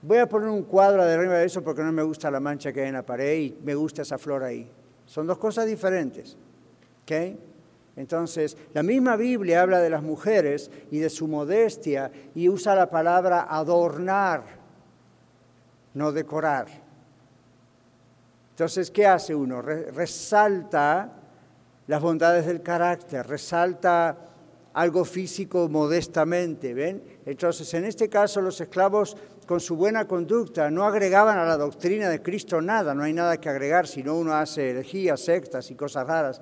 voy 0.03 0.19
a 0.19 0.29
poner 0.29 0.49
un 0.49 0.63
cuadro 0.63 1.03
arriba 1.03 1.35
de 1.35 1.47
eso 1.47 1.63
porque 1.63 1.83
no 1.83 1.93
me 1.93 2.03
gusta 2.03 2.31
la 2.31 2.41
mancha 2.41 2.73
que 2.73 2.83
hay 2.83 2.89
en 2.89 2.95
la 2.95 3.05
pared 3.05 3.39
y 3.39 3.59
me 3.63 3.75
gusta 3.75 4.03
esa 4.03 4.19
flor 4.19 4.45
ahí. 4.45 4.71
Son 5.07 5.27
dos 5.27 5.39
cosas 5.39 5.67
diferentes. 5.67 6.37
¿okay? 7.03 7.39
Entonces, 7.97 8.57
la 8.75 8.83
misma 8.83 9.17
Biblia 9.17 9.63
habla 9.63 9.81
de 9.81 9.89
las 9.89 10.03
mujeres 10.03 10.71
y 10.91 10.99
de 10.99 11.09
su 11.09 11.27
modestia 11.29 12.11
y 12.35 12.49
usa 12.49 12.75
la 12.75 12.91
palabra 12.91 13.47
adornar. 13.49 14.67
no 15.95 16.13
decorar. 16.13 16.67
Entonces, 18.51 18.91
¿qué 18.91 19.07
hace 19.07 19.35
uno? 19.35 19.63
resalta 19.63 21.11
las 21.87 22.03
bondades 22.03 22.47
del 22.47 22.63
carácter, 22.63 23.27
resalta 23.27 24.17
algo 24.75 25.07
físico 25.07 25.69
modestamente, 25.71 26.75
¿ven? 26.75 27.03
Entonces, 27.25 27.73
en 27.73 27.87
este 27.87 28.11
caso, 28.11 28.43
los 28.43 28.61
esclavos 28.61 29.17
con 29.47 29.61
su 29.61 29.77
buena 29.77 30.07
conducta 30.07 30.71
no 30.71 30.85
agregaban 30.85 31.39
a 31.39 31.45
la 31.45 31.57
doctrina 31.57 32.09
de 32.09 32.21
Cristo 32.21 32.61
nada, 32.61 32.95
no 32.95 33.05
hay 33.05 33.13
nada 33.13 33.41
que 33.41 33.49
agregar, 33.49 33.87
sino 33.87 34.17
uno 34.17 34.35
hace 34.35 34.71
herejías, 34.71 35.21
sectas 35.21 35.71
y 35.71 35.75
cosas 35.75 36.07
raras, 36.07 36.41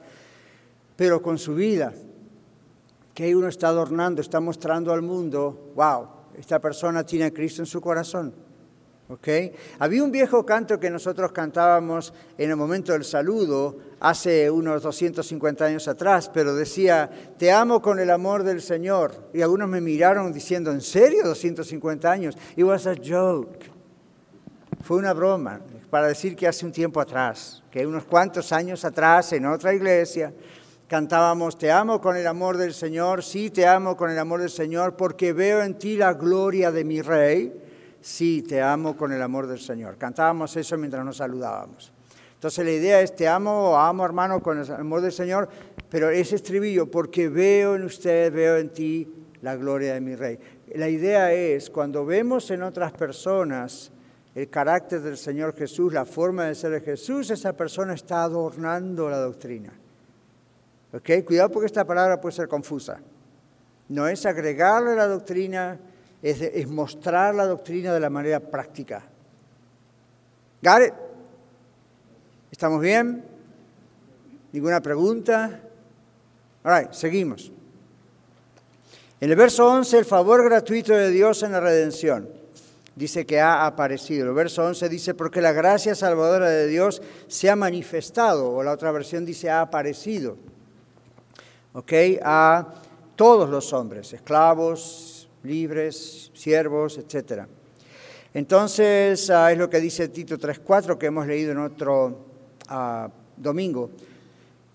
pero 0.96 1.20
con 1.22 1.38
su 1.38 1.54
vida, 1.54 1.92
que 3.12 3.36
uno 3.36 3.48
está 3.48 3.68
adornando, 3.68 4.20
está 4.20 4.40
mostrando 4.40 4.92
al 4.92 5.02
mundo, 5.02 5.72
wow, 5.76 6.08
esta 6.36 6.58
persona 6.58 7.04
tiene 7.04 7.26
a 7.26 7.30
Cristo 7.30 7.62
en 7.62 7.66
su 7.66 7.80
corazón. 7.80 8.34
¿Okay? 9.06 9.52
Había 9.78 10.02
un 10.02 10.10
viejo 10.10 10.46
canto 10.46 10.80
que 10.80 10.88
nosotros 10.88 11.30
cantábamos 11.32 12.14
en 12.38 12.48
el 12.48 12.56
momento 12.56 12.92
del 12.92 13.04
saludo 13.04 13.76
hace 14.00 14.50
unos 14.50 14.82
250 14.82 15.62
años 15.62 15.88
atrás, 15.88 16.30
pero 16.32 16.54
decía, 16.54 17.10
te 17.38 17.52
amo 17.52 17.82
con 17.82 17.98
el 17.98 18.10
amor 18.10 18.44
del 18.44 18.62
Señor. 18.62 19.28
Y 19.34 19.42
algunos 19.42 19.68
me 19.68 19.82
miraron 19.82 20.32
diciendo, 20.32 20.70
¿en 20.72 20.80
serio 20.80 21.22
250 21.24 22.10
años? 22.10 22.34
It 22.56 22.64
was 22.64 22.86
a 22.86 22.94
joke. 22.94 23.70
Fue 24.82 24.96
una 24.96 25.12
broma 25.12 25.60
para 25.90 26.08
decir 26.08 26.34
que 26.34 26.48
hace 26.48 26.64
un 26.64 26.72
tiempo 26.72 26.98
atrás, 26.98 27.62
que 27.70 27.86
unos 27.86 28.04
cuantos 28.04 28.52
años 28.52 28.86
atrás 28.86 29.34
en 29.34 29.44
otra 29.44 29.74
iglesia, 29.74 30.32
cantábamos, 30.88 31.58
te 31.58 31.70
amo 31.70 32.00
con 32.00 32.16
el 32.16 32.26
amor 32.26 32.56
del 32.56 32.72
Señor, 32.72 33.22
sí 33.22 33.50
te 33.50 33.66
amo 33.66 33.96
con 33.96 34.10
el 34.10 34.18
amor 34.18 34.40
del 34.40 34.50
Señor, 34.50 34.96
porque 34.96 35.34
veo 35.34 35.62
en 35.62 35.78
ti 35.78 35.96
la 35.96 36.14
gloria 36.14 36.70
de 36.70 36.84
mi 36.84 37.02
Rey 37.02 37.63
sí, 38.04 38.42
te 38.42 38.60
amo 38.60 38.96
con 38.96 39.12
el 39.12 39.22
amor 39.22 39.46
del 39.46 39.58
Señor. 39.58 39.96
Cantábamos 39.96 40.54
eso 40.56 40.76
mientras 40.76 41.04
nos 41.04 41.16
saludábamos. 41.16 41.90
Entonces 42.34 42.62
la 42.62 42.72
idea 42.72 43.00
es, 43.00 43.16
te 43.16 43.26
amo, 43.26 43.78
amo 43.78 44.04
hermano 44.04 44.42
con 44.42 44.58
el 44.58 44.70
amor 44.70 45.00
del 45.00 45.12
Señor, 45.12 45.48
pero 45.88 46.10
ese 46.10 46.36
estribillo, 46.36 46.90
porque 46.90 47.30
veo 47.30 47.74
en 47.74 47.84
usted, 47.84 48.30
veo 48.30 48.58
en 48.58 48.68
ti 48.68 49.10
la 49.40 49.56
gloria 49.56 49.94
de 49.94 50.02
mi 50.02 50.14
Rey. 50.14 50.38
La 50.74 50.88
idea 50.88 51.32
es, 51.32 51.70
cuando 51.70 52.04
vemos 52.04 52.50
en 52.50 52.62
otras 52.62 52.92
personas 52.92 53.90
el 54.34 54.50
carácter 54.50 55.00
del 55.00 55.16
Señor 55.16 55.54
Jesús, 55.56 55.92
la 55.92 56.04
forma 56.04 56.44
de 56.44 56.54
ser 56.54 56.72
de 56.72 56.80
Jesús, 56.82 57.30
esa 57.30 57.54
persona 57.54 57.94
está 57.94 58.24
adornando 58.24 59.08
la 59.08 59.18
doctrina. 59.18 59.72
¿Ok? 60.92 61.24
Cuidado 61.24 61.50
porque 61.50 61.66
esta 61.66 61.86
palabra 61.86 62.20
puede 62.20 62.36
ser 62.36 62.48
confusa. 62.48 63.00
No 63.88 64.06
es 64.08 64.26
agregarle 64.26 64.94
la 64.94 65.06
doctrina, 65.06 65.78
es, 66.24 66.66
mostrar 66.68 67.34
la 67.34 67.46
doctrina 67.46 67.92
de 67.92 68.00
la 68.00 68.08
manera 68.08 68.40
práctica. 68.40 69.02
¿Got 70.62 70.94
¿Estamos 72.50 72.80
bien? 72.80 73.22
¿Ninguna 74.52 74.80
pregunta? 74.80 75.60
All 76.62 76.80
right, 76.80 76.92
seguimos. 76.92 77.52
En 79.20 79.30
el 79.30 79.36
verso 79.36 79.68
11, 79.68 79.98
el 79.98 80.04
favor 80.06 80.42
gratuito 80.44 80.94
de 80.94 81.10
Dios 81.10 81.42
en 81.42 81.52
la 81.52 81.60
redención. 81.60 82.28
Dice 82.96 83.26
que 83.26 83.40
ha 83.40 83.66
aparecido. 83.66 84.28
El 84.28 84.34
verso 84.34 84.64
11 84.64 84.88
dice, 84.88 85.14
porque 85.14 85.42
la 85.42 85.52
gracia 85.52 85.94
salvadora 85.94 86.48
de 86.48 86.68
Dios 86.68 87.02
se 87.26 87.50
ha 87.50 87.56
manifestado, 87.56 88.50
o 88.50 88.62
la 88.62 88.72
otra 88.72 88.92
versión 88.92 89.26
dice, 89.26 89.50
ha 89.50 89.60
aparecido. 89.60 90.38
¿Ok? 91.74 91.92
A 92.22 92.66
todos 93.16 93.50
los 93.50 93.72
hombres, 93.72 94.12
esclavos, 94.12 95.13
libres, 95.44 96.30
siervos, 96.34 96.98
etc. 96.98 97.44
Entonces, 98.32 99.30
ah, 99.30 99.52
es 99.52 99.58
lo 99.58 99.70
que 99.70 99.80
dice 99.80 100.08
Tito 100.08 100.38
3.4 100.38 100.98
que 100.98 101.06
hemos 101.06 101.26
leído 101.26 101.52
en 101.52 101.58
otro 101.58 102.18
ah, 102.68 103.08
domingo. 103.36 103.90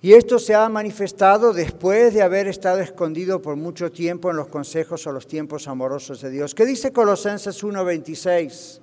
Y 0.01 0.13
esto 0.13 0.39
se 0.39 0.55
ha 0.55 0.69
manifestado 0.69 1.51
después 1.51 2.13
de 2.13 2.21
haber 2.21 2.47
estado 2.47 2.79
escondido 2.79 3.41
por 3.41 3.57
mucho 3.57 3.91
tiempo 3.91 4.31
en 4.31 4.37
los 4.37 4.47
consejos 4.47 5.05
o 5.07 5.11
los 5.11 5.27
tiempos 5.27 5.67
amorosos 5.67 6.21
de 6.21 6.29
Dios. 6.29 6.55
¿Qué 6.55 6.65
dice 6.65 6.93
Colosenses 6.93 7.61
1.26? 7.61 8.79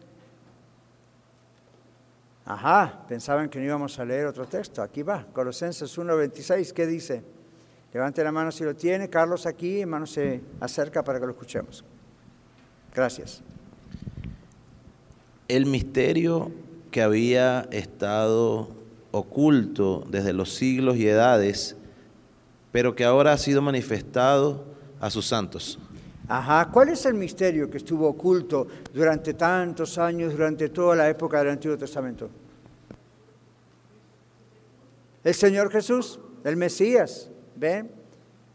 Ajá, 2.44 3.04
pensaban 3.08 3.48
que 3.48 3.58
no 3.58 3.64
íbamos 3.64 3.98
a 3.98 4.04
leer 4.04 4.26
otro 4.26 4.46
texto. 4.46 4.82
Aquí 4.82 5.02
va, 5.02 5.26
Colosenses 5.32 5.96
1.26, 5.98 6.72
¿qué 6.72 6.86
dice? 6.86 7.35
Levante 7.96 8.22
la 8.22 8.30
mano 8.30 8.52
si 8.52 8.62
lo 8.62 8.76
tiene. 8.76 9.08
Carlos 9.08 9.46
aquí, 9.46 9.80
hermano, 9.80 10.04
se 10.06 10.42
acerca 10.60 11.02
para 11.02 11.18
que 11.18 11.24
lo 11.24 11.32
escuchemos. 11.32 11.82
Gracias. 12.94 13.42
El 15.48 15.64
misterio 15.64 16.50
que 16.90 17.00
había 17.00 17.66
estado 17.70 18.68
oculto 19.12 20.04
desde 20.10 20.34
los 20.34 20.52
siglos 20.54 20.98
y 20.98 21.08
edades, 21.08 21.74
pero 22.70 22.94
que 22.94 23.02
ahora 23.02 23.32
ha 23.32 23.38
sido 23.38 23.62
manifestado 23.62 24.66
a 25.00 25.08
sus 25.08 25.26
santos. 25.26 25.78
Ajá, 26.28 26.68
¿cuál 26.70 26.90
es 26.90 27.06
el 27.06 27.14
misterio 27.14 27.70
que 27.70 27.78
estuvo 27.78 28.06
oculto 28.08 28.66
durante 28.92 29.32
tantos 29.32 29.96
años, 29.96 30.32
durante 30.32 30.68
toda 30.68 30.96
la 30.96 31.08
época 31.08 31.38
del 31.38 31.48
Antiguo 31.48 31.78
Testamento? 31.78 32.28
El 35.24 35.34
Señor 35.34 35.70
Jesús, 35.72 36.20
el 36.44 36.58
Mesías. 36.58 37.30
¿Ven? 37.56 37.90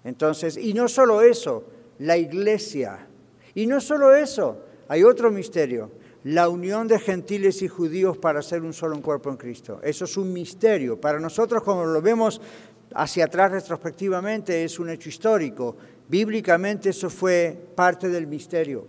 Entonces, 0.03 0.57
y 0.57 0.73
no 0.73 0.87
solo 0.87 1.21
eso, 1.21 1.63
la 1.99 2.17
iglesia. 2.17 3.07
Y 3.53 3.67
no 3.67 3.81
solo 3.81 4.15
eso, 4.15 4.59
hay 4.87 5.03
otro 5.03 5.31
misterio, 5.31 5.91
la 6.23 6.49
unión 6.49 6.87
de 6.87 6.99
gentiles 6.99 7.61
y 7.61 7.67
judíos 7.67 8.17
para 8.17 8.41
ser 8.41 8.61
un 8.61 8.73
solo 8.73 8.99
cuerpo 9.01 9.29
en 9.29 9.37
Cristo. 9.37 9.79
Eso 9.83 10.05
es 10.05 10.17
un 10.17 10.31
misterio. 10.31 10.99
Para 10.99 11.19
nosotros, 11.19 11.63
como 11.63 11.85
lo 11.85 12.01
vemos 12.01 12.41
hacia 12.93 13.25
atrás 13.25 13.51
retrospectivamente, 13.51 14.63
es 14.63 14.79
un 14.79 14.89
hecho 14.89 15.09
histórico. 15.09 15.75
Bíblicamente 16.07 16.89
eso 16.89 17.09
fue 17.09 17.57
parte 17.75 18.09
del 18.09 18.27
misterio. 18.27 18.87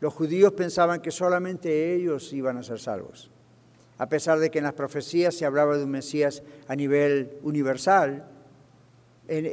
Los 0.00 0.12
judíos 0.12 0.52
pensaban 0.52 1.00
que 1.00 1.10
solamente 1.10 1.94
ellos 1.94 2.32
iban 2.32 2.58
a 2.58 2.62
ser 2.62 2.78
salvos. 2.78 3.30
A 3.98 4.08
pesar 4.08 4.38
de 4.38 4.50
que 4.50 4.58
en 4.58 4.64
las 4.64 4.74
profecías 4.74 5.34
se 5.34 5.46
hablaba 5.46 5.76
de 5.76 5.84
un 5.84 5.90
Mesías 5.90 6.42
a 6.68 6.76
nivel 6.76 7.38
universal, 7.42 8.28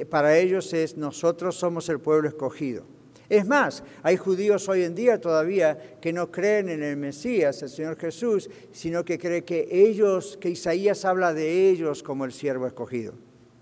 para 0.10 0.38
ellos 0.38 0.74
es 0.74 0.98
nosotros 0.98 1.56
somos 1.56 1.90
el 1.90 2.00
pueblo 2.00 2.28
escogido. 2.28 2.86
Es 3.30 3.48
más, 3.48 3.84
hay 4.04 4.18
judíos 4.18 4.68
hoy 4.70 4.84
en 4.84 4.94
día 4.94 5.20
todavía 5.20 5.98
que 6.00 6.14
no 6.14 6.30
creen 6.30 6.70
en 6.70 6.84
el 6.84 6.98
Mesías, 6.98 7.64
el 7.64 7.70
Señor 7.70 7.98
Jesús, 7.98 8.50
sino 8.72 9.04
que 9.04 9.18
creen 9.18 9.44
que 9.44 9.68
ellos, 9.72 10.38
que 10.40 10.50
Isaías 10.50 11.06
habla 11.06 11.34
de 11.34 11.70
ellos 11.70 12.04
como 12.04 12.26
el 12.26 12.34
siervo 12.34 12.68
escogido. 12.68 13.14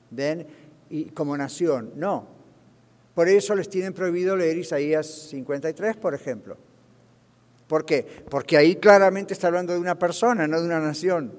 ¿Ven? 0.09 0.47
Y 0.89 1.05
como 1.12 1.38
nación. 1.38 1.91
No. 1.95 2.28
Por 3.14 3.30
eso 3.30 3.55
les 3.55 3.70
tienen 3.70 3.93
prohibido 3.93 4.36
leer 4.36 4.57
Isaías 4.57 5.07
53, 5.07 5.95
por 5.97 6.16
ejemplo. 6.16 6.57
¿Por 7.68 7.86
qué? 7.86 8.05
Porque 8.30 8.57
ahí 8.57 8.76
claramente 8.76 9.34
está 9.34 9.47
hablando 9.47 9.72
de 9.72 9.80
una 9.80 9.97
persona, 9.97 10.47
no 10.47 10.59
de 10.59 10.66
una 10.66 10.80
nación. 10.80 11.32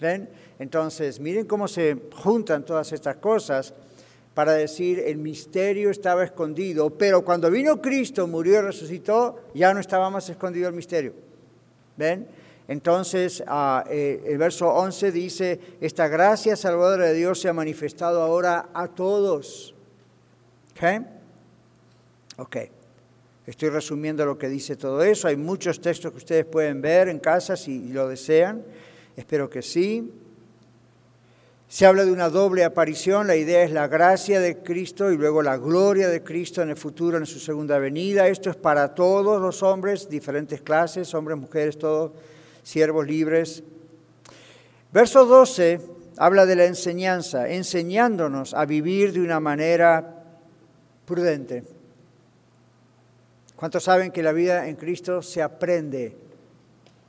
¿Ven? 0.00 0.28
Entonces, 0.58 1.20
miren 1.20 1.46
cómo 1.46 1.68
se 1.68 1.96
juntan 2.12 2.64
todas 2.64 2.92
estas 2.92 3.16
cosas 3.16 3.74
para 4.38 4.52
decir 4.52 5.00
el 5.00 5.16
misterio 5.16 5.90
estaba 5.90 6.22
escondido, 6.22 6.90
pero 6.90 7.24
cuando 7.24 7.50
vino 7.50 7.82
Cristo, 7.82 8.24
murió 8.28 8.60
y 8.60 8.62
resucitó, 8.62 9.40
ya 9.52 9.74
no 9.74 9.80
estaba 9.80 10.10
más 10.10 10.28
escondido 10.28 10.68
el 10.68 10.76
misterio. 10.76 11.12
¿Ven? 11.96 12.28
Entonces, 12.68 13.42
ah, 13.48 13.82
eh, 13.90 14.22
el 14.24 14.38
verso 14.38 14.68
11 14.68 15.10
dice, 15.10 15.60
esta 15.80 16.06
gracia 16.06 16.54
salvadora 16.54 17.06
de 17.06 17.14
Dios 17.14 17.40
se 17.40 17.48
ha 17.48 17.52
manifestado 17.52 18.22
ahora 18.22 18.68
a 18.74 18.86
todos. 18.86 19.74
¿Ok? 20.70 21.02
Ok. 22.36 22.56
Estoy 23.44 23.70
resumiendo 23.70 24.24
lo 24.24 24.38
que 24.38 24.48
dice 24.48 24.76
todo 24.76 25.02
eso. 25.02 25.26
Hay 25.26 25.36
muchos 25.36 25.80
textos 25.80 26.12
que 26.12 26.18
ustedes 26.18 26.44
pueden 26.44 26.80
ver 26.80 27.08
en 27.08 27.18
casa 27.18 27.56
si 27.56 27.88
lo 27.88 28.06
desean. 28.06 28.62
Espero 29.16 29.50
que 29.50 29.62
sí. 29.62 30.12
Se 31.68 31.84
habla 31.84 32.06
de 32.06 32.12
una 32.12 32.30
doble 32.30 32.64
aparición, 32.64 33.26
la 33.26 33.36
idea 33.36 33.62
es 33.62 33.72
la 33.72 33.88
gracia 33.88 34.40
de 34.40 34.62
Cristo 34.62 35.12
y 35.12 35.18
luego 35.18 35.42
la 35.42 35.58
gloria 35.58 36.08
de 36.08 36.22
Cristo 36.22 36.62
en 36.62 36.70
el 36.70 36.78
futuro, 36.78 37.18
en 37.18 37.26
su 37.26 37.38
segunda 37.38 37.78
venida. 37.78 38.26
Esto 38.26 38.48
es 38.48 38.56
para 38.56 38.94
todos 38.94 39.38
los 39.38 39.62
hombres, 39.62 40.08
diferentes 40.08 40.62
clases, 40.62 41.12
hombres, 41.12 41.36
mujeres, 41.36 41.76
todos, 41.76 42.12
siervos 42.62 43.06
libres. 43.06 43.62
Verso 44.92 45.26
12 45.26 45.80
habla 46.16 46.46
de 46.46 46.56
la 46.56 46.64
enseñanza, 46.64 47.50
enseñándonos 47.50 48.54
a 48.54 48.64
vivir 48.64 49.12
de 49.12 49.20
una 49.20 49.38
manera 49.38 50.24
prudente. 51.04 51.64
¿Cuántos 53.56 53.84
saben 53.84 54.10
que 54.10 54.22
la 54.22 54.32
vida 54.32 54.68
en 54.68 54.76
Cristo 54.76 55.20
se 55.20 55.42
aprende? 55.42 56.16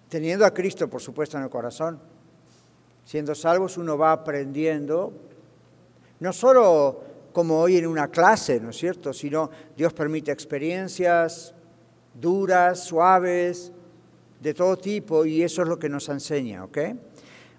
Teniendo 0.09 0.45
a 0.45 0.53
Cristo, 0.53 0.89
por 0.89 1.01
supuesto, 1.01 1.37
en 1.37 1.43
el 1.43 1.49
corazón 1.49 2.08
Siendo 3.09 3.33
salvos 3.33 3.75
uno 3.79 3.97
va 3.97 4.11
aprendiendo, 4.11 5.11
no 6.19 6.31
solo 6.31 7.01
como 7.33 7.59
hoy 7.59 7.77
en 7.77 7.87
una 7.87 8.09
clase, 8.09 8.59
¿no 8.59 8.69
es 8.69 8.77
cierto?, 8.77 9.13
sino 9.13 9.49
Dios 9.75 9.93
permite 9.93 10.31
experiencias 10.31 11.55
duras, 12.13 12.83
suaves, 12.83 13.71
de 14.39 14.53
todo 14.53 14.77
tipo 14.77 15.25
y 15.25 15.41
eso 15.41 15.63
es 15.63 15.67
lo 15.67 15.79
que 15.79 15.89
nos 15.89 16.07
enseña, 16.07 16.63
¿ok? 16.63 16.77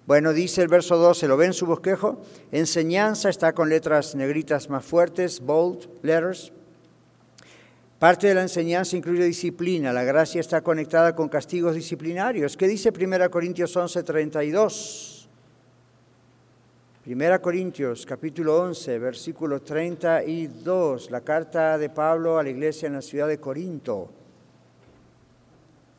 Bueno, 0.07 0.31
dice 0.31 0.61
el 0.61 0.69
verso 0.69 0.95
12, 0.95 1.27
¿lo 1.27 1.35
ven 1.35 1.51
su 1.51 1.65
bosquejo? 1.65 2.21
Enseñanza 2.53 3.27
está 3.27 3.51
con 3.51 3.67
letras 3.67 4.15
negritas 4.15 4.69
más 4.69 4.85
fuertes, 4.85 5.41
bold 5.41 5.85
letters. 6.01 6.53
Parte 7.99 8.27
de 8.27 8.35
la 8.35 8.43
enseñanza 8.43 8.95
incluye 8.95 9.25
disciplina. 9.25 9.91
La 9.91 10.05
gracia 10.05 10.39
está 10.39 10.61
conectada 10.61 11.13
con 11.13 11.27
castigos 11.27 11.75
disciplinarios. 11.75 12.55
¿Qué 12.55 12.69
dice 12.69 12.93
1 12.97 13.29
Corintios 13.29 13.75
11, 13.75 14.01
32? 14.01 15.20
1 17.03 17.41
Corintios 17.41 18.05
capítulo 18.05 18.61
11, 18.61 18.99
versículo 18.99 19.59
32, 19.63 21.09
la 21.09 21.21
carta 21.21 21.79
de 21.79 21.89
Pablo 21.89 22.37
a 22.37 22.43
la 22.43 22.49
iglesia 22.49 22.85
en 22.85 22.93
la 22.93 23.01
ciudad 23.01 23.27
de 23.27 23.39
Corinto. 23.39 24.07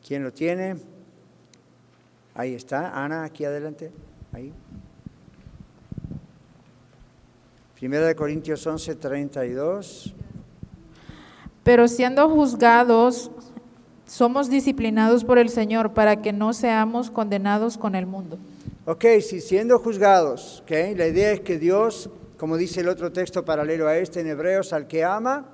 ¿Quién 0.07 0.23
lo 0.23 0.31
tiene? 0.31 0.77
Ahí 2.33 2.53
está, 2.53 3.03
Ana, 3.03 3.25
aquí 3.25 3.43
adelante. 3.43 3.91
Ahí. 4.31 4.53
Primera 7.75 8.07
de 8.07 8.15
Corintios 8.15 8.65
11, 8.65 8.95
32. 8.95 10.15
Pero 11.65 11.89
siendo 11.89 12.29
juzgados, 12.29 13.29
somos 14.05 14.49
disciplinados 14.49 15.25
por 15.25 15.37
el 15.37 15.49
Señor 15.49 15.93
para 15.93 16.21
que 16.21 16.31
no 16.31 16.53
seamos 16.53 17.11
condenados 17.11 17.77
con 17.77 17.95
el 17.95 18.05
mundo. 18.05 18.37
Ok, 18.85 19.05
si 19.21 19.39
siendo 19.39 19.79
juzgados, 19.79 20.61
la 20.67 21.07
idea 21.07 21.31
es 21.31 21.39
que 21.39 21.57
Dios, 21.57 22.09
como 22.37 22.57
dice 22.57 22.81
el 22.81 22.89
otro 22.89 23.13
texto 23.13 23.45
paralelo 23.45 23.87
a 23.87 23.97
este 23.97 24.19
en 24.19 24.27
Hebreos, 24.27 24.73
al 24.73 24.87
que 24.87 25.05
ama, 25.05 25.45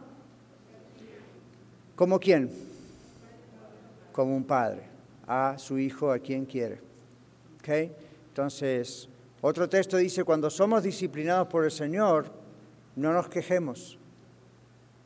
¿como 1.96 2.20
quién? 2.20 2.50
Como 4.12 4.36
un 4.36 4.46
padre, 4.46 4.82
a 5.28 5.60
su 5.60 5.78
hijo, 5.78 6.12
a 6.12 6.18
quien 6.18 6.48
quiere. 6.48 6.82
Entonces, 8.30 9.08
otro 9.42 9.70
texto 9.70 9.98
dice, 9.98 10.24
cuando 10.24 10.50
somos 10.50 10.82
disciplinados 10.82 11.50
por 11.50 11.66
el 11.66 11.72
Señor, 11.72 12.32
no 12.96 13.14
nos 13.14 13.30
quejemos. 13.30 14.00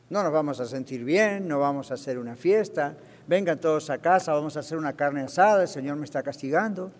No 0.08 0.22
nos 0.22 0.32
vamos 0.32 0.60
a 0.60 0.64
sentir 0.64 1.04
bien, 1.04 1.46
no 1.46 1.58
vamos 1.58 1.90
a 1.90 1.94
hacer 1.94 2.18
una 2.18 2.36
fiesta, 2.36 2.96
vengan 3.26 3.60
todos 3.60 3.90
a 3.90 3.98
casa, 3.98 4.32
vamos 4.32 4.56
a 4.56 4.60
hacer 4.60 4.78
una 4.78 4.94
carne 4.94 5.20
asada, 5.20 5.60
el 5.60 5.68
Señor 5.68 5.96
me 5.96 6.06
está 6.06 6.22
castigando. 6.22 6.90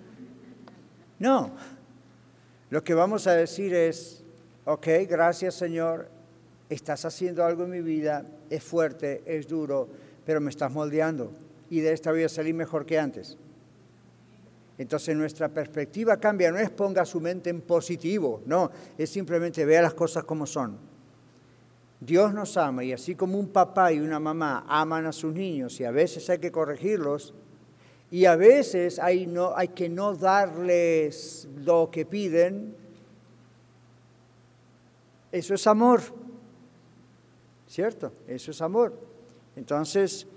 No, 1.18 1.52
lo 2.70 2.82
que 2.82 2.94
vamos 2.94 3.26
a 3.26 3.34
decir 3.34 3.74
es, 3.74 4.24
ok, 4.64 4.86
gracias 5.08 5.54
Señor, 5.54 6.08
estás 6.68 7.04
haciendo 7.04 7.44
algo 7.44 7.64
en 7.64 7.70
mi 7.70 7.80
vida, 7.80 8.24
es 8.50 8.62
fuerte, 8.62 9.22
es 9.26 9.46
duro, 9.46 9.88
pero 10.24 10.40
me 10.40 10.50
estás 10.50 10.72
moldeando. 10.72 11.30
Y 11.70 11.80
de 11.80 11.92
esta 11.92 12.10
voy 12.10 12.24
a 12.24 12.28
salir 12.28 12.54
mejor 12.54 12.84
que 12.84 12.98
antes. 12.98 13.38
Entonces 14.76 15.16
nuestra 15.16 15.48
perspectiva 15.48 16.16
cambia, 16.16 16.50
no 16.50 16.58
es 16.58 16.70
ponga 16.70 17.04
su 17.04 17.20
mente 17.20 17.50
en 17.50 17.60
positivo, 17.60 18.42
no, 18.46 18.70
es 18.98 19.08
simplemente 19.08 19.64
vea 19.64 19.82
las 19.82 19.94
cosas 19.94 20.24
como 20.24 20.46
son. 20.46 20.76
Dios 22.00 22.34
nos 22.34 22.56
ama 22.56 22.82
y 22.84 22.92
así 22.92 23.14
como 23.14 23.38
un 23.38 23.48
papá 23.48 23.92
y 23.92 24.00
una 24.00 24.18
mamá 24.18 24.64
aman 24.68 25.06
a 25.06 25.12
sus 25.12 25.32
niños 25.32 25.78
y 25.80 25.84
a 25.84 25.90
veces 25.90 26.28
hay 26.28 26.38
que 26.38 26.50
corregirlos 26.50 27.34
y 28.14 28.26
a 28.26 28.36
veces 28.36 29.00
hay, 29.00 29.26
no, 29.26 29.56
hay 29.56 29.66
que 29.66 29.88
no 29.88 30.14
darles 30.14 31.48
lo 31.64 31.90
que 31.90 32.06
piden, 32.06 32.72
eso 35.32 35.54
es 35.54 35.66
amor, 35.66 36.00
¿cierto? 37.66 38.12
Eso 38.28 38.52
es 38.52 38.62
amor. 38.62 38.96
Entonces, 39.56 40.28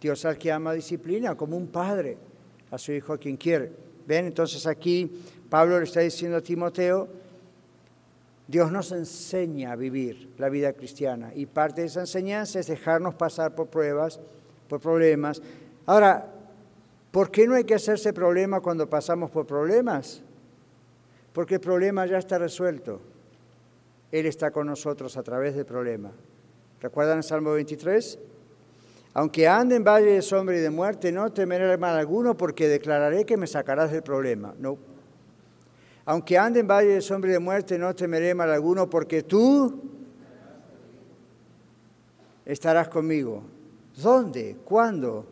Dios 0.00 0.24
al 0.24 0.38
que 0.38 0.50
ama 0.50 0.72
disciplina 0.72 1.36
como 1.36 1.56
un 1.56 1.68
padre 1.68 2.18
a 2.72 2.76
su 2.76 2.90
hijo 2.90 3.12
a 3.12 3.18
quien 3.18 3.36
quiere. 3.36 3.70
Ven, 4.08 4.26
entonces 4.26 4.66
aquí 4.66 5.22
Pablo 5.48 5.78
le 5.78 5.84
está 5.84 6.00
diciendo 6.00 6.38
a 6.38 6.40
Timoteo, 6.40 7.08
Dios 8.48 8.72
nos 8.72 8.90
enseña 8.90 9.70
a 9.70 9.76
vivir 9.76 10.34
la 10.36 10.48
vida 10.48 10.72
cristiana 10.72 11.30
y 11.32 11.46
parte 11.46 11.82
de 11.82 11.86
esa 11.86 12.00
enseñanza 12.00 12.58
es 12.58 12.66
dejarnos 12.66 13.14
pasar 13.14 13.54
por 13.54 13.68
pruebas, 13.68 14.18
por 14.68 14.80
problemas. 14.80 15.42
Ahora, 15.86 16.26
¿por 17.10 17.30
qué 17.30 17.46
no 17.46 17.54
hay 17.54 17.64
que 17.64 17.74
hacerse 17.74 18.12
problema 18.12 18.60
cuando 18.60 18.88
pasamos 18.88 19.30
por 19.30 19.46
problemas? 19.46 20.22
Porque 21.32 21.54
el 21.54 21.60
problema 21.60 22.06
ya 22.06 22.18
está 22.18 22.38
resuelto. 22.38 23.00
Él 24.12 24.26
está 24.26 24.50
con 24.50 24.66
nosotros 24.66 25.16
a 25.16 25.22
través 25.22 25.56
del 25.56 25.66
problema. 25.66 26.12
¿Recuerdan 26.80 27.18
el 27.18 27.24
Salmo 27.24 27.52
23? 27.52 28.18
Aunque 29.14 29.46
ande 29.46 29.76
en 29.76 29.84
valle 29.84 30.12
de 30.12 30.22
sombra 30.22 30.56
y 30.56 30.60
de 30.60 30.70
muerte, 30.70 31.12
no 31.12 31.32
temeré 31.32 31.76
mal 31.78 31.96
alguno 31.96 32.36
porque 32.36 32.68
declararé 32.68 33.24
que 33.24 33.36
me 33.36 33.46
sacarás 33.46 33.92
del 33.92 34.02
problema. 34.02 34.54
No. 34.58 34.76
Aunque 36.04 36.36
ande 36.36 36.60
en 36.60 36.66
valle 36.66 36.94
de 36.94 37.00
sombra 37.00 37.30
y 37.30 37.34
de 37.34 37.38
muerte, 37.38 37.78
no 37.78 37.94
temeré 37.94 38.34
mal 38.34 38.50
alguno, 38.50 38.90
porque 38.90 39.22
tú 39.22 39.82
estarás 42.44 42.88
conmigo. 42.88 43.42
¿Dónde? 43.96 44.56
¿Cuándo? 44.64 45.26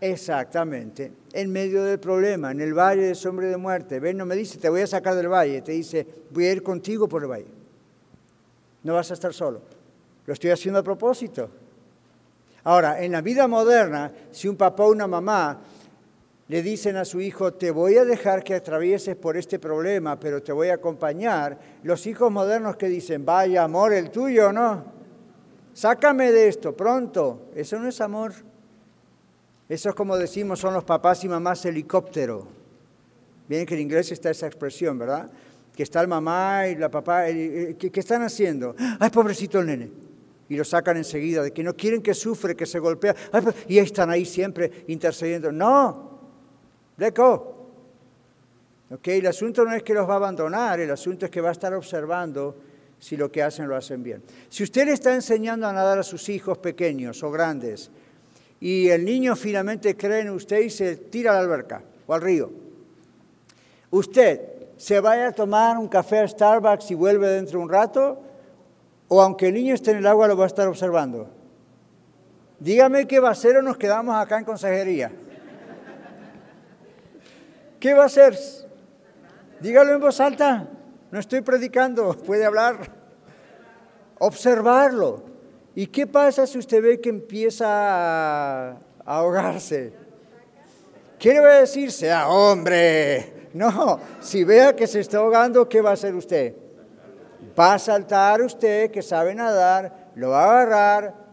Exactamente, 0.00 1.10
en 1.32 1.50
medio 1.50 1.82
del 1.82 1.98
problema, 1.98 2.52
en 2.52 2.60
el 2.60 2.72
valle 2.72 3.02
de 3.02 3.14
sombra 3.16 3.48
de 3.48 3.56
muerte. 3.56 3.98
Ven, 3.98 4.16
no 4.16 4.26
me 4.26 4.36
dice, 4.36 4.58
te 4.58 4.68
voy 4.68 4.82
a 4.82 4.86
sacar 4.86 5.16
del 5.16 5.28
valle, 5.28 5.60
te 5.60 5.72
dice, 5.72 6.06
voy 6.30 6.46
a 6.46 6.52
ir 6.52 6.62
contigo 6.62 7.08
por 7.08 7.22
el 7.22 7.28
valle. 7.28 7.46
No 8.84 8.94
vas 8.94 9.10
a 9.10 9.14
estar 9.14 9.34
solo. 9.34 9.60
Lo 10.24 10.32
estoy 10.32 10.50
haciendo 10.50 10.78
a 10.78 10.84
propósito. 10.84 11.50
Ahora, 12.62 13.02
en 13.02 13.10
la 13.10 13.22
vida 13.22 13.48
moderna, 13.48 14.12
si 14.30 14.46
un 14.46 14.56
papá 14.56 14.84
o 14.84 14.92
una 14.92 15.08
mamá 15.08 15.58
le 16.46 16.62
dicen 16.62 16.96
a 16.96 17.04
su 17.04 17.20
hijo, 17.20 17.54
te 17.54 17.72
voy 17.72 17.96
a 17.96 18.04
dejar 18.04 18.44
que 18.44 18.54
atravieses 18.54 19.16
por 19.16 19.36
este 19.36 19.58
problema, 19.58 20.18
pero 20.20 20.42
te 20.42 20.52
voy 20.52 20.68
a 20.68 20.74
acompañar. 20.74 21.58
Los 21.82 22.06
hijos 22.06 22.30
modernos 22.30 22.76
que 22.76 22.88
dicen, 22.88 23.24
vaya 23.24 23.64
amor, 23.64 23.92
el 23.92 24.10
tuyo, 24.10 24.52
¿no? 24.52 24.97
Sácame 25.78 26.32
de 26.32 26.48
esto, 26.48 26.76
pronto. 26.76 27.50
Eso 27.54 27.78
no 27.78 27.86
es 27.86 28.00
amor. 28.00 28.32
Eso 29.68 29.90
es 29.90 29.94
como 29.94 30.16
decimos, 30.16 30.58
son 30.58 30.74
los 30.74 30.82
papás 30.82 31.22
y 31.22 31.28
mamás 31.28 31.64
helicóptero. 31.66 32.48
Bien 33.46 33.64
que 33.64 33.74
en 33.74 33.82
inglés 33.82 34.10
está 34.10 34.28
esa 34.28 34.48
expresión, 34.48 34.98
¿verdad? 34.98 35.30
Que 35.76 35.84
está 35.84 36.00
el 36.00 36.08
mamá 36.08 36.66
y 36.66 36.74
la 36.74 36.90
papá, 36.90 37.26
¿qué, 37.26 37.92
están 37.94 38.22
haciendo? 38.22 38.74
Ay, 38.98 39.10
pobrecito 39.10 39.60
el 39.60 39.66
nene. 39.66 39.92
Y 40.48 40.56
lo 40.56 40.64
sacan 40.64 40.96
enseguida, 40.96 41.44
de 41.44 41.52
que 41.52 41.62
no 41.62 41.76
quieren 41.76 42.02
que 42.02 42.12
sufre, 42.12 42.56
que 42.56 42.66
se 42.66 42.80
golpea. 42.80 43.14
y 43.68 43.78
están 43.78 44.10
ahí 44.10 44.24
siempre 44.24 44.84
intercediendo. 44.88 45.52
No, 45.52 46.18
Let 46.96 47.14
go. 47.16 47.54
Okay, 48.90 49.20
el 49.20 49.28
asunto 49.28 49.64
no 49.64 49.72
es 49.72 49.84
que 49.84 49.94
los 49.94 50.08
va 50.08 50.14
a 50.14 50.16
abandonar, 50.16 50.80
el 50.80 50.90
asunto 50.90 51.26
es 51.26 51.30
que 51.30 51.40
va 51.40 51.50
a 51.50 51.52
estar 51.52 51.72
observando 51.72 52.56
si 52.98 53.16
lo 53.16 53.30
que 53.30 53.42
hacen 53.42 53.68
lo 53.68 53.76
hacen 53.76 54.02
bien. 54.02 54.22
Si 54.48 54.62
usted 54.62 54.86
le 54.86 54.92
está 54.92 55.14
enseñando 55.14 55.66
a 55.66 55.72
nadar 55.72 55.98
a 55.98 56.02
sus 56.02 56.28
hijos 56.28 56.58
pequeños 56.58 57.22
o 57.22 57.30
grandes 57.30 57.90
y 58.60 58.88
el 58.88 59.04
niño 59.04 59.36
finalmente 59.36 59.96
cree 59.96 60.20
en 60.20 60.30
usted 60.30 60.60
y 60.60 60.70
se 60.70 60.96
tira 60.96 61.30
a 61.32 61.34
la 61.34 61.40
alberca 61.40 61.82
o 62.06 62.14
al 62.14 62.22
río, 62.22 62.50
usted 63.90 64.40
se 64.76 65.00
vaya 65.00 65.28
a 65.28 65.32
tomar 65.32 65.78
un 65.78 65.88
café 65.88 66.20
a 66.20 66.28
Starbucks 66.28 66.90
y 66.90 66.94
vuelve 66.94 67.28
dentro 67.28 67.58
de 67.58 67.64
un 67.64 67.70
rato 67.70 68.22
o 69.08 69.22
aunque 69.22 69.48
el 69.48 69.54
niño 69.54 69.74
esté 69.74 69.92
en 69.92 69.98
el 69.98 70.06
agua 70.06 70.28
lo 70.28 70.36
va 70.36 70.44
a 70.44 70.48
estar 70.48 70.68
observando. 70.68 71.28
Dígame 72.60 73.06
qué 73.06 73.20
va 73.20 73.28
a 73.28 73.32
hacer 73.32 73.56
o 73.56 73.62
nos 73.62 73.76
quedamos 73.76 74.16
acá 74.16 74.38
en 74.38 74.44
consejería. 74.44 75.12
¿Qué 77.78 77.94
va 77.94 78.04
a 78.04 78.06
hacer? 78.06 78.36
Dígalo 79.60 79.94
en 79.94 80.00
voz 80.00 80.20
alta. 80.20 80.68
No 81.10 81.18
estoy 81.18 81.40
predicando, 81.40 82.16
puede 82.16 82.44
hablar. 82.44 82.90
Observarlo. 84.18 85.22
¿Y 85.74 85.86
qué 85.86 86.06
pasa 86.06 86.46
si 86.46 86.58
usted 86.58 86.82
ve 86.82 87.00
que 87.00 87.08
empieza 87.08 87.66
a 87.68 88.78
ahogarse? 89.04 89.92
¿Qué 91.18 91.32
le 91.32 91.40
va 91.40 91.50
a 91.50 91.60
decir? 91.60 91.92
Sea 91.92 92.28
hombre. 92.28 93.48
No, 93.54 93.98
si 94.20 94.44
vea 94.44 94.76
que 94.76 94.86
se 94.86 95.00
está 95.00 95.18
ahogando, 95.18 95.68
¿qué 95.68 95.80
va 95.80 95.90
a 95.90 95.94
hacer 95.94 96.14
usted? 96.14 96.54
Va 97.58 97.74
a 97.74 97.78
saltar 97.78 98.42
usted, 98.42 98.90
que 98.90 99.02
sabe 99.02 99.34
nadar, 99.34 100.10
lo 100.14 100.30
va 100.30 100.44
a 100.44 100.60
agarrar 100.60 101.28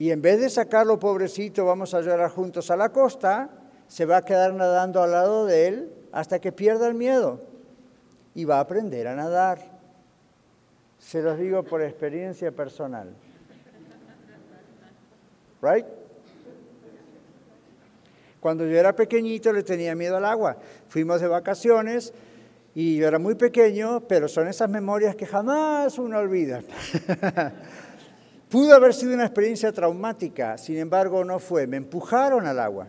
y 0.00 0.12
en 0.12 0.22
vez 0.22 0.40
de 0.40 0.48
sacarlo 0.48 0.98
pobrecito, 0.98 1.66
vamos 1.66 1.92
a 1.92 2.00
llorar 2.00 2.30
juntos 2.30 2.70
a 2.70 2.76
la 2.76 2.88
costa, 2.88 3.50
se 3.86 4.06
va 4.06 4.16
a 4.16 4.24
quedar 4.24 4.54
nadando 4.54 5.02
al 5.02 5.10
lado 5.10 5.44
de 5.44 5.68
él 5.68 5.92
hasta 6.10 6.38
que 6.38 6.52
pierda 6.52 6.88
el 6.88 6.94
miedo 6.94 7.49
y 8.34 8.44
va 8.44 8.56
a 8.56 8.60
aprender 8.60 9.08
a 9.08 9.14
nadar. 9.14 9.58
Se 10.98 11.22
los 11.22 11.38
digo 11.38 11.62
por 11.62 11.82
experiencia 11.82 12.52
personal. 12.52 13.14
Right? 15.62 15.86
Cuando 18.40 18.66
yo 18.66 18.78
era 18.78 18.96
pequeñito 18.96 19.52
le 19.52 19.62
tenía 19.62 19.94
miedo 19.94 20.16
al 20.16 20.24
agua. 20.24 20.56
Fuimos 20.88 21.20
de 21.20 21.28
vacaciones 21.28 22.12
y 22.74 22.96
yo 22.96 23.06
era 23.06 23.18
muy 23.18 23.34
pequeño, 23.34 24.00
pero 24.08 24.28
son 24.28 24.48
esas 24.48 24.70
memorias 24.70 25.14
que 25.16 25.26
jamás 25.26 25.98
uno 25.98 26.18
olvida. 26.18 26.62
Pudo 28.48 28.74
haber 28.74 28.94
sido 28.94 29.14
una 29.14 29.26
experiencia 29.26 29.72
traumática, 29.72 30.58
sin 30.58 30.78
embargo 30.78 31.24
no 31.24 31.38
fue. 31.38 31.66
Me 31.66 31.76
empujaron 31.76 32.46
al 32.46 32.58
agua. 32.58 32.88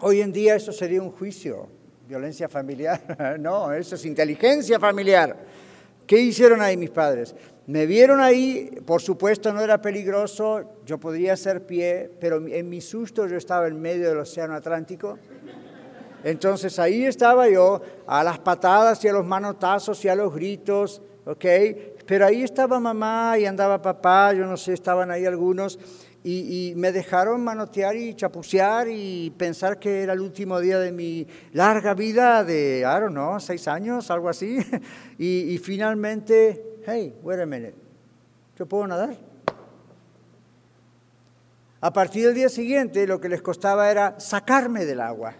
Hoy 0.00 0.20
en 0.20 0.32
día 0.32 0.54
eso 0.54 0.72
sería 0.72 1.00
un 1.00 1.10
juicio, 1.10 1.68
violencia 2.10 2.48
familiar. 2.48 3.38
no, 3.40 3.72
eso 3.72 3.94
es 3.94 4.04
inteligencia 4.04 4.80
familiar. 4.80 5.36
¿Qué 6.08 6.18
hicieron 6.18 6.60
ahí 6.60 6.76
mis 6.76 6.90
padres? 6.90 7.36
Me 7.68 7.86
vieron 7.86 8.20
ahí, 8.20 8.80
por 8.84 9.00
supuesto 9.00 9.52
no 9.52 9.60
era 9.60 9.80
peligroso, 9.80 10.80
yo 10.84 10.98
podría 10.98 11.34
hacer 11.34 11.64
pie, 11.66 12.10
pero 12.18 12.44
en 12.44 12.68
mi 12.68 12.80
susto 12.80 13.28
yo 13.28 13.36
estaba 13.36 13.68
en 13.68 13.80
medio 13.80 14.08
del 14.08 14.18
Océano 14.18 14.54
Atlántico. 14.54 15.18
Entonces 16.24 16.80
ahí 16.80 17.04
estaba 17.04 17.48
yo, 17.48 17.80
a 18.08 18.24
las 18.24 18.40
patadas 18.40 19.04
y 19.04 19.08
a 19.08 19.12
los 19.12 19.24
manotazos 19.24 20.04
y 20.04 20.08
a 20.08 20.16
los 20.16 20.34
gritos, 20.34 21.00
¿ok? 21.24 21.44
Pero 22.06 22.26
ahí 22.26 22.42
estaba 22.42 22.80
mamá 22.80 23.38
y 23.38 23.46
andaba 23.46 23.80
papá, 23.80 24.32
yo 24.32 24.46
no 24.46 24.56
sé, 24.56 24.72
estaban 24.72 25.12
ahí 25.12 25.26
algunos, 25.26 25.78
y, 26.22 26.74
me 26.76 26.92
dejaron 26.92 27.42
manotear 27.42 27.96
y 27.96 28.14
chapucear 28.14 28.88
y 28.88 29.30
pensar 29.30 29.78
que 29.78 30.02
era 30.02 30.12
el 30.12 30.20
último 30.20 30.60
día 30.60 30.78
de 30.78 30.92
mi 30.92 31.26
larga 31.52 31.94
vida 31.94 32.44
de, 32.44 32.80
I 32.80 33.00
don't 33.00 33.12
know, 33.12 33.40
seis 33.40 33.66
años, 33.68 34.10
algo 34.10 34.28
así. 34.28 34.58
Y, 35.18 35.52
y 35.52 35.58
finalmente, 35.58 36.80
hey, 36.86 37.14
wait 37.22 37.40
a 37.40 37.44
minute, 37.44 37.74
yo 38.56 38.64
puedo 38.64 38.86
nadar. 38.86 39.14
A 41.82 41.92
partir 41.92 42.26
del 42.26 42.34
día 42.34 42.48
siguiente 42.48 43.06
lo 43.06 43.20
que 43.20 43.28
les 43.28 43.42
costaba 43.42 43.90
era 43.90 44.18
sacarme 44.18 44.86
del 44.86 45.00
agua. 45.00 45.34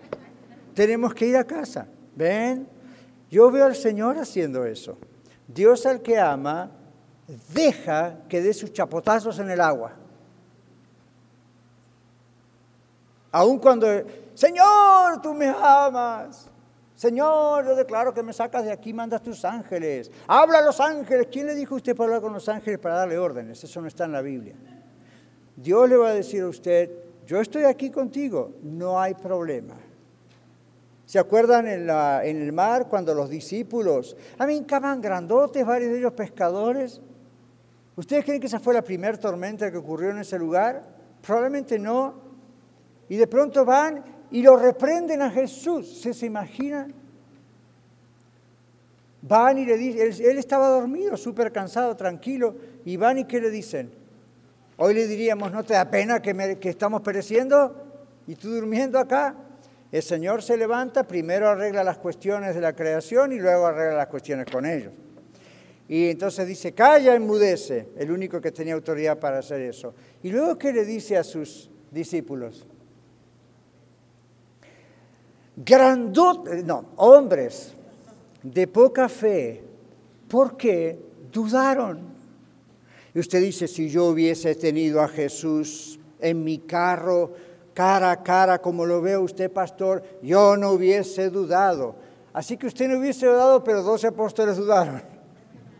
Tenemos 0.74 1.14
que 1.14 1.26
ir 1.26 1.37
a 1.37 1.45
casa. 1.45 1.87
¿Ven? 2.14 2.68
Yo 3.31 3.51
veo 3.51 3.66
al 3.66 3.76
Señor 3.76 4.18
haciendo 4.18 4.64
eso. 4.64 4.99
Dios 5.47 5.87
al 5.87 6.03
que 6.03 6.18
ama 6.18 6.70
deja 7.53 8.18
que 8.28 8.41
dé 8.41 8.53
sus 8.53 8.72
chapotazos 8.72 9.39
en 9.39 9.51
el 9.51 9.61
agua. 9.61 9.99
Aun 13.33 13.59
cuando, 13.59 13.87
Señor, 14.35 15.20
tú 15.22 15.33
me 15.35 15.49
amas. 15.49 16.49
Señor, 16.95 17.64
yo 17.64 17.74
declaro 17.76 18.12
que 18.12 18.22
me 18.22 18.33
sacas 18.33 18.64
de 18.64 18.72
aquí, 18.72 18.93
mandas 18.93 19.22
tus 19.22 19.45
ángeles. 19.45 20.11
Habla 20.26 20.59
a 20.59 20.62
los 20.62 20.81
ángeles. 20.81 21.28
¿Quién 21.31 21.47
le 21.47 21.55
dijo 21.55 21.74
a 21.74 21.76
usted 21.76 21.97
para 21.97 22.09
hablar 22.09 22.20
con 22.20 22.33
los 22.33 22.49
ángeles 22.49 22.78
para 22.78 22.97
darle 22.97 23.18
órdenes? 23.18 23.64
Eso 23.64 23.81
no 23.81 23.89
está 23.89 24.05
en 24.05 24.12
la 24.12 24.20
Biblia. 24.20 24.55
Dios 25.57 25.89
le 25.89 25.97
va 25.97 26.09
a 26.09 26.14
decir 26.14 26.43
a 26.43 26.49
usted, 26.49 26.91
yo 27.26 27.41
estoy 27.41 27.64
aquí 27.64 27.91
contigo, 27.91 28.53
no 28.62 29.01
hay 29.01 29.14
problema. 29.14 29.76
¿Se 31.07 31.18
acuerdan 31.18 31.66
en, 31.68 31.89
en 31.89 32.43
el 32.43 32.53
mar 32.53 32.87
cuando 32.89 33.14
los 33.14 33.31
discípulos, 33.31 34.16
a 34.39 34.47
mí 34.47 34.59
estaban 34.59 35.01
grandotes, 35.01 35.64
varios 35.64 35.93
de 35.93 35.99
ellos 35.99 36.12
pescadores? 36.12 37.01
¿Ustedes 37.97 38.24
creen 38.24 38.41
que 38.41 38.47
esa 38.47 38.61
fue 38.61 38.74
la 38.74 38.83
primera 38.83 39.18
tormenta 39.18 39.70
que 39.70 39.76
ocurrió 39.76 40.11
en 40.11 40.18
ese 40.18 40.39
lugar? 40.39 40.83
Probablemente 41.20 41.78
no. 41.78 42.30
Y 43.11 43.17
de 43.17 43.27
pronto 43.27 43.65
van 43.65 44.05
y 44.31 44.41
lo 44.41 44.57
reprenden 44.57 45.21
a 45.21 45.31
Jesús. 45.31 46.01
¿Se, 46.01 46.15
se 46.15 46.27
imaginan? 46.27 46.95
Van 49.21 49.59
y 49.59 49.67
le 49.67 49.77
dicen, 49.77 50.31
él, 50.31 50.39
estaba 50.39 50.69
dormido, 50.69 51.17
súper 51.17 51.51
cansado, 51.51 51.97
tranquilo, 51.97 52.55
y 52.85 52.97
van 52.97 53.19
y 53.19 53.25
¿qué 53.25 53.41
le 53.41 53.51
dicen? 53.51 53.91
Hoy 54.77 54.95
le 54.95 55.09
diríamos, 55.09 55.51
¿no 55.51 55.65
te 55.65 55.75
da 55.75 55.91
pena 55.91 56.23
que, 56.23 56.59
que 56.59 56.69
estamos 56.71 57.03
pereciendo? 57.03 57.85
¿Y 58.29 58.37
tú 58.37 58.49
durmiendo 58.49 58.99
acá? 58.99 59.35
El 59.91 60.03
Señor 60.05 60.41
se 60.41 60.57
levanta, 60.57 61.03
primero 61.03 61.49
arregla 61.49 61.83
las 61.83 61.99
cuestiones 61.99 62.55
de 62.55 62.61
la 62.61 62.77
creación 62.77 63.33
y 63.33 63.41
luego 63.41 63.67
arregla 63.67 63.97
las 63.97 64.07
cuestiones 64.07 64.47
con 64.47 64.65
ellos. 64.65 64.93
Y 65.89 66.11
entonces 66.11 66.47
dice, 66.47 66.73
calla, 66.73 67.17
enmudece, 67.17 67.89
el 67.97 68.13
único 68.13 68.41
que 68.41 68.53
tenía 68.53 68.75
autoridad 68.75 69.19
para 69.19 69.41
hacer 69.41 69.61
eso. 69.63 69.93
Y 70.23 70.31
luego, 70.31 70.57
¿qué 70.57 70.73
le 70.73 70.85
dice 70.85 71.17
a 71.17 71.25
sus 71.25 71.69
discípulos? 71.91 72.69
Grandotes, 75.65 76.65
no, 76.65 76.87
hombres 76.97 77.75
de 78.43 78.67
poca 78.67 79.09
fe, 79.09 79.63
¿por 80.27 80.57
qué 80.57 80.99
dudaron? 81.31 82.01
Y 83.13 83.19
usted 83.19 83.41
dice, 83.41 83.69
si 83.69 83.91
yo 83.91 84.07
hubiese 84.07 84.55
tenido 84.55 85.03
a 85.03 85.09
Jesús 85.09 85.99
en 86.19 86.43
mi 86.43 86.61
carro, 86.61 87.33
cara 87.75 88.11
a 88.11 88.23
cara, 88.23 88.61
como 88.61 88.87
lo 88.87 89.03
ve 89.03 89.19
usted, 89.19 89.51
pastor, 89.51 90.03
yo 90.23 90.57
no 90.57 90.71
hubiese 90.71 91.29
dudado. 91.29 91.95
Así 92.33 92.57
que 92.57 92.67
usted 92.67 92.89
no 92.89 92.99
hubiese 92.99 93.27
dudado, 93.27 93.63
pero 93.63 93.83
doce 93.83 94.07
apóstoles 94.07 94.57
dudaron, 94.57 95.03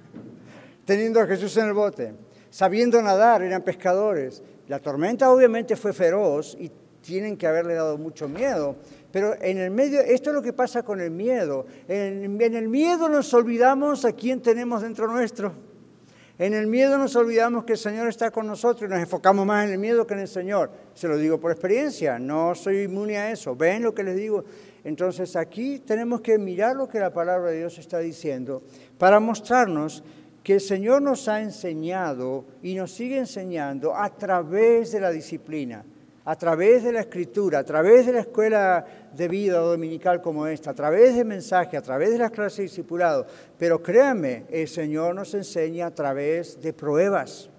teniendo 0.85 1.21
a 1.21 1.27
Jesús 1.27 1.57
en 1.57 1.69
el 1.69 1.73
bote, 1.73 2.13
sabiendo 2.51 3.01
nadar, 3.01 3.43
eran 3.43 3.63
pescadores. 3.63 4.43
La 4.69 4.79
tormenta 4.79 5.31
obviamente 5.31 5.75
fue 5.75 5.93
feroz 5.93 6.57
y 6.59 6.71
tienen 7.01 7.37
que 7.37 7.47
haberle 7.47 7.75
dado 7.75 7.97
mucho 7.97 8.29
miedo, 8.29 8.77
pero 9.13 9.35
en 9.41 9.59
el 9.59 9.71
medio, 9.71 10.01
esto 10.01 10.31
es 10.31 10.35
lo 10.35 10.43
que 10.43 10.53
pasa 10.53 10.83
con 10.83 11.01
el 11.01 11.11
miedo. 11.11 11.67
En, 11.89 12.41
el 12.41 12.69
miedo 12.69 13.09
nos 13.09 13.33
olvidamos 13.35 14.05
a 14.05 14.13
quién 14.13 14.41
tenemos 14.41 14.83
dentro 14.83 15.09
nuestro. 15.09 15.53
En 16.39 16.55
el 16.55 16.67
miedo 16.69 16.97
nos 16.97 17.17
olvidamos 17.17 17.65
que 17.65 17.73
el 17.73 17.79
Señor 17.79 18.09
está 18.09 18.31
con 18.31 18.47
nosotros 18.47 18.89
y 18.89 18.91
nos 18.91 19.01
enfocamos 19.01 19.45
más 19.45 19.67
en 19.67 19.73
el 19.73 19.79
miedo 19.79 20.07
que 20.07 20.15
en 20.15 20.21
el 20.21 20.29
Señor. 20.29 20.71
Se 20.95 21.07
lo 21.07 21.19
digo 21.19 21.39
por 21.39 21.51
experiencia, 21.51 22.19
no 22.19 22.55
soy 22.55 22.83
inmune 22.83 23.19
a 23.19 23.31
eso. 23.31 23.55
¿Ven 23.57 23.83
lo 23.83 23.95
que 23.95 24.05
les 24.05 24.17
digo? 24.17 24.45
Entonces 24.85 25.37
aquí 25.37 25.81
tenemos 25.81 26.23
que 26.23 26.39
mirar 26.39 26.77
lo 26.77 26.89
que 26.89 26.99
la 26.99 27.13
palabra 27.13 27.51
de 27.51 27.59
Dios 27.59 27.77
está 27.79 27.99
diciendo 27.99 28.63
para 28.97 29.21
mostrarnos 29.21 30.03
que 30.43 30.55
el 30.55 30.61
Señor 30.61 31.03
nos 31.03 31.29
ha 31.29 31.43
enseñado 31.43 32.47
y 32.63 32.75
nos 32.75 32.93
sigue 32.93 33.19
enseñando 33.19 33.95
a 33.95 34.09
través 34.09 34.93
de 34.93 35.01
la 35.01 35.11
disciplina 35.11 35.85
a 36.31 36.37
través 36.37 36.85
de 36.85 36.93
la 36.93 37.01
escritura, 37.01 37.59
a 37.59 37.65
través 37.65 38.07
de 38.07 38.13
la 38.13 38.21
escuela 38.21 38.87
de 39.13 39.27
vida 39.27 39.59
dominical 39.59 40.23
como 40.23 40.47
esta, 40.47 40.71
a 40.71 40.75
través 40.75 41.17
de 41.17 41.25
mensaje, 41.25 41.77
a 41.77 41.83
través 41.83 42.11
de 42.11 42.19
las 42.19 42.31
clases 42.31 42.59
de 42.59 42.63
discipulado. 42.63 43.27
Pero 43.59 43.83
créanme, 43.83 44.45
el 44.49 44.69
Señor 44.69 45.17
nos 45.17 45.35
enseña 45.35 45.87
a 45.87 45.91
través 45.91 46.63
de 46.63 46.73
pruebas 46.73 47.51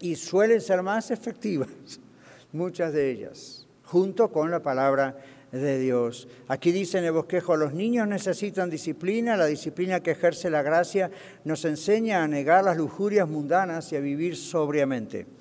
y 0.00 0.16
suelen 0.16 0.60
ser 0.60 0.82
más 0.82 1.10
efectivas, 1.10 1.70
muchas 2.52 2.92
de 2.92 3.10
ellas, 3.10 3.66
junto 3.84 4.30
con 4.30 4.50
la 4.50 4.60
palabra 4.60 5.16
de 5.50 5.78
Dios. 5.78 6.28
Aquí 6.46 6.72
dice 6.72 6.98
en 6.98 7.06
el 7.06 7.12
bosquejo, 7.12 7.56
los 7.56 7.72
niños 7.72 8.06
necesitan 8.06 8.68
disciplina, 8.68 9.34
la 9.34 9.46
disciplina 9.46 10.00
que 10.00 10.10
ejerce 10.10 10.50
la 10.50 10.60
gracia 10.60 11.10
nos 11.44 11.64
enseña 11.64 12.22
a 12.22 12.28
negar 12.28 12.64
las 12.64 12.76
lujurias 12.76 13.26
mundanas 13.26 13.90
y 13.92 13.96
a 13.96 14.00
vivir 14.00 14.36
sobriamente. 14.36 15.37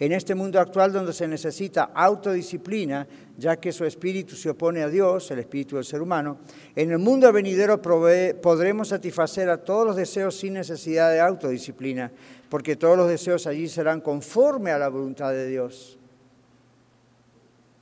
En 0.00 0.12
este 0.12 0.34
mundo 0.34 0.58
actual 0.58 0.94
donde 0.94 1.12
se 1.12 1.28
necesita 1.28 1.90
autodisciplina, 1.94 3.06
ya 3.36 3.58
que 3.58 3.70
su 3.70 3.84
espíritu 3.84 4.34
se 4.34 4.48
opone 4.48 4.82
a 4.82 4.88
Dios, 4.88 5.30
el 5.30 5.40
espíritu 5.40 5.76
del 5.76 5.84
ser 5.84 6.00
humano, 6.00 6.38
en 6.74 6.90
el 6.90 6.98
mundo 6.98 7.30
venidero 7.30 7.82
podremos 7.82 8.88
satisfacer 8.88 9.50
a 9.50 9.58
todos 9.58 9.86
los 9.86 9.96
deseos 9.96 10.38
sin 10.38 10.54
necesidad 10.54 11.12
de 11.12 11.20
autodisciplina, 11.20 12.10
porque 12.48 12.76
todos 12.76 12.96
los 12.96 13.10
deseos 13.10 13.46
allí 13.46 13.68
serán 13.68 14.00
conforme 14.00 14.70
a 14.70 14.78
la 14.78 14.88
voluntad 14.88 15.32
de 15.32 15.46
Dios. 15.46 15.98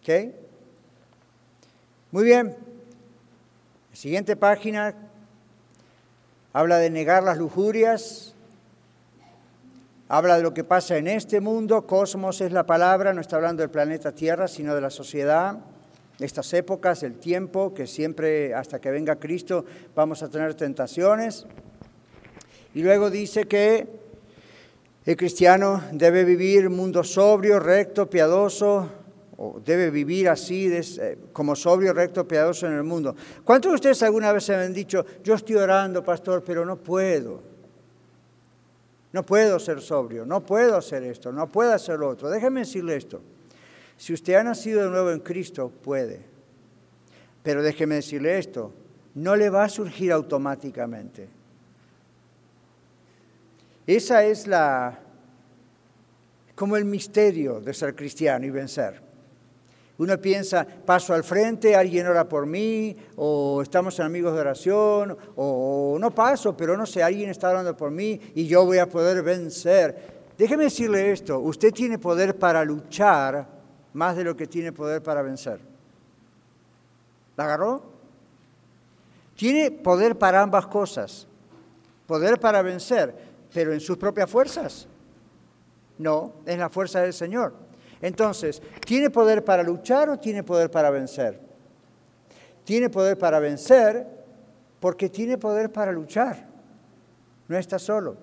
¿Ok? 0.02 0.34
Muy 2.10 2.24
bien. 2.24 2.56
siguiente 3.92 4.34
página 4.34 4.92
habla 6.52 6.78
de 6.78 6.90
negar 6.90 7.22
las 7.22 7.38
lujurias, 7.38 8.34
Habla 10.10 10.38
de 10.38 10.42
lo 10.42 10.54
que 10.54 10.64
pasa 10.64 10.96
en 10.96 11.06
este 11.06 11.38
mundo, 11.38 11.86
cosmos 11.86 12.40
es 12.40 12.50
la 12.50 12.64
palabra, 12.64 13.12
no 13.12 13.20
está 13.20 13.36
hablando 13.36 13.60
del 13.60 13.68
planeta 13.68 14.12
Tierra, 14.12 14.48
sino 14.48 14.74
de 14.74 14.80
la 14.80 14.88
sociedad, 14.88 15.58
estas 16.18 16.50
épocas, 16.54 17.02
el 17.02 17.18
tiempo, 17.18 17.74
que 17.74 17.86
siempre 17.86 18.54
hasta 18.54 18.80
que 18.80 18.90
venga 18.90 19.16
Cristo 19.16 19.66
vamos 19.94 20.22
a 20.22 20.30
tener 20.30 20.54
tentaciones. 20.54 21.44
Y 22.74 22.82
luego 22.82 23.10
dice 23.10 23.44
que 23.44 23.86
el 25.04 25.14
cristiano 25.14 25.82
debe 25.92 26.24
vivir 26.24 26.70
mundo 26.70 27.04
sobrio, 27.04 27.60
recto, 27.60 28.08
piadoso, 28.08 28.88
o 29.36 29.60
debe 29.62 29.90
vivir 29.90 30.30
así 30.30 30.72
como 31.34 31.54
sobrio, 31.54 31.92
recto, 31.92 32.26
piadoso 32.26 32.66
en 32.66 32.72
el 32.72 32.82
mundo. 32.82 33.14
¿Cuántos 33.44 33.72
de 33.72 33.74
ustedes 33.74 34.02
alguna 34.02 34.32
vez 34.32 34.44
se 34.44 34.54
han 34.54 34.72
dicho, 34.72 35.04
yo 35.22 35.34
estoy 35.34 35.56
orando, 35.56 36.02
pastor, 36.02 36.42
pero 36.42 36.64
no 36.64 36.76
puedo? 36.76 37.57
No 39.12 39.24
puedo 39.24 39.58
ser 39.58 39.80
sobrio, 39.80 40.26
no 40.26 40.44
puedo 40.44 40.76
hacer 40.76 41.02
esto, 41.02 41.32
no 41.32 41.46
puedo 41.46 41.72
hacer 41.72 41.98
lo 41.98 42.08
otro. 42.08 42.28
Déjeme 42.28 42.60
decirle 42.60 42.96
esto. 42.96 43.22
Si 43.96 44.12
usted 44.12 44.34
ha 44.34 44.44
nacido 44.44 44.82
de 44.82 44.90
nuevo 44.90 45.10
en 45.10 45.20
Cristo, 45.20 45.70
puede. 45.70 46.20
Pero 47.42 47.62
déjeme 47.62 47.96
decirle 47.96 48.38
esto, 48.38 48.72
no 49.14 49.34
le 49.34 49.50
va 49.50 49.64
a 49.64 49.68
surgir 49.68 50.12
automáticamente. 50.12 51.28
Esa 53.86 54.24
es 54.24 54.46
la 54.46 55.00
como 56.54 56.76
el 56.76 56.84
misterio 56.84 57.60
de 57.60 57.72
ser 57.72 57.94
cristiano 57.94 58.44
y 58.44 58.50
vencer. 58.50 59.07
Uno 59.98 60.16
piensa, 60.18 60.64
paso 60.64 61.12
al 61.12 61.24
frente, 61.24 61.74
alguien 61.74 62.06
ora 62.06 62.28
por 62.28 62.46
mí, 62.46 62.96
o 63.16 63.60
estamos 63.62 63.98
en 63.98 64.06
amigos 64.06 64.32
de 64.32 64.40
oración, 64.40 65.18
o 65.34 65.96
no 65.98 66.14
paso, 66.14 66.56
pero 66.56 66.76
no 66.76 66.86
sé, 66.86 67.02
alguien 67.02 67.30
está 67.30 67.50
orando 67.50 67.76
por 67.76 67.90
mí 67.90 68.20
y 68.36 68.46
yo 68.46 68.64
voy 68.64 68.78
a 68.78 68.88
poder 68.88 69.24
vencer. 69.24 70.18
Déjeme 70.38 70.64
decirle 70.64 71.10
esto, 71.10 71.40
usted 71.40 71.72
tiene 71.72 71.98
poder 71.98 72.38
para 72.38 72.64
luchar 72.64 73.48
más 73.92 74.16
de 74.16 74.22
lo 74.22 74.36
que 74.36 74.46
tiene 74.46 74.72
poder 74.72 75.02
para 75.02 75.20
vencer. 75.20 75.58
¿La 77.36 77.44
agarró? 77.44 77.82
Tiene 79.34 79.72
poder 79.72 80.16
para 80.16 80.42
ambas 80.42 80.68
cosas. 80.68 81.26
Poder 82.06 82.38
para 82.38 82.62
vencer, 82.62 83.14
pero 83.52 83.72
en 83.72 83.80
sus 83.80 83.96
propias 83.96 84.30
fuerzas. 84.30 84.86
No, 85.98 86.34
es 86.46 86.56
la 86.56 86.68
fuerza 86.68 87.00
del 87.00 87.12
Señor. 87.12 87.67
Entonces, 88.00 88.62
¿tiene 88.84 89.10
poder 89.10 89.44
para 89.44 89.62
luchar 89.62 90.08
o 90.08 90.18
tiene 90.18 90.42
poder 90.42 90.70
para 90.70 90.90
vencer? 90.90 91.40
Tiene 92.64 92.90
poder 92.90 93.18
para 93.18 93.38
vencer 93.40 94.06
porque 94.80 95.08
tiene 95.08 95.38
poder 95.38 95.72
para 95.72 95.92
luchar. 95.92 96.46
No 97.48 97.56
está 97.56 97.78
solo. 97.78 98.16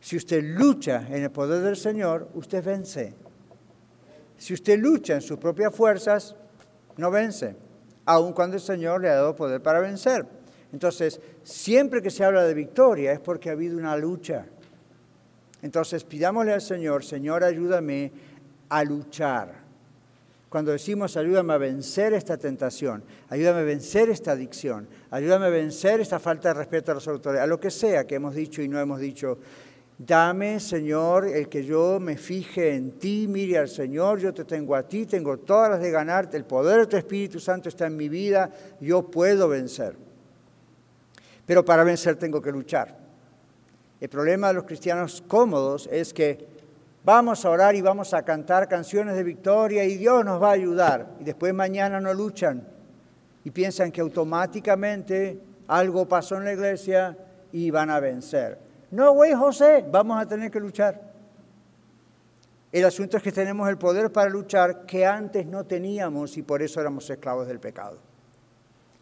Si 0.00 0.16
usted 0.16 0.42
lucha 0.42 1.06
en 1.08 1.24
el 1.24 1.30
poder 1.30 1.62
del 1.62 1.76
Señor, 1.76 2.28
usted 2.34 2.62
vence. 2.62 3.14
Si 4.36 4.54
usted 4.54 4.78
lucha 4.78 5.14
en 5.14 5.22
sus 5.22 5.38
propias 5.38 5.74
fuerzas, 5.74 6.36
no 6.96 7.10
vence, 7.10 7.56
aun 8.04 8.32
cuando 8.32 8.56
el 8.56 8.62
Señor 8.62 9.00
le 9.00 9.08
ha 9.08 9.14
dado 9.14 9.34
poder 9.34 9.62
para 9.62 9.80
vencer. 9.80 10.26
Entonces, 10.72 11.20
siempre 11.42 12.02
que 12.02 12.10
se 12.10 12.24
habla 12.24 12.44
de 12.44 12.54
victoria 12.54 13.12
es 13.12 13.20
porque 13.20 13.48
ha 13.48 13.52
habido 13.52 13.78
una 13.78 13.96
lucha. 13.96 14.46
Entonces, 15.62 16.04
pidámosle 16.04 16.52
al 16.52 16.60
Señor, 16.60 17.02
Señor, 17.02 17.42
ayúdame 17.42 18.12
a 18.68 18.84
luchar. 18.84 19.66
Cuando 20.48 20.72
decimos, 20.72 21.16
ayúdame 21.16 21.52
a 21.52 21.58
vencer 21.58 22.14
esta 22.14 22.36
tentación, 22.36 23.02
ayúdame 23.28 23.60
a 23.60 23.64
vencer 23.64 24.08
esta 24.10 24.32
adicción, 24.32 24.88
ayúdame 25.10 25.46
a 25.46 25.50
vencer 25.50 26.00
esta 26.00 26.18
falta 26.18 26.48
de 26.48 26.54
respeto 26.54 26.92
a 26.92 26.94
las 26.94 27.08
autoridades, 27.08 27.44
a 27.44 27.48
lo 27.48 27.60
que 27.60 27.70
sea 27.70 28.06
que 28.06 28.14
hemos 28.14 28.34
dicho 28.34 28.62
y 28.62 28.68
no 28.68 28.78
hemos 28.78 29.00
dicho, 29.00 29.38
Dame, 29.98 30.60
Señor, 30.60 31.26
el 31.26 31.48
que 31.48 31.64
yo 31.64 31.98
me 31.98 32.18
fije 32.18 32.74
en 32.74 32.98
ti, 32.98 33.26
mire 33.26 33.56
al 33.56 33.68
Señor, 33.68 34.18
yo 34.18 34.34
te 34.34 34.44
tengo 34.44 34.74
a 34.74 34.82
ti, 34.82 35.06
tengo 35.06 35.38
todas 35.38 35.70
las 35.70 35.80
de 35.80 35.90
ganarte, 35.90 36.36
el 36.36 36.44
poder 36.44 36.80
de 36.80 36.86
tu 36.86 36.96
Espíritu 36.98 37.40
Santo 37.40 37.70
está 37.70 37.86
en 37.86 37.96
mi 37.96 38.10
vida, 38.10 38.50
yo 38.78 39.10
puedo 39.10 39.48
vencer. 39.48 39.96
Pero 41.46 41.64
para 41.64 41.82
vencer 41.82 42.16
tengo 42.16 42.42
que 42.42 42.52
luchar. 42.52 42.98
El 43.98 44.08
problema 44.10 44.48
de 44.48 44.54
los 44.54 44.64
cristianos 44.64 45.24
cómodos 45.26 45.88
es 45.90 46.12
que 46.12 46.46
vamos 47.06 47.44
a 47.44 47.50
orar 47.50 47.76
y 47.76 47.80
vamos 47.80 48.12
a 48.14 48.24
cantar 48.24 48.66
canciones 48.68 49.14
de 49.14 49.22
victoria 49.22 49.84
y 49.84 49.96
Dios 49.96 50.24
nos 50.24 50.42
va 50.42 50.48
a 50.48 50.54
ayudar. 50.54 51.06
Y 51.20 51.24
después 51.24 51.54
mañana 51.54 52.00
no 52.00 52.12
luchan 52.12 52.66
y 53.44 53.50
piensan 53.52 53.92
que 53.92 54.00
automáticamente 54.00 55.40
algo 55.68 56.08
pasó 56.08 56.36
en 56.36 56.46
la 56.46 56.52
iglesia 56.52 57.16
y 57.52 57.70
van 57.70 57.90
a 57.90 58.00
vencer. 58.00 58.58
No, 58.90 59.12
güey, 59.12 59.34
José, 59.34 59.84
vamos 59.88 60.20
a 60.20 60.26
tener 60.26 60.50
que 60.50 60.58
luchar. 60.58 61.00
El 62.72 62.84
asunto 62.84 63.18
es 63.18 63.22
que 63.22 63.30
tenemos 63.30 63.68
el 63.68 63.78
poder 63.78 64.10
para 64.10 64.28
luchar 64.28 64.84
que 64.84 65.06
antes 65.06 65.46
no 65.46 65.64
teníamos 65.64 66.36
y 66.36 66.42
por 66.42 66.60
eso 66.60 66.80
éramos 66.80 67.08
esclavos 67.08 67.46
del 67.46 67.60
pecado. 67.60 68.00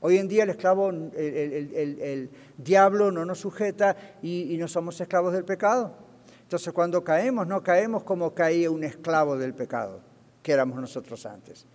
Hoy 0.01 0.19
en 0.19 0.29
día 0.29 0.43
el 0.43 0.51
esclavo, 0.51 0.91
el, 0.91 2.31
diablo 2.59 3.11
no 3.11 3.25
nos 3.25 3.39
sujeta 3.39 3.97
y, 4.21 4.55
y 4.55 4.59
no 4.59 4.69
somos 4.69 5.01
esclavos 5.01 5.33
del 5.33 5.47
pecado. 5.47 6.04
Entonces 6.45 6.73
cuando 6.73 7.03
caemos, 7.03 7.47
no 7.47 7.63
caemos 7.63 8.05
como 8.05 8.33
caía 8.33 8.71
un 8.71 8.85
esclavo 8.85 9.37
del 9.37 9.55
pecado, 9.55 10.01
que 10.43 10.53
éramos 10.53 10.81
nosotros 10.81 11.27
antes. 11.27 11.67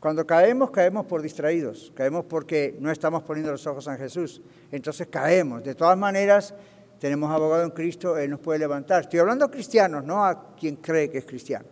Cuando 0.00 0.26
caemos, 0.26 0.70
caemos 0.70 1.06
por 1.06 1.22
distraídos, 1.22 1.92
caemos 1.94 2.24
porque 2.26 2.76
no 2.80 2.90
estamos 2.90 3.22
poniendo 3.22 3.50
los 3.50 3.66
ojos 3.66 3.86
en 3.86 3.96
Jesús. 3.96 4.42
Entonces 4.70 5.08
caemos. 5.08 5.64
De 5.64 5.74
todas 5.74 5.96
maneras, 5.96 6.54
tenemos 7.00 7.30
abogado 7.30 7.64
en 7.64 7.70
Cristo, 7.70 8.16
Él 8.16 8.30
nos 8.30 8.40
puede 8.40 8.58
levantar. 8.58 9.02
Estoy 9.02 9.20
hablando 9.20 9.44
a 9.44 9.50
cristianos, 9.50 10.04
no 10.04 10.24
a 10.24 10.54
quien 10.54 10.76
cree 10.76 11.10
que 11.10 11.18
es 11.18 11.24
cristiano. 11.24 11.66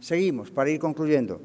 Seguimos 0.00 0.50
para 0.50 0.70
ir 0.70 0.78
concluyendo. 0.78 1.40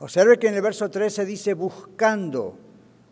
Observe 0.00 0.38
que 0.38 0.48
en 0.48 0.54
el 0.54 0.62
verso 0.62 0.90
13 0.90 1.24
dice 1.24 1.54
buscando. 1.54 2.58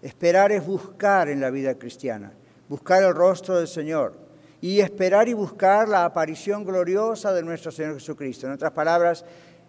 Esperar 0.02 0.50
es 0.50 0.66
buscar 0.66 1.28
en 1.28 1.40
la 1.40 1.48
vida 1.50 1.76
cristiana, 1.76 2.32
buscar 2.72 3.02
el 3.02 3.14
rostro 3.14 3.58
del 3.58 3.68
Señor 3.68 4.14
y 4.58 4.80
esperar 4.80 5.28
y 5.28 5.34
buscar 5.34 5.86
la 5.90 6.06
aparición 6.06 6.64
gloriosa 6.64 7.30
de 7.34 7.42
nuestro 7.42 7.70
Señor 7.70 7.94
Jesucristo. 7.94 8.46
En 8.46 8.54
otras 8.54 8.72
palabras, 8.72 9.26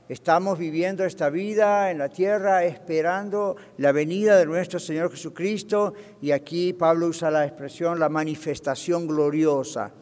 Estamos 0.10 0.60
viviendo 0.60 1.06
esta 1.06 1.30
vida 1.30 1.90
en 1.90 1.98
la 1.98 2.10
tierra 2.10 2.66
esperando 2.66 3.56
la 3.78 3.94
venida 3.94 4.38
de 4.38 4.46
nuestro 4.46 4.78
Señor 4.78 5.10
Jesucristo 5.10 5.94
y 6.22 6.32
aquí 6.32 6.74
Pablo 6.74 7.08
usa 7.08 7.32
la 7.32 7.46
expresión 7.46 8.02
la 8.02 8.10
manifestación 8.10 9.08
gloriosa. 9.08 9.94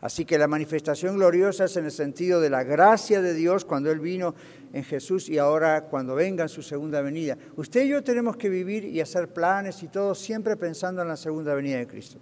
Así 0.00 0.24
que 0.24 0.38
la 0.38 0.46
manifestación 0.46 1.16
gloriosa 1.16 1.64
es 1.64 1.76
en 1.76 1.84
el 1.84 1.90
sentido 1.90 2.40
de 2.40 2.48
la 2.48 2.62
gracia 2.62 3.20
de 3.20 3.34
Dios 3.34 3.64
cuando 3.64 3.90
Él 3.90 3.98
vino 3.98 4.36
en 4.72 4.84
Jesús 4.84 5.28
y 5.28 5.36
ahora 5.38 5.82
cuando 5.82 6.14
venga 6.14 6.44
en 6.44 6.48
su 6.48 6.62
segunda 6.62 7.02
venida. 7.02 7.36
Usted 7.56 7.84
y 7.84 7.88
yo 7.88 8.04
tenemos 8.04 8.36
que 8.36 8.48
vivir 8.48 8.84
y 8.84 9.00
hacer 9.00 9.32
planes 9.32 9.82
y 9.82 9.88
todo 9.88 10.14
siempre 10.14 10.56
pensando 10.56 11.02
en 11.02 11.08
la 11.08 11.16
segunda 11.16 11.54
venida 11.54 11.78
de 11.78 11.88
Cristo. 11.88 12.20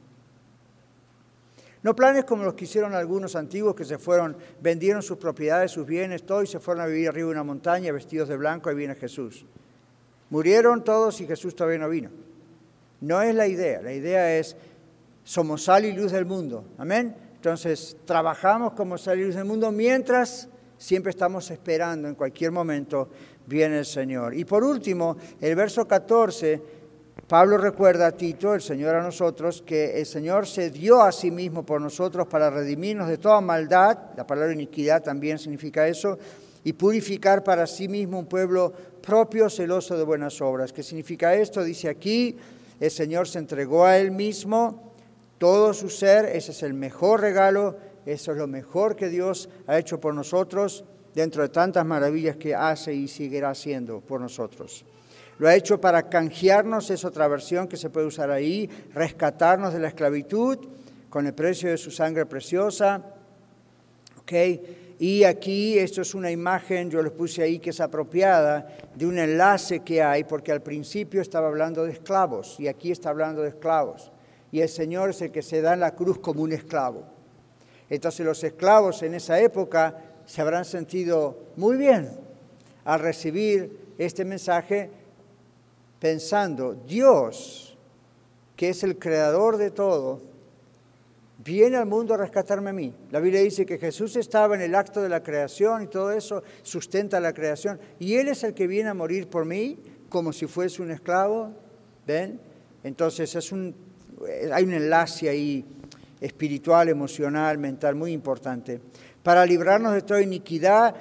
No 1.83 1.95
planes 1.95 2.25
como 2.25 2.45
los 2.45 2.55
que 2.55 2.65
hicieron 2.65 2.95
algunos 2.95 3.37
antiguos 3.37 3.75
que 3.75 3.85
se 3.85 3.99
fueron, 3.99 4.37
vendieron 4.61 5.03
sus 5.03 5.17
propiedades, 5.17 5.71
sus 5.71 5.87
bienes, 5.87 6.25
todo 6.25 6.43
y 6.43 6.47
se 6.47 6.59
fueron 6.59 6.83
a 6.83 6.87
vivir 6.87 7.09
arriba 7.09 7.29
de 7.29 7.33
una 7.33 7.45
montaña 7.45 7.93
vestidos 7.93 8.29
de 8.29 8.37
blanco 8.37 8.71
y 8.71 8.75
viene 8.75 8.95
Jesús. 8.97 9.45
Murieron 10.31 10.83
todos 10.83 11.21
y 11.21 11.27
Jesús 11.27 11.55
todavía 11.55 11.79
no 11.79 11.89
vino. 11.89 12.11
No 13.01 13.23
es 13.23 13.35
la 13.35 13.47
idea, 13.47 13.81
la 13.81 13.93
idea 13.93 14.37
es 14.37 14.57
somos 15.23 15.65
sal 15.65 15.85
y 15.85 15.93
luz 15.93 16.13
del 16.13 16.27
mundo. 16.27 16.65
Amén. 16.79 17.15
Entonces, 17.35 17.97
trabajamos 18.05 18.73
como 18.73 18.99
sal 18.99 19.21
y 19.21 19.25
luz 19.25 19.37
del 19.37 19.45
mundo 19.45 19.71
mientras 19.71 20.49
siempre 20.77 21.11
estamos 21.11 21.51
esperando 21.51 22.09
en 22.09 22.15
cualquier 22.15 22.51
momento 22.51 23.09
viene 23.47 23.79
el 23.79 23.87
Señor. 23.87 24.35
Y 24.35 24.45
por 24.45 24.65
último, 24.65 25.17
el 25.41 25.55
verso 25.55 25.87
14 25.87 26.78
Pablo 27.29 27.59
recuerda 27.59 28.07
a 28.07 28.13
Tito, 28.13 28.55
el 28.55 28.63
Señor 28.63 28.95
a 28.95 29.03
nosotros, 29.03 29.61
que 29.61 30.01
el 30.01 30.07
Señor 30.07 30.47
se 30.47 30.71
dio 30.71 31.03
a 31.03 31.13
sí 31.13 31.31
mismo 31.31 31.63
por 31.63 31.79
nosotros 31.79 32.27
para 32.27 32.49
redimirnos 32.49 33.07
de 33.07 33.19
toda 33.19 33.43
maldad, 33.43 33.99
la 34.17 34.27
palabra 34.27 34.55
iniquidad 34.55 35.03
también 35.03 35.39
significa 35.39 35.87
eso, 35.87 36.19
y 36.65 36.73
purificar 36.73 37.45
para 37.45 37.67
sí 37.67 37.87
mismo 37.87 38.19
un 38.19 38.25
pueblo 38.25 38.73
propio, 39.03 39.51
celoso 39.51 39.99
de 39.99 40.05
buenas 40.05 40.41
obras. 40.41 40.73
¿Qué 40.73 40.83
significa 40.83 41.35
esto? 41.35 41.63
Dice 41.63 41.91
aquí, 41.91 42.35
el 42.81 42.91
Señor 42.91 43.29
se 43.29 43.41
entregó 43.41 43.85
a 43.85 43.99
Él 43.99 44.11
mismo, 44.11 44.95
todo 45.37 45.75
su 45.75 45.91
ser, 45.91 46.25
ese 46.25 46.53
es 46.53 46.63
el 46.63 46.73
mejor 46.73 47.21
regalo, 47.21 47.77
eso 48.07 48.33
es 48.33 48.39
lo 48.39 48.47
mejor 48.47 48.97
que 48.97 49.11
Dios 49.11 49.51
ha 49.67 49.79
hecho 49.79 50.01
por 50.01 50.15
nosotros, 50.15 50.83
dentro 51.15 51.43
de 51.43 51.51
tantas 51.51 51.85
maravillas 51.85 52.37
que 52.37 52.55
hace 52.55 52.95
y 52.95 53.07
seguirá 53.07 53.51
haciendo 53.51 54.01
por 54.01 54.19
nosotros. 54.19 54.87
Lo 55.39 55.49
ha 55.49 55.55
hecho 55.55 55.81
para 55.81 56.09
canjearnos, 56.09 56.91
es 56.91 57.05
otra 57.05 57.29
versión 57.29 57.69
que 57.69 57.77
se 57.77 57.91
puede 57.91 58.07
usar 58.07 58.31
ahí, 58.31 58.69
rescatarnos 58.93 59.73
de 59.73 59.81
la 59.81 59.89
esclavitud 59.89 60.59
con 61.09 61.27
el 61.27 61.35
precio 61.35 61.71
de 61.71 61.79
su 61.79 61.91
sangre 61.91 62.27
preciosa. 62.27 63.03
Y 64.99 65.25
aquí 65.25 65.79
esto 65.79 66.03
es 66.03 66.15
una 66.15 66.31
imagen, 66.31 66.91
yo 66.91 67.03
les 67.03 67.13
puse 67.13 67.43
ahí 67.43 67.61
que 67.61 67.71
es 67.71 67.81
apropiada, 67.81 68.77
de 68.95 69.07
un 69.07 69.19
enlace 69.19 69.81
que 69.81 70.03
hay, 70.03 70.25
porque 70.25 70.53
al 70.53 70.61
principio 70.61 71.23
estaba 71.23 71.47
hablando 71.47 71.85
de 71.85 71.93
esclavos 71.93 72.59
y 72.59 72.67
aquí 72.67 72.91
está 72.91 73.11
hablando 73.11 73.43
de 73.43 73.51
esclavos. 73.51 74.11
Y 74.51 74.61
el 74.61 74.69
Señor 74.69 75.11
es 75.11 75.23
el 75.23 75.31
que 75.31 75.43
se 75.43 75.63
da 75.63 75.75
en 75.75 75.81
la 75.81 75.95
cruz 75.95 76.19
como 76.19 76.43
un 76.43 76.53
esclavo. 76.53 77.05
Entonces 77.89 78.27
los 78.27 78.43
esclavos 78.43 79.03
en 79.03 79.15
esa 79.15 79.41
época 79.41 79.97
se 80.27 80.43
habrán 80.43 80.65
sentido 80.65 81.39
muy 81.57 81.77
bien 81.77 82.11
al 82.85 83.01
recibir 83.01 83.95
este 83.99 84.25
mensaje 84.25 84.91
pensando, 85.99 86.75
Dios, 86.75 87.77
que 88.57 88.71
es 88.71 88.83
el 88.83 88.99
creador 88.99 89.57
de 89.57 89.71
todo, 89.71 90.21
viene 91.45 91.77
al 91.77 91.87
mundo 91.87 92.15
a 92.15 92.17
rescatarme 92.17 92.71
a 92.71 92.73
mí. 92.73 92.95
La 93.11 93.21
Biblia 93.21 93.41
dice 93.41 93.65
que 93.65 93.79
Jesús 93.79 94.17
estaba 94.17 94.55
en 94.55 94.63
el 94.63 94.75
acto 94.75 95.01
de 95.03 95.09
la 95.09 95.23
creación 95.23 95.83
y 95.83 95.87
todo 95.87 96.13
eso 96.13 96.43
sustenta 96.63 97.21
la 97.21 97.33
creación. 97.33 97.79
Y 97.99 98.17
Él 98.17 98.29
es 98.29 98.43
el 98.45 98.55
que 98.55 98.67
viene 98.67 98.91
a 98.91 98.95
morir 98.95 99.29
por 99.29 99.45
mí 99.45 99.79
como 100.09 100.33
si 100.33 100.47
fuese 100.47 100.83
un 100.83 100.91
esclavo. 100.91 101.53
¿Ven? 102.07 102.41
Entonces 102.83 103.35
es 103.35 103.53
un, 103.53 103.75
hay 104.53 104.65
un 104.65 104.73
enlace 104.73 105.29
ahí 105.29 105.65
espiritual, 106.21 106.89
emocional, 106.89 107.59
mental 107.59 107.95
muy 107.95 108.13
importante. 108.13 108.81
Para 109.23 109.45
librarnos 109.47 109.93
de 109.93 110.03
toda 110.03 110.23
iniquidad 110.23 110.95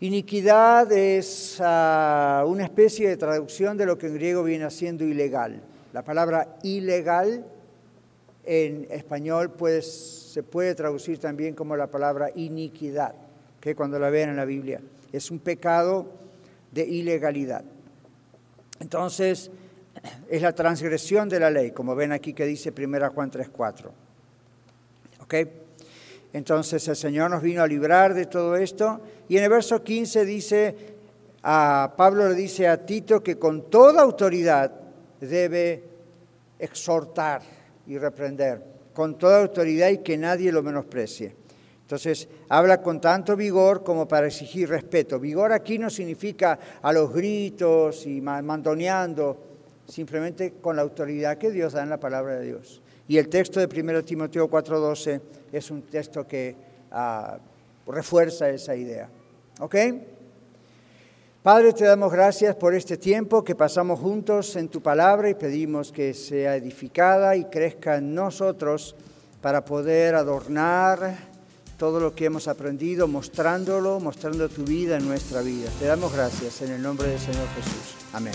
Iniquidad 0.00 0.92
es 0.92 1.58
ah, 1.60 2.44
una 2.46 2.64
especie 2.64 3.08
de 3.08 3.16
traducción 3.16 3.78
de 3.78 3.86
lo 3.86 3.96
que 3.96 4.08
en 4.08 4.14
griego 4.14 4.42
viene 4.42 4.70
siendo 4.70 5.04
ilegal. 5.04 5.62
La 5.94 6.02
palabra 6.02 6.58
ilegal 6.62 7.46
en 8.44 8.86
español 8.90 9.52
se 9.80 10.42
puede 10.42 10.74
traducir 10.74 11.18
también 11.18 11.54
como 11.54 11.76
la 11.76 11.86
palabra 11.86 12.30
iniquidad, 12.34 13.14
que 13.58 13.74
cuando 13.74 13.98
la 13.98 14.10
vean 14.10 14.30
en 14.30 14.36
la 14.36 14.44
Biblia 14.44 14.80
es 15.12 15.30
un 15.30 15.38
pecado 15.38 16.06
de 16.72 16.84
ilegalidad. 16.84 17.64
Entonces, 18.80 19.50
es 20.28 20.42
la 20.42 20.54
transgresión 20.54 21.28
de 21.30 21.40
la 21.40 21.50
ley, 21.50 21.70
como 21.70 21.94
ven 21.94 22.12
aquí 22.12 22.34
que 22.34 22.44
dice 22.44 22.72
1 22.76 23.10
Juan 23.12 23.30
3.4. 23.30 23.90
¿Ok? 25.22 25.34
Entonces 26.36 26.86
el 26.86 26.96
Señor 26.96 27.30
nos 27.30 27.40
vino 27.40 27.62
a 27.62 27.66
librar 27.66 28.12
de 28.12 28.26
todo 28.26 28.56
esto. 28.56 29.00
Y 29.26 29.38
en 29.38 29.44
el 29.44 29.48
verso 29.48 29.82
15 29.82 30.26
dice, 30.26 30.76
a 31.42 31.94
Pablo 31.96 32.28
le 32.28 32.34
dice 32.34 32.68
a 32.68 32.84
Tito 32.84 33.22
que 33.22 33.38
con 33.38 33.70
toda 33.70 34.02
autoridad 34.02 34.70
debe 35.18 35.82
exhortar 36.58 37.40
y 37.86 37.96
reprender, 37.96 38.62
con 38.92 39.16
toda 39.16 39.40
autoridad 39.40 39.88
y 39.88 39.98
que 39.98 40.18
nadie 40.18 40.52
lo 40.52 40.62
menosprecie. 40.62 41.34
Entonces, 41.80 42.28
habla 42.50 42.82
con 42.82 43.00
tanto 43.00 43.34
vigor 43.34 43.82
como 43.82 44.06
para 44.06 44.26
exigir 44.26 44.68
respeto. 44.68 45.18
Vigor 45.18 45.54
aquí 45.54 45.78
no 45.78 45.88
significa 45.88 46.58
a 46.82 46.92
los 46.92 47.14
gritos 47.14 48.04
y 48.04 48.20
mandoneando, 48.20 49.38
simplemente 49.88 50.56
con 50.60 50.76
la 50.76 50.82
autoridad 50.82 51.38
que 51.38 51.50
Dios 51.50 51.72
da 51.72 51.82
en 51.82 51.88
la 51.88 51.98
palabra 51.98 52.36
de 52.36 52.44
Dios. 52.44 52.82
Y 53.08 53.18
el 53.18 53.28
texto 53.28 53.60
de 53.60 53.66
1 53.66 54.02
Timoteo 54.04 54.48
4:12 54.48 55.20
es 55.52 55.70
un 55.70 55.82
texto 55.82 56.26
que 56.26 56.56
ah, 56.90 57.38
refuerza 57.86 58.48
esa 58.50 58.74
idea. 58.74 59.08
¿Ok? 59.60 59.76
Padre, 61.42 61.72
te 61.72 61.84
damos 61.84 62.10
gracias 62.10 62.56
por 62.56 62.74
este 62.74 62.96
tiempo 62.96 63.44
que 63.44 63.54
pasamos 63.54 64.00
juntos 64.00 64.56
en 64.56 64.68
tu 64.68 64.82
palabra 64.82 65.30
y 65.30 65.34
pedimos 65.34 65.92
que 65.92 66.12
sea 66.12 66.56
edificada 66.56 67.36
y 67.36 67.44
crezca 67.44 67.98
en 67.98 68.16
nosotros 68.16 68.96
para 69.40 69.64
poder 69.64 70.16
adornar 70.16 71.16
todo 71.78 72.00
lo 72.00 72.14
que 72.16 72.24
hemos 72.24 72.48
aprendido, 72.48 73.06
mostrándolo, 73.06 74.00
mostrando 74.00 74.48
tu 74.48 74.64
vida 74.64 74.96
en 74.96 75.06
nuestra 75.06 75.40
vida. 75.42 75.70
Te 75.78 75.86
damos 75.86 76.12
gracias 76.12 76.62
en 76.62 76.72
el 76.72 76.82
nombre 76.82 77.10
del 77.10 77.20
Señor 77.20 77.46
Jesús. 77.54 77.94
Amén. 78.12 78.34